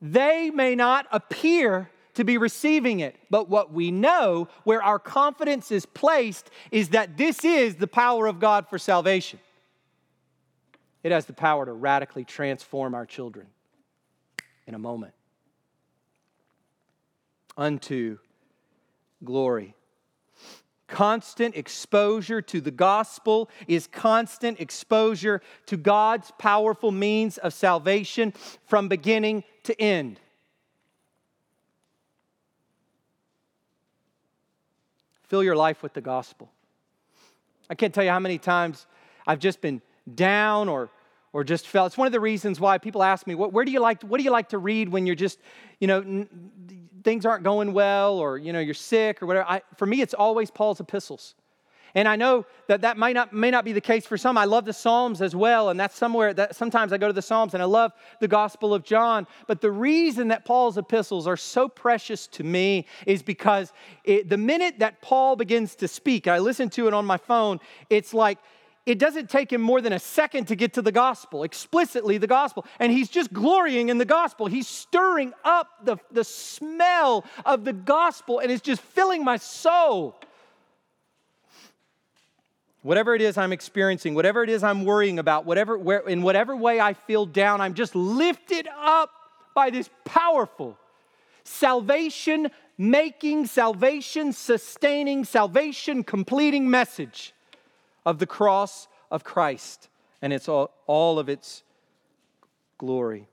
They 0.00 0.50
may 0.50 0.74
not 0.74 1.06
appear 1.12 1.90
to 2.14 2.24
be 2.24 2.38
receiving 2.38 3.00
it, 3.00 3.16
but 3.30 3.48
what 3.48 3.72
we 3.72 3.90
know, 3.90 4.48
where 4.64 4.82
our 4.82 4.98
confidence 4.98 5.70
is 5.70 5.86
placed, 5.86 6.50
is 6.70 6.90
that 6.90 7.16
this 7.16 7.44
is 7.44 7.76
the 7.76 7.86
power 7.86 8.26
of 8.26 8.40
God 8.40 8.68
for 8.68 8.78
salvation. 8.78 9.38
It 11.02 11.12
has 11.12 11.26
the 11.26 11.32
power 11.32 11.64
to 11.64 11.72
radically 11.72 12.24
transform 12.24 12.94
our 12.94 13.06
children 13.06 13.46
in 14.66 14.74
a 14.74 14.78
moment 14.78 15.14
unto 17.56 18.18
glory. 19.24 19.74
Constant 20.90 21.54
exposure 21.54 22.42
to 22.42 22.60
the 22.60 22.72
gospel 22.72 23.48
is 23.68 23.86
constant 23.86 24.60
exposure 24.60 25.40
to 25.66 25.76
God's 25.76 26.32
powerful 26.36 26.90
means 26.90 27.38
of 27.38 27.54
salvation 27.54 28.34
from 28.66 28.88
beginning 28.88 29.44
to 29.62 29.80
end. 29.80 30.18
Fill 35.28 35.44
your 35.44 35.54
life 35.54 35.80
with 35.80 35.92
the 35.92 36.00
gospel. 36.00 36.50
I 37.70 37.76
can't 37.76 37.94
tell 37.94 38.02
you 38.02 38.10
how 38.10 38.18
many 38.18 38.36
times 38.36 38.88
I've 39.28 39.38
just 39.38 39.60
been 39.60 39.80
down 40.12 40.68
or 40.68 40.90
or 41.32 41.44
just 41.44 41.68
felt 41.68 41.86
it's 41.86 41.96
one 41.96 42.06
of 42.06 42.12
the 42.12 42.18
reasons 42.18 42.58
why 42.58 42.78
people 42.78 43.04
ask 43.04 43.28
me 43.28 43.36
what, 43.36 43.52
where 43.52 43.64
do 43.64 43.70
you 43.70 43.78
like 43.78 44.02
what 44.02 44.18
do 44.18 44.24
you 44.24 44.32
like 44.32 44.48
to 44.48 44.58
read 44.58 44.88
when 44.88 45.06
you're 45.06 45.14
just 45.14 45.38
you 45.78 45.86
know 45.86 46.26
things 47.02 47.26
aren't 47.26 47.44
going 47.44 47.72
well 47.72 48.18
or 48.18 48.38
you 48.38 48.52
know 48.52 48.60
you're 48.60 48.74
sick 48.74 49.22
or 49.22 49.26
whatever 49.26 49.48
I, 49.48 49.62
for 49.76 49.86
me 49.86 50.00
it's 50.00 50.14
always 50.14 50.50
paul's 50.50 50.80
epistles. 50.80 51.34
And 51.94 52.06
i 52.06 52.14
know 52.14 52.46
that 52.68 52.82
that 52.82 52.96
might 52.96 53.14
not 53.14 53.32
may 53.32 53.50
not 53.50 53.64
be 53.64 53.72
the 53.72 53.80
case 53.80 54.06
for 54.06 54.16
some. 54.16 54.38
I 54.38 54.44
love 54.44 54.64
the 54.64 54.72
psalms 54.72 55.20
as 55.20 55.34
well 55.34 55.70
and 55.70 55.80
that's 55.80 55.96
somewhere 55.96 56.32
that 56.34 56.54
sometimes 56.54 56.92
i 56.92 56.98
go 56.98 57.06
to 57.06 57.12
the 57.12 57.22
psalms 57.22 57.54
and 57.54 57.62
i 57.62 57.66
love 57.66 57.92
the 58.20 58.28
gospel 58.28 58.72
of 58.72 58.84
john. 58.84 59.26
But 59.46 59.60
the 59.60 59.72
reason 59.72 60.28
that 60.28 60.44
paul's 60.44 60.78
epistles 60.78 61.26
are 61.26 61.36
so 61.36 61.68
precious 61.68 62.26
to 62.28 62.44
me 62.44 62.86
is 63.06 63.22
because 63.22 63.72
it, 64.04 64.28
the 64.28 64.38
minute 64.38 64.78
that 64.78 65.00
paul 65.02 65.36
begins 65.36 65.74
to 65.76 65.88
speak 65.88 66.28
i 66.28 66.38
listen 66.38 66.70
to 66.70 66.86
it 66.86 66.94
on 66.94 67.04
my 67.04 67.16
phone 67.16 67.58
it's 67.88 68.14
like 68.14 68.38
it 68.86 68.98
doesn't 68.98 69.28
take 69.28 69.52
him 69.52 69.60
more 69.60 69.80
than 69.80 69.92
a 69.92 69.98
second 69.98 70.46
to 70.48 70.56
get 70.56 70.74
to 70.74 70.82
the 70.82 70.92
gospel, 70.92 71.42
explicitly 71.42 72.18
the 72.18 72.26
gospel. 72.26 72.64
And 72.78 72.90
he's 72.90 73.08
just 73.08 73.32
glorying 73.32 73.90
in 73.90 73.98
the 73.98 74.04
gospel. 74.04 74.46
He's 74.46 74.66
stirring 74.66 75.32
up 75.44 75.68
the, 75.84 75.98
the 76.10 76.24
smell 76.24 77.24
of 77.44 77.64
the 77.64 77.74
gospel 77.74 78.38
and 78.38 78.50
it's 78.50 78.62
just 78.62 78.80
filling 78.80 79.22
my 79.22 79.36
soul. 79.36 80.18
Whatever 82.82 83.14
it 83.14 83.20
is 83.20 83.36
I'm 83.36 83.52
experiencing, 83.52 84.14
whatever 84.14 84.42
it 84.42 84.48
is 84.48 84.64
I'm 84.64 84.86
worrying 84.86 85.18
about, 85.18 85.44
whatever, 85.44 85.76
where, 85.76 86.00
in 86.08 86.22
whatever 86.22 86.56
way 86.56 86.80
I 86.80 86.94
feel 86.94 87.26
down, 87.26 87.60
I'm 87.60 87.74
just 87.74 87.94
lifted 87.94 88.66
up 88.78 89.10
by 89.54 89.68
this 89.68 89.90
powerful 90.06 90.78
salvation 91.44 92.50
making, 92.78 93.46
salvation 93.46 94.32
sustaining, 94.32 95.26
salvation 95.26 96.02
completing 96.02 96.70
message 96.70 97.34
of 98.04 98.18
the 98.18 98.26
cross 98.26 98.88
of 99.10 99.24
Christ 99.24 99.88
and 100.22 100.32
it's 100.32 100.48
all, 100.48 100.70
all 100.86 101.18
of 101.18 101.28
its 101.28 101.62
glory. 102.78 103.28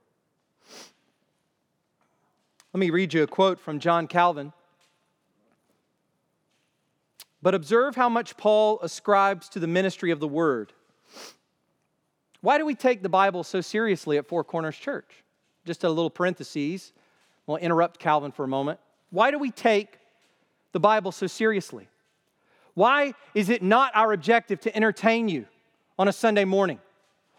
Let 2.74 2.80
me 2.80 2.90
read 2.90 3.14
you 3.14 3.24
a 3.24 3.28
quote 3.28 3.60
from 3.60 3.80
John 3.80 4.08
Calvin. 4.08 4.54
But 7.42 7.56
observe 7.56 7.96
how 7.96 8.10
much 8.10 8.36
Paul 8.36 8.80
ascribes 8.82 9.50
to 9.50 9.60
the 9.60 9.68
ministry 9.68 10.12
of 10.12 10.20
the 10.20 10.28
word. 10.28 10.74
Why 12.42 12.58
do 12.58 12.66
we 12.66 12.76
take 12.76 13.02
the 13.02 13.10
Bible 13.10 13.44
so 13.44 13.62
seriously 13.62 14.18
at 14.18 14.28
Four 14.28 14.44
Corners 14.44 14.78
Church? 14.78 15.24
Just 15.66 15.84
a 15.84 15.90
little 15.90 16.10
parenthesis. 16.10 16.94
We'll 17.46 17.58
interrupt 17.58 18.00
Calvin 18.00 18.32
for 18.32 18.44
a 18.44 18.48
moment. 18.48 18.80
Why 19.10 19.32
do 19.32 19.40
we 19.40 19.52
take 19.52 19.98
the 20.72 20.80
Bible 20.80 21.12
so 21.12 21.28
seriously? 21.28 21.88
Why 22.78 23.16
is 23.34 23.50
it 23.50 23.64
not 23.64 23.92
our 23.96 24.14
objective 24.14 24.60
to 24.62 24.76
entertain 24.76 25.30
you 25.30 25.48
on 25.98 26.08
a 26.08 26.14
Sunday 26.14 26.46
morning? 26.46 26.78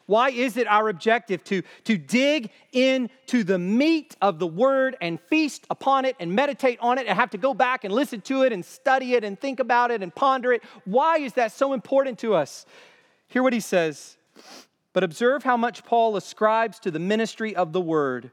Why 0.07 0.31
is 0.31 0.57
it 0.57 0.67
our 0.67 0.89
objective 0.89 1.45
to, 1.45 1.63
to 1.85 1.97
dig 1.97 2.51
into 2.73 3.45
the 3.45 3.57
meat 3.57 4.17
of 4.21 4.41
the 4.41 4.49
word 4.49 4.97
and 5.01 5.21
feast 5.21 5.65
upon 5.71 6.07
it 6.07 6.17
and 6.19 6.33
meditate 6.33 6.81
on 6.81 6.99
it 6.99 7.07
and 7.07 7.17
have 7.17 7.31
to 7.31 7.39
go 7.39 7.55
back 7.55 7.85
and 7.85 7.95
listen 7.95 8.21
to 8.23 8.43
it 8.43 8.53
and 8.53 8.65
study 8.65 9.15
it 9.15 9.23
and 9.23 9.39
think 9.39 9.61
about 9.61 9.93
it 9.93 10.03
and 10.03 10.13
ponder 10.13 10.53
it? 10.53 10.65
Why 10.85 11.19
is 11.19 11.35
that 11.35 11.53
so 11.53 11.73
important 11.73 12.19
to 12.19 12.35
us? 12.35 12.67
Hear 13.29 13.45
what 13.45 13.53
he 13.53 13.61
says. 13.61 14.17
But 14.93 15.05
observe 15.05 15.45
how 15.45 15.57
much 15.57 15.85
Paul 15.85 16.17
ascribes 16.17 16.81
to 16.81 16.91
the 16.91 16.99
ministry 16.99 17.55
of 17.55 17.73
the 17.73 17.81
word 17.81 18.33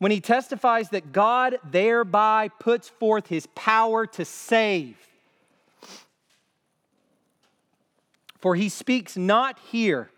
when 0.00 0.10
he 0.10 0.20
testifies 0.20 0.88
that 0.88 1.12
God 1.12 1.58
thereby 1.62 2.50
puts 2.58 2.88
forth 2.88 3.28
his 3.28 3.46
power 3.54 4.04
to 4.04 4.24
save 4.24 4.96
For 8.44 8.54
he 8.54 8.68
speaks 8.68 9.16
not 9.16 9.58
here 9.70 10.10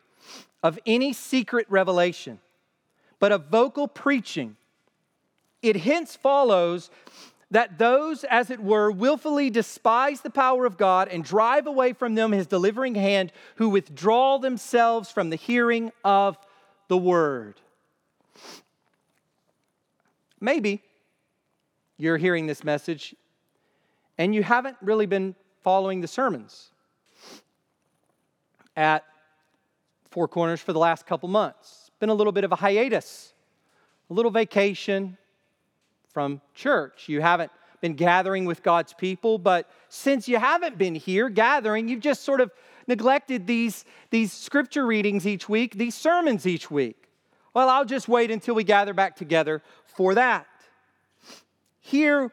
of 0.60 0.80
any 0.84 1.12
secret 1.12 1.64
revelation, 1.70 2.40
but 3.20 3.30
of 3.30 3.46
vocal 3.46 3.86
preaching. 3.86 4.56
It 5.62 5.76
hence 5.76 6.16
follows 6.16 6.90
that 7.52 7.78
those, 7.78 8.24
as 8.24 8.50
it 8.50 8.58
were, 8.58 8.90
willfully 8.90 9.48
despise 9.48 10.22
the 10.22 10.30
power 10.30 10.66
of 10.66 10.76
God 10.76 11.06
and 11.06 11.22
drive 11.22 11.68
away 11.68 11.92
from 11.92 12.16
them 12.16 12.32
his 12.32 12.48
delivering 12.48 12.96
hand, 12.96 13.30
who 13.58 13.68
withdraw 13.68 14.38
themselves 14.38 15.08
from 15.12 15.30
the 15.30 15.36
hearing 15.36 15.92
of 16.04 16.36
the 16.88 16.98
word. 16.98 17.60
Maybe 20.40 20.82
you're 21.96 22.18
hearing 22.18 22.48
this 22.48 22.64
message 22.64 23.14
and 24.18 24.34
you 24.34 24.42
haven't 24.42 24.78
really 24.82 25.06
been 25.06 25.36
following 25.62 26.00
the 26.00 26.08
sermons 26.08 26.70
at 28.76 29.04
Four 30.10 30.28
Corners 30.28 30.60
for 30.60 30.72
the 30.72 30.78
last 30.78 31.06
couple 31.06 31.28
months. 31.28 31.84
It's 31.88 31.98
been 31.98 32.08
a 32.08 32.14
little 32.14 32.32
bit 32.32 32.44
of 32.44 32.52
a 32.52 32.56
hiatus, 32.56 33.32
a 34.10 34.14
little 34.14 34.30
vacation 34.30 35.16
from 36.12 36.40
church. 36.54 37.08
You 37.08 37.20
haven't 37.20 37.50
been 37.80 37.94
gathering 37.94 38.44
with 38.44 38.62
God's 38.62 38.92
people, 38.94 39.38
but 39.38 39.70
since 39.88 40.28
you 40.28 40.38
haven't 40.38 40.78
been 40.78 40.94
here 40.94 41.28
gathering, 41.28 41.88
you've 41.88 42.00
just 42.00 42.22
sort 42.22 42.40
of 42.40 42.50
neglected 42.86 43.46
these, 43.46 43.84
these 44.10 44.32
scripture 44.32 44.86
readings 44.86 45.26
each 45.26 45.48
week, 45.48 45.74
these 45.74 45.94
sermons 45.94 46.46
each 46.46 46.70
week. 46.70 46.96
Well, 47.52 47.68
I'll 47.68 47.84
just 47.84 48.08
wait 48.08 48.30
until 48.30 48.54
we 48.54 48.64
gather 48.64 48.94
back 48.94 49.16
together 49.16 49.62
for 49.84 50.14
that. 50.14 50.46
Hear 51.80 52.30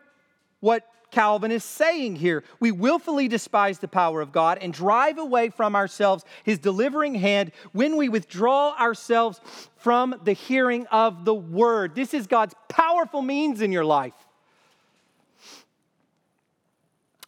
what 0.60 0.86
Calvin 1.14 1.52
is 1.52 1.64
saying 1.64 2.16
here. 2.16 2.44
We 2.60 2.72
willfully 2.72 3.28
despise 3.28 3.78
the 3.78 3.88
power 3.88 4.20
of 4.20 4.32
God 4.32 4.58
and 4.60 4.74
drive 4.74 5.20
away 5.20 5.50
from 5.50 5.76
ourselves 5.76 6.26
his 6.44 6.58
delivering 6.58 7.14
hand 7.14 7.52
when 7.72 7.98
we 7.98 8.10
withdraw 8.10 8.76
ourselves 8.76 9.40
from 9.78 10.16
the 10.24 10.34
hearing 10.34 10.88
of 10.88 11.24
the 11.24 11.34
word. 11.34 11.94
This 11.94 12.16
is 12.16 12.26
God's 12.26 12.56
powerful 12.68 13.22
means 13.22 13.62
in 13.62 13.72
your 13.72 13.86
life. 13.86 14.16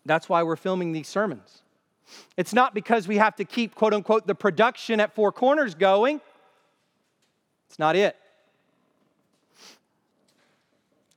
That's 0.03 0.27
why 0.27 0.41
we're 0.41 0.55
filming 0.55 0.91
these 0.91 1.07
sermons. 1.07 1.61
It's 2.37 2.53
not 2.53 2.73
because 2.73 3.07
we 3.07 3.17
have 3.17 3.35
to 3.35 3.45
keep, 3.45 3.75
quote 3.75 3.93
unquote, 3.93 4.25
the 4.25 4.35
production 4.35 4.99
at 4.99 5.13
Four 5.13 5.31
Corners 5.31 5.75
going. 5.75 6.21
It's 7.69 7.77
not 7.77 7.95
it. 7.95 8.15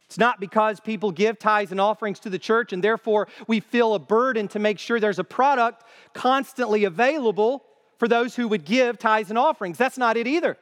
It's 0.09 0.17
not 0.17 0.41
because 0.41 0.81
people 0.81 1.13
give 1.13 1.39
tithes 1.39 1.71
and 1.71 1.79
offerings 1.79 2.19
to 2.21 2.31
the 2.31 2.39
church 2.39 2.73
and 2.73 2.83
therefore 2.83 3.29
we 3.47 3.61
feel 3.61 3.95
a 3.95 3.99
burden 3.99 4.49
to 4.49 4.59
make 4.59 4.79
sure 4.79 4.99
there's 4.99 5.19
a 5.19 5.25
product 5.25 5.85
constantly 6.15 6.85
available 6.85 7.63
for 7.99 8.09
those 8.09 8.35
who 8.35 8.49
would 8.49 8.65
give 8.65 8.99
tithes 8.99 9.29
and 9.29 9.39
offerings. 9.39 9.77
That's 9.77 9.99
not 9.99 10.17
it 10.17 10.27
either. 10.27 10.57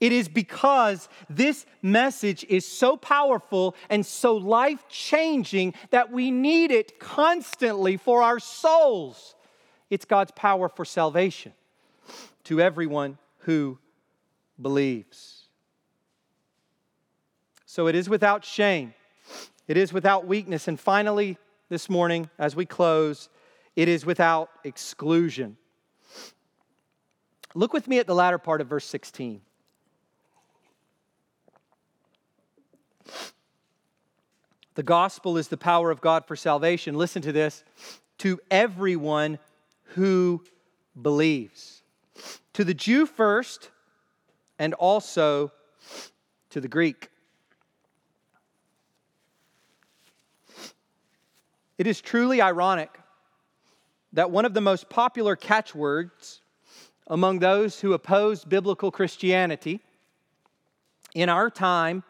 It 0.00 0.12
is 0.12 0.26
because 0.26 1.08
this 1.28 1.66
message 1.82 2.46
is 2.48 2.66
so 2.66 2.96
powerful 2.96 3.74
and 3.90 4.06
so 4.06 4.36
life 4.36 4.88
changing 4.88 5.74
that 5.90 6.10
we 6.10 6.30
need 6.30 6.70
it 6.70 6.98
constantly 6.98 7.98
for 7.98 8.22
our 8.22 8.38
souls. 8.38 9.34
It's 9.90 10.06
God's 10.06 10.30
power 10.32 10.70
for 10.70 10.86
salvation 10.86 11.52
to 12.44 12.58
everyone 12.60 13.18
who 13.40 13.78
believes. 14.62 15.37
So 17.70 17.86
it 17.86 17.94
is 17.94 18.08
without 18.08 18.46
shame, 18.46 18.94
it 19.66 19.76
is 19.76 19.92
without 19.92 20.26
weakness. 20.26 20.68
And 20.68 20.80
finally, 20.80 21.36
this 21.68 21.90
morning, 21.90 22.30
as 22.38 22.56
we 22.56 22.64
close, 22.64 23.28
it 23.76 23.88
is 23.88 24.06
without 24.06 24.48
exclusion. 24.64 25.58
Look 27.54 27.74
with 27.74 27.86
me 27.86 27.98
at 27.98 28.06
the 28.06 28.14
latter 28.14 28.38
part 28.38 28.62
of 28.62 28.68
verse 28.68 28.86
16. 28.86 29.42
The 34.74 34.82
gospel 34.82 35.36
is 35.36 35.48
the 35.48 35.58
power 35.58 35.90
of 35.90 36.00
God 36.00 36.24
for 36.26 36.36
salvation. 36.36 36.94
Listen 36.94 37.20
to 37.20 37.32
this 37.32 37.64
to 38.16 38.40
everyone 38.50 39.38
who 39.94 40.42
believes. 41.00 41.82
To 42.54 42.64
the 42.64 42.72
Jew 42.72 43.04
first, 43.04 43.70
and 44.58 44.72
also 44.72 45.52
to 46.48 46.62
the 46.62 46.68
Greek. 46.68 47.10
It 51.78 51.86
is 51.86 52.00
truly 52.00 52.42
ironic 52.42 52.98
that 54.12 54.30
one 54.32 54.44
of 54.44 54.52
the 54.52 54.60
most 54.60 54.88
popular 54.88 55.36
catchwords 55.36 56.40
among 57.06 57.38
those 57.38 57.80
who 57.80 57.92
oppose 57.92 58.44
biblical 58.44 58.90
Christianity 58.90 59.80
in 61.14 61.28
our 61.28 61.50
time 61.50 62.02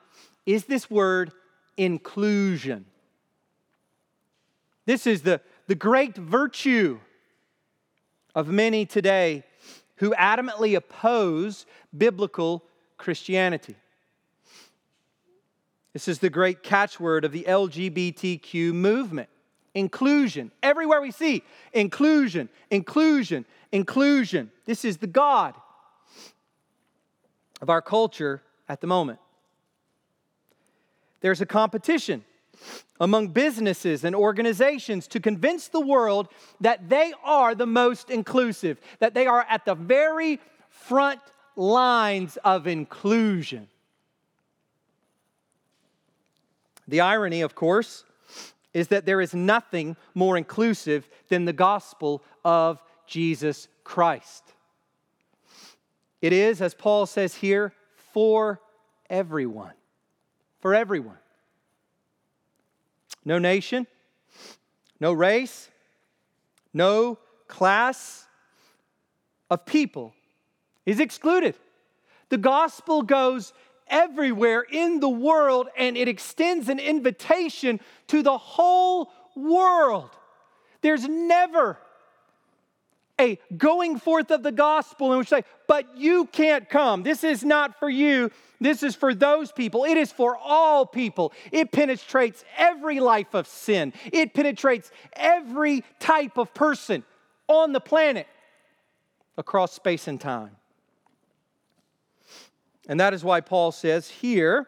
is 0.47 0.65
this 0.65 0.91
word 0.91 1.33
inclusion. 1.77 2.87
This 4.87 5.07
is 5.07 5.23
the, 5.23 5.43
the 5.67 5.75
great 5.75 6.17
virtue 6.17 6.99
of 8.35 8.49
many 8.49 8.87
today 8.87 9.45
who 9.97 10.15
adamantly 10.15 10.77
oppose 10.77 11.67
biblical 11.97 12.65
Christianity. 12.97 13.77
This 15.93 16.09
is 16.09 16.21
the 16.21 16.31
great 16.31 16.63
catchword 16.63 17.25
of 17.25 17.33
the 17.33 17.45
LGBTQ 17.47 18.73
movement 18.73 19.29
inclusion. 19.75 20.51
Everywhere 20.63 21.01
we 21.01 21.11
see 21.11 21.43
inclusion, 21.73 22.49
inclusion, 22.71 23.45
inclusion. 23.73 24.51
This 24.65 24.85
is 24.85 24.99
the 24.99 25.07
God 25.07 25.55
of 27.61 27.71
our 27.71 27.83
culture 27.83 28.43
at 28.69 28.81
the 28.81 28.87
moment. 28.87 29.19
There's 31.21 31.41
a 31.41 31.47
competition 31.47 32.25
among 33.01 33.29
businesses 33.29 34.05
and 34.05 34.15
organizations 34.15 35.07
to 35.09 35.21
convince 35.21 35.69
the 35.69 35.81
world 35.81 36.29
that 36.61 36.89
they 36.89 37.13
are 37.25 37.55
the 37.55 37.67
most 37.67 38.11
inclusive, 38.11 38.81
that 38.99 39.15
they 39.15 39.27
are 39.27 39.47
at 39.49 39.65
the 39.65 39.75
very 39.75 40.41
front 40.69 41.21
lines 41.57 42.37
of 42.45 42.67
inclusion. 42.67 43.69
The 46.89 47.01
irony, 47.01 47.43
of 47.43 47.55
course, 47.55 48.05
is 48.75 48.89
that 48.89 49.07
there 49.07 49.21
is 49.21 49.35
nothing 49.35 49.97
more 50.15 50.37
inclusive 50.37 51.09
than 51.29 51.45
the 51.45 51.53
gospel 51.53 52.23
of 52.45 52.83
Jesus 53.07 53.69
Christ. 53.85 54.45
It 56.21 56.33
is, 56.33 56.61
as 56.61 56.75
Paul 56.75 57.07
says 57.07 57.35
here, 57.35 57.73
for 58.13 58.61
everyone. 59.09 59.73
For 60.61 60.75
everyone. 60.75 61.19
No 63.25 63.39
nation, 63.39 63.87
no 65.01 65.13
race, 65.13 65.69
no 66.73 67.19
class 67.47 68.27
of 69.51 69.65
people 69.65 70.15
is 70.87 71.01
excluded. 71.01 71.55
The 72.31 72.39
gospel 72.39 73.03
goes 73.03 73.53
everywhere 73.91 74.65
in 74.71 75.01
the 75.01 75.09
world 75.09 75.69
and 75.77 75.97
it 75.97 76.09
extends 76.09 76.69
an 76.69 76.79
invitation 76.79 77.81
to 78.09 78.23
the 78.23 78.39
whole 78.39 79.11
world. 79.37 80.11
There's 80.81 81.07
never 81.09 81.79
a 83.21 83.39
going 83.57 83.99
forth 83.99 84.31
of 84.31 84.43
the 84.43 84.53
gospel 84.53 85.13
in 85.13 85.19
which 85.19 85.29
say, 85.29 85.43
but 85.67 85.97
you 85.97 86.27
can't 86.27 86.69
come. 86.69 87.03
This 87.03 87.25
is 87.25 87.45
not 87.45 87.79
for 87.79 87.91
you. 87.91 88.31
This 88.61 88.83
is 88.83 88.95
for 88.95 89.15
those 89.15 89.53
people. 89.53 89.85
It 89.85 89.97
is 89.97 90.13
for 90.13 90.37
all 90.37 90.87
people. 90.87 91.33
It 91.51 91.73
penetrates 91.73 92.45
every 92.57 93.01
life 93.01 93.35
of 93.35 93.47
sin, 93.47 93.93
it 94.13 94.35
penetrates 94.35 94.91
every 95.15 95.85
type 95.99 96.39
of 96.39 96.55
person 96.55 97.05
on 97.49 97.73
the 97.73 97.81
planet 97.81 98.27
across 99.37 99.73
space 99.73 100.07
and 100.09 100.21
time. 100.21 100.58
And 102.89 102.99
that 102.99 103.13
is 103.13 103.23
why 103.23 103.43
Paul 103.43 103.71
says 103.71 104.09
here 104.09 104.67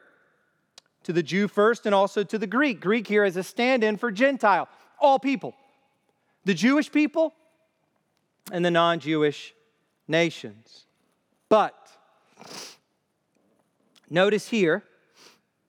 to 1.04 1.12
the 1.12 1.22
Jew 1.22 1.48
first 1.48 1.86
and 1.86 1.94
also 1.94 2.22
to 2.22 2.38
the 2.38 2.46
Greek. 2.46 2.80
Greek 2.80 3.06
here 3.06 3.24
is 3.24 3.36
a 3.36 3.42
stand 3.42 3.82
in 3.82 3.96
for 3.96 4.12
Gentile, 4.12 4.68
all 5.00 5.18
people. 5.18 5.54
The 6.44 6.54
Jewish 6.54 6.92
people 6.92 7.34
and 8.52 8.64
the 8.64 8.70
non 8.70 9.00
Jewish 9.00 9.54
nations. 10.06 10.84
But 11.48 11.74
notice 14.10 14.48
here 14.48 14.84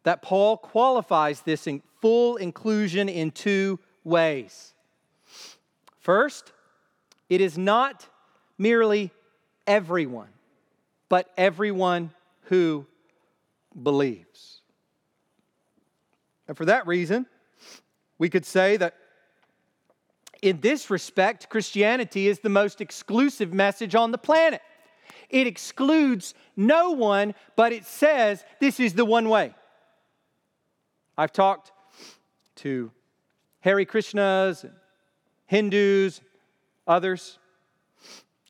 that 0.03 0.21
Paul 0.21 0.57
qualifies 0.57 1.41
this 1.41 1.67
in 1.67 1.81
full 2.01 2.35
inclusion 2.35 3.07
in 3.07 3.31
two 3.31 3.79
ways. 4.03 4.73
First, 5.99 6.51
it 7.29 7.39
is 7.39 7.57
not 7.57 8.07
merely 8.57 9.11
everyone, 9.67 10.29
but 11.07 11.29
everyone 11.37 12.11
who 12.51 12.85
believes. 13.81 14.59
And 16.49 16.57
for 16.57 16.65
that 16.65 16.85
reason, 16.85 17.25
we 18.17 18.29
could 18.29 18.45
say 18.45 18.75
that 18.75 18.95
in 20.41 20.59
this 20.59 20.89
respect, 20.89 21.47
Christianity 21.47 22.27
is 22.27 22.39
the 22.39 22.49
most 22.49 22.81
exclusive 22.81 23.53
message 23.53 23.95
on 23.95 24.11
the 24.11 24.17
planet. 24.17 24.61
It 25.29 25.47
excludes 25.47 26.33
no 26.57 26.91
one, 26.91 27.35
but 27.55 27.71
it 27.71 27.85
says 27.85 28.43
this 28.59 28.81
is 28.81 28.95
the 28.95 29.05
one 29.05 29.29
way. 29.29 29.55
I've 31.17 31.31
talked 31.31 31.71
to 32.57 32.91
Hare 33.61 33.85
Krishnas, 33.85 34.69
Hindus, 35.45 36.19
others 36.85 37.39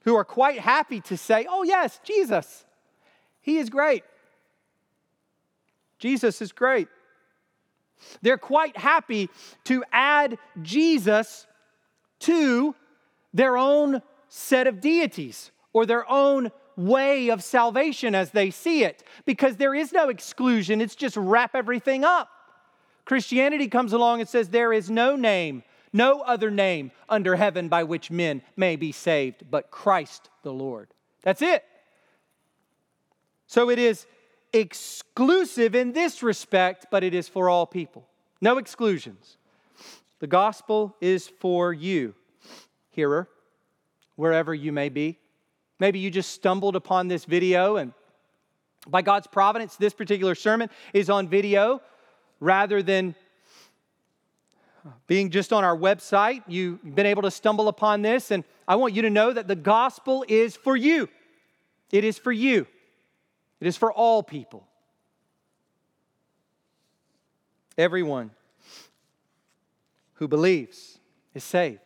who 0.05 0.15
are 0.15 0.25
quite 0.25 0.57
happy 0.57 1.01
to 1.01 1.17
say, 1.17 1.45
oh, 1.47 1.61
yes, 1.61 1.99
Jesus. 2.03 2.65
He 3.41 3.57
is 3.57 3.69
great. 3.69 4.03
Jesus 5.99 6.41
is 6.41 6.51
great. 6.51 6.87
They're 8.21 8.37
quite 8.37 8.77
happy 8.77 9.29
to 9.65 9.83
add 9.91 10.37
Jesus 10.61 11.45
to 12.21 12.75
their 13.33 13.57
own 13.57 14.01
set 14.27 14.67
of 14.67 14.81
deities 14.81 15.51
or 15.73 15.85
their 15.85 16.09
own 16.09 16.51
way 16.75 17.29
of 17.29 17.43
salvation 17.43 18.15
as 18.15 18.31
they 18.31 18.49
see 18.49 18.83
it 18.83 19.03
because 19.25 19.57
there 19.57 19.75
is 19.75 19.91
no 19.91 20.09
exclusion, 20.09 20.81
it's 20.81 20.95
just 20.95 21.17
wrap 21.17 21.55
everything 21.55 22.03
up. 22.03 22.29
Christianity 23.05 23.67
comes 23.67 23.93
along 23.93 24.21
and 24.21 24.29
says 24.29 24.49
there 24.49 24.73
is 24.73 24.89
no 24.89 25.15
name, 25.15 25.63
no 25.93 26.21
other 26.21 26.49
name 26.49 26.91
under 27.09 27.35
heaven 27.35 27.67
by 27.67 27.83
which 27.83 28.09
men 28.09 28.41
may 28.55 28.75
be 28.75 28.91
saved 28.91 29.43
but 29.49 29.69
Christ 29.69 30.29
the 30.43 30.53
Lord. 30.53 30.93
That's 31.23 31.41
it. 31.41 31.63
So 33.51 33.69
it 33.69 33.79
is 33.79 34.07
exclusive 34.53 35.75
in 35.75 35.91
this 35.91 36.23
respect, 36.23 36.85
but 36.89 37.03
it 37.03 37.13
is 37.13 37.27
for 37.27 37.49
all 37.49 37.65
people. 37.65 38.07
No 38.39 38.57
exclusions. 38.57 39.35
The 40.19 40.27
gospel 40.27 40.95
is 41.01 41.27
for 41.27 41.73
you, 41.73 42.15
hearer, 42.91 43.27
wherever 44.15 44.55
you 44.55 44.71
may 44.71 44.87
be. 44.87 45.19
Maybe 45.81 45.99
you 45.99 46.09
just 46.09 46.31
stumbled 46.31 46.77
upon 46.77 47.09
this 47.09 47.25
video, 47.25 47.75
and 47.75 47.91
by 48.87 49.01
God's 49.01 49.27
providence, 49.27 49.75
this 49.75 49.93
particular 49.93 50.33
sermon 50.33 50.69
is 50.93 51.09
on 51.09 51.27
video 51.27 51.81
rather 52.39 52.81
than 52.81 53.15
being 55.07 55.29
just 55.29 55.51
on 55.51 55.65
our 55.65 55.75
website. 55.75 56.41
You've 56.47 56.95
been 56.95 57.05
able 57.05 57.23
to 57.23 57.31
stumble 57.31 57.67
upon 57.67 58.01
this, 58.01 58.31
and 58.31 58.45
I 58.65 58.77
want 58.77 58.93
you 58.93 59.01
to 59.01 59.09
know 59.09 59.33
that 59.33 59.49
the 59.49 59.57
gospel 59.57 60.23
is 60.29 60.55
for 60.55 60.77
you. 60.77 61.09
It 61.91 62.05
is 62.05 62.17
for 62.17 62.31
you. 62.31 62.65
It 63.61 63.67
is 63.67 63.77
for 63.77 63.93
all 63.93 64.23
people. 64.23 64.67
Everyone 67.77 68.31
who 70.15 70.27
believes 70.27 70.99
is 71.33 71.43
saved. 71.43 71.79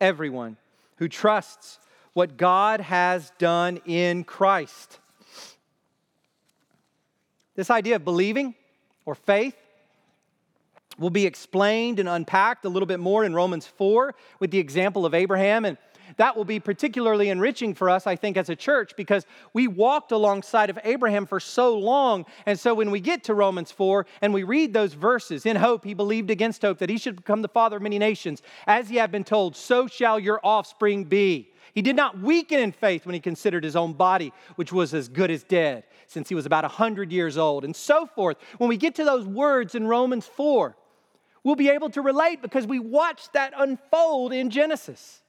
Everyone 0.00 0.56
who 0.96 1.08
trusts 1.08 1.78
what 2.12 2.36
God 2.36 2.80
has 2.80 3.32
done 3.38 3.80
in 3.86 4.24
Christ. 4.24 4.98
This 7.54 7.70
idea 7.70 7.96
of 7.96 8.04
believing 8.04 8.54
or 9.04 9.14
faith 9.14 9.56
will 10.98 11.10
be 11.10 11.26
explained 11.26 12.00
and 12.00 12.08
unpacked 12.08 12.64
a 12.64 12.68
little 12.68 12.86
bit 12.86 13.00
more 13.00 13.24
in 13.24 13.34
Romans 13.34 13.66
4 13.66 14.14
with 14.40 14.50
the 14.50 14.58
example 14.58 15.06
of 15.06 15.14
Abraham. 15.14 15.64
And 15.64 15.78
that 16.18 16.36
will 16.36 16.44
be 16.44 16.60
particularly 16.60 17.30
enriching 17.30 17.74
for 17.74 17.88
us, 17.88 18.06
I 18.06 18.14
think, 18.14 18.36
as 18.36 18.48
a 18.50 18.56
church, 18.56 18.94
because 18.96 19.24
we 19.54 19.66
walked 19.66 20.12
alongside 20.12 20.68
of 20.68 20.78
Abraham 20.84 21.26
for 21.26 21.40
so 21.40 21.76
long. 21.78 22.26
And 22.44 22.58
so 22.58 22.74
when 22.74 22.90
we 22.90 23.00
get 23.00 23.24
to 23.24 23.34
Romans 23.34 23.72
4 23.72 24.04
and 24.20 24.34
we 24.34 24.42
read 24.42 24.72
those 24.72 24.92
verses, 24.94 25.46
in 25.46 25.56
hope 25.56 25.84
he 25.84 25.94
believed 25.94 26.30
against 26.30 26.62
hope 26.62 26.78
that 26.78 26.90
he 26.90 26.98
should 26.98 27.16
become 27.16 27.42
the 27.42 27.48
father 27.48 27.76
of 27.76 27.82
many 27.82 27.98
nations, 27.98 28.42
as 28.66 28.88
he 28.88 28.96
had 28.96 29.10
been 29.10 29.24
told, 29.24 29.56
so 29.56 29.86
shall 29.86 30.18
your 30.18 30.40
offspring 30.44 31.04
be. 31.04 31.52
He 31.72 31.82
did 31.82 31.96
not 31.96 32.18
weaken 32.18 32.58
in 32.58 32.72
faith 32.72 33.06
when 33.06 33.14
he 33.14 33.20
considered 33.20 33.62
his 33.62 33.76
own 33.76 33.92
body, 33.92 34.32
which 34.56 34.72
was 34.72 34.94
as 34.94 35.08
good 35.08 35.30
as 35.30 35.44
dead, 35.44 35.84
since 36.08 36.28
he 36.28 36.34
was 36.34 36.46
about 36.46 36.64
100 36.64 37.12
years 37.12 37.38
old, 37.38 37.64
and 37.64 37.76
so 37.76 38.06
forth. 38.06 38.38
When 38.56 38.68
we 38.68 38.76
get 38.76 38.96
to 38.96 39.04
those 39.04 39.26
words 39.26 39.76
in 39.76 39.86
Romans 39.86 40.26
4, 40.26 40.76
we'll 41.44 41.54
be 41.54 41.68
able 41.68 41.90
to 41.90 42.02
relate 42.02 42.42
because 42.42 42.66
we 42.66 42.80
watched 42.80 43.34
that 43.34 43.52
unfold 43.56 44.32
in 44.32 44.50
Genesis. 44.50 45.22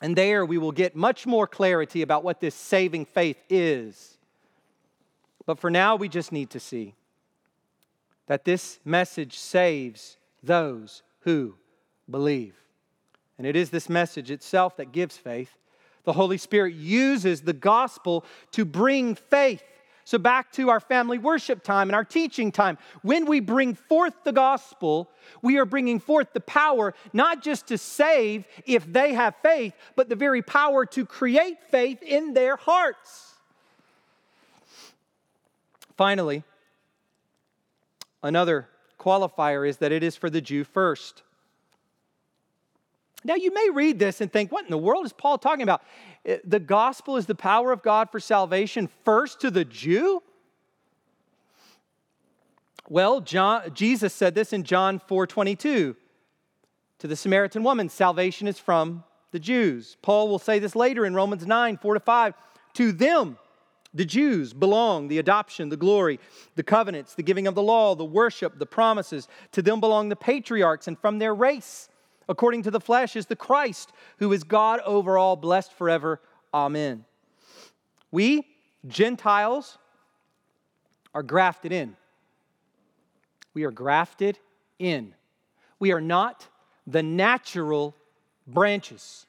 And 0.00 0.14
there 0.14 0.44
we 0.44 0.58
will 0.58 0.72
get 0.72 0.94
much 0.94 1.26
more 1.26 1.46
clarity 1.46 2.02
about 2.02 2.22
what 2.22 2.40
this 2.40 2.54
saving 2.54 3.06
faith 3.06 3.38
is. 3.48 4.16
But 5.44 5.58
for 5.58 5.70
now, 5.70 5.96
we 5.96 6.08
just 6.08 6.30
need 6.30 6.50
to 6.50 6.60
see 6.60 6.94
that 8.26 8.44
this 8.44 8.78
message 8.84 9.38
saves 9.38 10.18
those 10.42 11.02
who 11.20 11.54
believe. 12.08 12.54
And 13.38 13.46
it 13.46 13.56
is 13.56 13.70
this 13.70 13.88
message 13.88 14.30
itself 14.30 14.76
that 14.76 14.92
gives 14.92 15.16
faith. 15.16 15.56
The 16.04 16.12
Holy 16.12 16.38
Spirit 16.38 16.74
uses 16.74 17.42
the 17.42 17.52
gospel 17.52 18.24
to 18.52 18.64
bring 18.64 19.14
faith. 19.14 19.62
So, 20.08 20.16
back 20.16 20.50
to 20.52 20.70
our 20.70 20.80
family 20.80 21.18
worship 21.18 21.62
time 21.62 21.90
and 21.90 21.94
our 21.94 22.02
teaching 22.02 22.50
time. 22.50 22.78
When 23.02 23.26
we 23.26 23.40
bring 23.40 23.74
forth 23.74 24.14
the 24.24 24.32
gospel, 24.32 25.10
we 25.42 25.58
are 25.58 25.66
bringing 25.66 26.00
forth 26.00 26.32
the 26.32 26.40
power 26.40 26.94
not 27.12 27.42
just 27.42 27.66
to 27.66 27.76
save 27.76 28.46
if 28.64 28.90
they 28.90 29.12
have 29.12 29.34
faith, 29.42 29.74
but 29.96 30.08
the 30.08 30.16
very 30.16 30.40
power 30.40 30.86
to 30.86 31.04
create 31.04 31.62
faith 31.62 32.02
in 32.02 32.32
their 32.32 32.56
hearts. 32.56 33.34
Finally, 35.94 36.42
another 38.22 38.66
qualifier 38.98 39.68
is 39.68 39.76
that 39.76 39.92
it 39.92 40.02
is 40.02 40.16
for 40.16 40.30
the 40.30 40.40
Jew 40.40 40.64
first. 40.64 41.22
Now, 43.24 43.34
you 43.34 43.52
may 43.52 43.68
read 43.74 43.98
this 43.98 44.22
and 44.22 44.32
think, 44.32 44.50
what 44.50 44.64
in 44.64 44.70
the 44.70 44.78
world 44.78 45.04
is 45.04 45.12
Paul 45.12 45.36
talking 45.36 45.64
about? 45.64 45.82
Eh, 46.24 46.38
the 46.44 46.60
gospel 46.60 47.16
is 47.16 47.26
the 47.26 47.34
power 47.34 47.72
of 47.72 47.82
God 47.82 48.10
for 48.10 48.20
salvation 48.20 48.88
first 49.04 49.40
to 49.40 49.50
the 49.50 49.64
Jew? 49.64 50.22
Well, 52.88 53.20
John, 53.20 53.72
Jesus 53.74 54.14
said 54.14 54.34
this 54.34 54.52
in 54.52 54.64
John 54.64 54.98
4 54.98 55.26
22 55.26 55.94
to 57.00 57.06
the 57.06 57.16
Samaritan 57.16 57.62
woman 57.62 57.88
salvation 57.88 58.48
is 58.48 58.58
from 58.58 59.04
the 59.30 59.38
Jews. 59.38 59.96
Paul 60.02 60.28
will 60.28 60.38
say 60.38 60.58
this 60.58 60.74
later 60.74 61.04
in 61.04 61.14
Romans 61.14 61.46
9 61.46 61.76
4 61.76 61.94
to 61.94 62.00
5. 62.00 62.34
To 62.74 62.92
them, 62.92 63.38
the 63.94 64.04
Jews 64.04 64.52
belong 64.52 65.08
the 65.08 65.18
adoption, 65.18 65.68
the 65.68 65.76
glory, 65.76 66.20
the 66.54 66.62
covenants, 66.62 67.14
the 67.14 67.22
giving 67.22 67.46
of 67.46 67.54
the 67.54 67.62
law, 67.62 67.94
the 67.94 68.04
worship, 68.04 68.58
the 68.58 68.66
promises. 68.66 69.28
To 69.52 69.62
them 69.62 69.80
belong 69.80 70.08
the 70.08 70.16
patriarchs, 70.16 70.88
and 70.88 70.98
from 70.98 71.18
their 71.18 71.34
race 71.34 71.88
according 72.28 72.62
to 72.64 72.70
the 72.70 72.80
flesh 72.80 73.16
is 73.16 73.26
the 73.26 73.36
Christ, 73.36 73.92
who 74.18 74.32
is 74.32 74.44
God 74.44 74.80
over 74.84 75.18
all, 75.18 75.36
blessed 75.36 75.72
forever. 75.72 76.20
Amen. 76.52 77.04
We, 78.10 78.46
Gentiles, 78.86 79.78
are 81.14 81.22
grafted 81.22 81.72
in. 81.72 81.96
We 83.54 83.64
are 83.64 83.70
grafted 83.70 84.38
in. 84.78 85.14
We 85.78 85.92
are 85.92 86.00
not 86.00 86.46
the 86.86 87.02
natural 87.02 87.94
branches. 88.46 89.26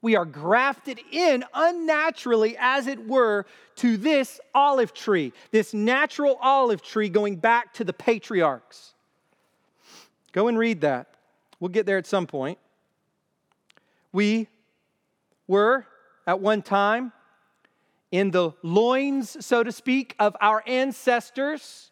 We 0.00 0.14
are 0.14 0.24
grafted 0.24 1.00
in 1.10 1.44
unnaturally, 1.52 2.56
as 2.58 2.86
it 2.86 3.06
were, 3.06 3.46
to 3.76 3.96
this 3.96 4.40
olive 4.54 4.94
tree, 4.94 5.32
this 5.50 5.74
natural 5.74 6.38
olive 6.40 6.82
tree 6.82 7.08
going 7.08 7.36
back 7.36 7.74
to 7.74 7.84
the 7.84 7.92
patriarchs. 7.92 8.94
Go 10.32 10.48
and 10.48 10.56
read 10.56 10.82
that. 10.82 11.17
We'll 11.60 11.70
get 11.70 11.86
there 11.86 11.98
at 11.98 12.06
some 12.06 12.26
point. 12.26 12.58
We 14.12 14.48
were 15.46 15.86
at 16.26 16.40
one 16.40 16.62
time 16.62 17.12
in 18.10 18.30
the 18.30 18.52
loins, 18.62 19.44
so 19.44 19.62
to 19.62 19.72
speak, 19.72 20.14
of 20.18 20.36
our 20.40 20.62
ancestors. 20.66 21.90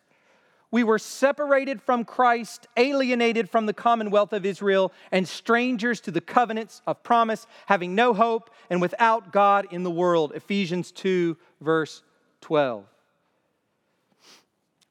We 0.70 0.82
were 0.82 0.98
separated 0.98 1.80
from 1.80 2.04
Christ, 2.04 2.66
alienated 2.76 3.48
from 3.48 3.66
the 3.66 3.72
commonwealth 3.72 4.32
of 4.32 4.44
Israel, 4.44 4.92
and 5.12 5.26
strangers 5.26 6.00
to 6.02 6.10
the 6.10 6.20
covenants 6.20 6.82
of 6.86 7.02
promise, 7.02 7.46
having 7.66 7.94
no 7.94 8.14
hope 8.14 8.50
and 8.68 8.80
without 8.80 9.32
God 9.32 9.68
in 9.70 9.82
the 9.82 9.90
world. 9.90 10.32
Ephesians 10.34 10.90
2, 10.92 11.36
verse 11.60 12.02
12. 12.40 12.84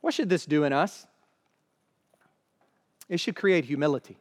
What 0.01 0.13
should 0.13 0.29
this 0.29 0.45
do 0.45 0.63
in 0.63 0.73
us? 0.73 1.07
It 3.09 3.19
should 3.19 3.35
create 3.35 3.65
humility. 3.65 4.17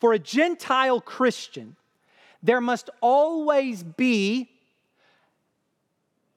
For 0.00 0.14
a 0.14 0.18
Gentile 0.18 1.00
Christian, 1.00 1.76
there 2.42 2.60
must 2.60 2.88
always 3.00 3.82
be 3.82 4.50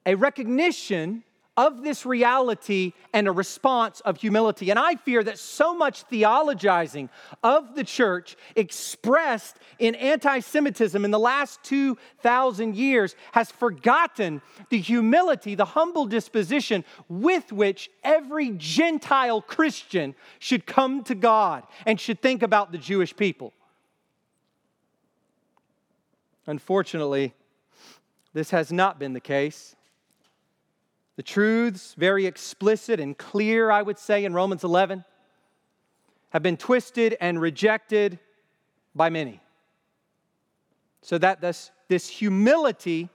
a 0.06 0.16
recognition 0.16 1.24
of 1.56 1.84
this 1.84 2.06
reality 2.06 2.94
and 3.14 3.28
a 3.28 3.32
response 3.32 4.00
of 4.02 4.20
humility. 4.20 4.72
And 4.72 4.80
I 4.80 4.96
fear 4.96 5.24
that 5.24 5.38
so 5.38 5.76
much 5.76 6.08
theologizing 6.08 7.10
of 7.44 7.76
the 7.76 7.84
church 7.84 8.36
expressed 8.56 9.58
in 9.78 9.94
anti 9.96 10.40
Semitism 10.40 11.06
in 11.06 11.12
the 11.12 11.20
last 11.20 11.62
2,000 11.64 12.76
years 12.76 13.16
has 13.34 13.52
forgotten 13.52 14.42
the 14.70 14.80
humility, 14.80 15.54
the 15.54 15.66
humble 15.66 16.06
disposition 16.06 16.84
with 17.08 17.52
which 17.52 17.92
every 18.04 18.52
Gentile 18.58 19.42
Christian 19.42 20.16
should 20.40 20.66
come 20.66 21.04
to 21.04 21.16
God 21.16 21.64
and 21.86 22.00
should 22.00 22.22
think 22.22 22.42
about 22.42 22.72
the 22.72 22.78
Jewish 22.80 23.16
people. 23.16 23.54
Unfortunately, 26.48 27.34
this 28.34 28.50
has 28.50 28.72
not 28.72 29.00
been 29.00 29.14
the 29.14 29.20
case. 29.20 29.76
The 31.16 31.24
truths, 31.24 31.94
very 31.96 32.26
explicit 32.26 33.00
and 33.00 33.18
clear, 33.18 33.70
I 33.70 33.82
would 33.82 34.00
say, 34.00 34.26
in 34.26 34.34
Romans 34.34 34.64
11, 34.64 35.06
have 36.32 36.42
been 36.42 36.58
twisted 36.58 37.16
and 37.22 37.40
rejected 37.40 38.20
by 38.96 39.10
many. 39.10 39.40
So 41.02 41.18
that 41.20 41.42
this, 41.42 41.70
this 41.88 42.08
humility 42.08 43.10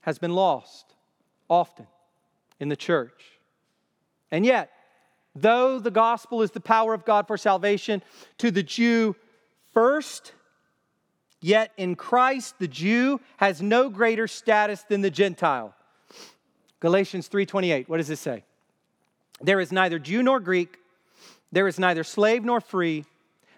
has 0.00 0.18
been 0.18 0.34
lost 0.34 0.94
often 1.48 1.86
in 2.58 2.68
the 2.68 2.76
church. 2.76 3.22
And 4.30 4.44
yet, 4.44 4.70
though 5.36 5.78
the 5.78 5.90
gospel 5.90 6.42
is 6.42 6.50
the 6.50 6.60
power 6.60 6.94
of 6.94 7.04
God 7.04 7.26
for 7.28 7.36
salvation 7.36 8.02
to 8.38 8.50
the 8.50 8.62
Jew 8.62 9.14
first, 9.72 10.32
yet 11.40 11.72
in 11.76 11.94
Christ 11.94 12.58
the 12.58 12.68
Jew 12.68 13.20
has 13.36 13.62
no 13.62 13.88
greater 13.88 14.26
status 14.26 14.82
than 14.88 15.00
the 15.00 15.10
Gentile. 15.10 15.74
Galatians 16.80 17.28
3:28. 17.28 17.88
What 17.88 17.98
does 17.98 18.08
this 18.08 18.20
say? 18.20 18.44
There 19.40 19.60
is 19.60 19.72
neither 19.72 19.98
Jew 19.98 20.22
nor 20.22 20.40
Greek, 20.40 20.78
there 21.52 21.68
is 21.68 21.78
neither 21.78 22.04
slave 22.04 22.44
nor 22.44 22.60
free, 22.60 23.04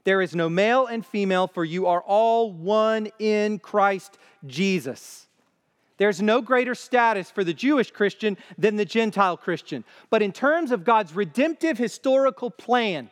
there 0.05 0.21
is 0.21 0.35
no 0.35 0.49
male 0.49 0.87
and 0.87 1.05
female, 1.05 1.47
for 1.47 1.65
you 1.65 1.87
are 1.87 2.03
all 2.03 2.53
one 2.53 3.09
in 3.19 3.59
Christ 3.59 4.19
Jesus. 4.47 5.29
There's 5.99 6.21
no 6.21 6.41
greater 6.41 6.75
status 6.75 7.31
for 7.31 7.45
the 7.45 7.55
Jewish 7.55 7.91
Christian 7.93 8.37
than 8.59 8.77
the 8.77 8.85
Gentile 8.85 9.37
Christian. 9.37 9.85
But 10.11 10.23
in 10.23 10.33
terms 10.33 10.73
of 10.73 10.85
God's 10.85 11.15
redemptive 11.15 11.79
historical 11.79 12.51
plan, 12.51 13.11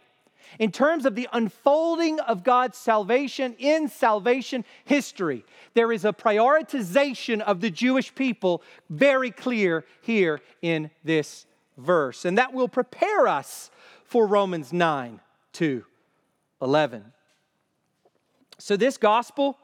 in 0.58 0.72
terms 0.72 1.06
of 1.06 1.14
the 1.14 1.28
unfolding 1.32 2.20
of 2.20 2.44
God's 2.44 2.76
salvation 2.76 3.54
in 3.58 3.88
salvation 3.88 4.64
history. 4.84 5.44
There 5.74 5.92
is 5.92 6.04
a 6.04 6.12
prioritization 6.12 7.40
of 7.40 7.60
the 7.60 7.70
Jewish 7.70 8.14
people 8.14 8.62
very 8.88 9.30
clear 9.30 9.84
here 10.02 10.40
in 10.62 10.90
this 11.04 11.46
verse. 11.76 12.24
And 12.24 12.38
that 12.38 12.52
will 12.52 12.68
prepare 12.68 13.28
us 13.28 13.70
for 14.04 14.26
Romans 14.26 14.72
9 14.72 15.20
to 15.54 15.84
11. 16.60 17.12
So, 18.58 18.76
this 18.76 18.98
gospel 18.98 19.56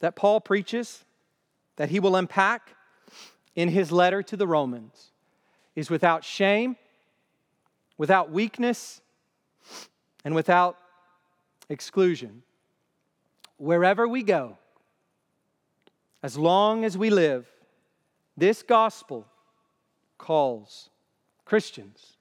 that 0.00 0.16
Paul 0.16 0.40
preaches, 0.40 1.04
that 1.76 1.88
he 1.88 2.00
will 2.00 2.16
unpack, 2.16 2.76
in 3.54 3.70
his 3.70 3.90
letter 3.90 4.22
to 4.22 4.36
the 4.36 4.46
Romans 4.46 5.12
is 5.74 5.90
without 5.90 6.24
shame, 6.24 6.76
without 7.96 8.30
weakness, 8.30 9.00
and 10.26 10.34
without 10.34 10.76
exclusion. 11.68 12.42
Wherever 13.58 14.08
we 14.08 14.24
go, 14.24 14.58
as 16.20 16.36
long 16.36 16.84
as 16.84 16.98
we 16.98 17.10
live, 17.10 17.46
this 18.36 18.64
gospel 18.64 19.24
calls 20.18 20.90
Christians, 21.44 22.16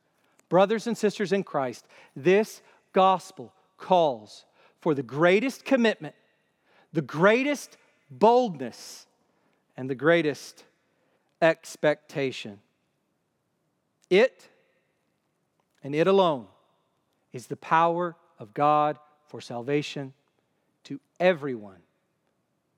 brothers 0.49 0.85
and 0.85 0.95
sisters 0.95 1.33
in 1.33 1.43
Christ, 1.43 1.87
this 2.15 2.61
gospel 2.93 3.51
calls 3.79 4.45
for 4.81 4.93
the 4.93 5.01
greatest 5.01 5.65
commitment, 5.65 6.13
the 6.93 7.01
greatest 7.01 7.75
boldness, 8.11 9.07
and 9.75 9.89
the 9.89 9.95
greatest 9.95 10.63
expectation. 11.41 12.59
It 14.11 14.47
and 15.83 15.95
it 15.95 16.05
alone 16.05 16.45
is 17.35 17.47
the 17.47 17.57
power 17.57 18.15
of 18.39 18.53
God 18.53 18.97
for 19.27 19.41
salvation 19.41 20.13
to 20.85 21.01
everyone 21.19 21.81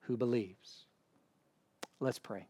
who 0.01 0.17
believes. 0.17 0.85
Let's 1.99 2.17
pray. 2.17 2.47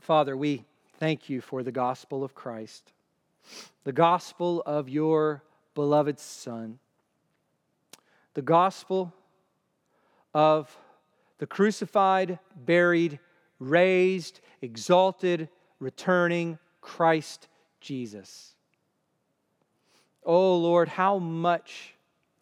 Father, 0.00 0.36
we 0.36 0.66
thank 0.98 1.30
you 1.30 1.40
for 1.40 1.62
the 1.62 1.72
gospel 1.72 2.22
of 2.22 2.34
Christ, 2.34 2.92
the 3.84 3.92
gospel 3.92 4.62
of 4.66 4.90
your 4.90 5.42
beloved 5.74 6.18
Son, 6.18 6.78
the 8.34 8.42
gospel 8.42 9.14
of 10.34 10.76
the 11.38 11.46
crucified, 11.46 12.38
buried, 12.54 13.18
raised, 13.58 14.40
exalted, 14.60 15.48
returning 15.80 16.58
Christ 16.82 17.48
Jesus. 17.80 18.53
Oh 20.24 20.56
Lord, 20.56 20.88
how 20.88 21.18
much 21.18 21.94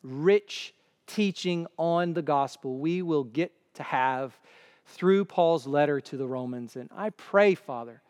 rich 0.02 0.74
teaching 1.06 1.66
on 1.76 2.14
the 2.14 2.22
gospel 2.22 2.78
we 2.78 3.02
will 3.02 3.24
get 3.24 3.52
to 3.74 3.82
have 3.82 4.38
through 4.86 5.24
Paul's 5.24 5.66
letter 5.66 6.00
to 6.00 6.16
the 6.16 6.26
Romans. 6.26 6.76
And 6.76 6.90
I 6.94 7.10
pray, 7.10 7.54
Father, 7.54 8.02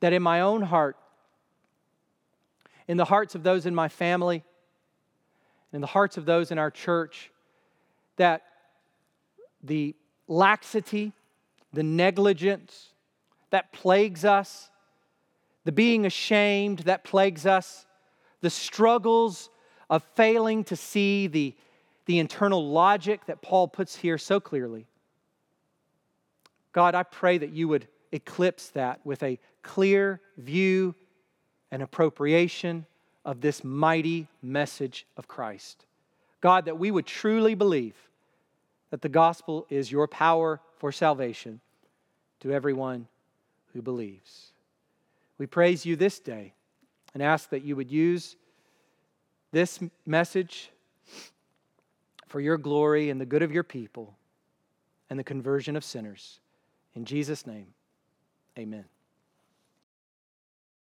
that 0.00 0.12
in 0.12 0.22
my 0.22 0.40
own 0.40 0.62
heart, 0.62 0.96
in 2.88 2.96
the 2.96 3.04
hearts 3.04 3.34
of 3.34 3.42
those 3.42 3.66
in 3.66 3.74
my 3.74 3.88
family, 3.88 4.44
in 5.72 5.80
the 5.80 5.86
hearts 5.86 6.16
of 6.16 6.24
those 6.24 6.50
in 6.50 6.58
our 6.58 6.70
church, 6.70 7.30
that 8.16 8.42
the 9.62 9.94
laxity, 10.26 11.12
the 11.72 11.82
negligence 11.82 12.88
that 13.50 13.72
plagues 13.72 14.24
us, 14.24 14.70
the 15.64 15.72
being 15.72 16.06
ashamed 16.06 16.80
that 16.80 17.04
plagues 17.04 17.46
us, 17.46 17.86
the 18.40 18.50
struggles 18.50 19.50
of 19.88 20.02
failing 20.14 20.64
to 20.64 20.76
see 20.76 21.26
the, 21.26 21.54
the 22.06 22.18
internal 22.18 22.68
logic 22.68 23.26
that 23.26 23.42
Paul 23.42 23.68
puts 23.68 23.96
here 23.96 24.18
so 24.18 24.40
clearly. 24.40 24.86
God, 26.72 26.94
I 26.94 27.02
pray 27.02 27.38
that 27.38 27.50
you 27.50 27.68
would 27.68 27.88
eclipse 28.12 28.68
that 28.70 29.00
with 29.04 29.22
a 29.22 29.38
clear 29.62 30.20
view 30.36 30.94
and 31.70 31.82
appropriation 31.82 32.86
of 33.24 33.40
this 33.40 33.62
mighty 33.62 34.26
message 34.42 35.06
of 35.16 35.28
Christ. 35.28 35.84
God, 36.40 36.64
that 36.64 36.78
we 36.78 36.90
would 36.90 37.06
truly 37.06 37.54
believe 37.54 37.94
that 38.90 39.02
the 39.02 39.08
gospel 39.08 39.66
is 39.68 39.92
your 39.92 40.08
power 40.08 40.60
for 40.78 40.90
salvation 40.90 41.60
to 42.40 42.52
everyone 42.52 43.06
who 43.72 43.82
believes. 43.82 44.52
We 45.38 45.46
praise 45.46 45.86
you 45.86 45.96
this 45.96 46.18
day 46.18 46.54
and 47.14 47.22
ask 47.22 47.50
that 47.50 47.64
you 47.64 47.76
would 47.76 47.90
use 47.90 48.36
this 49.52 49.80
message 50.06 50.70
for 52.28 52.40
your 52.40 52.56
glory 52.56 53.10
and 53.10 53.20
the 53.20 53.26
good 53.26 53.42
of 53.42 53.50
your 53.50 53.64
people 53.64 54.16
and 55.08 55.18
the 55.18 55.24
conversion 55.24 55.76
of 55.76 55.84
sinners. 55.84 56.40
In 56.94 57.04
Jesus' 57.04 57.46
name, 57.46 57.66
amen. 58.58 58.84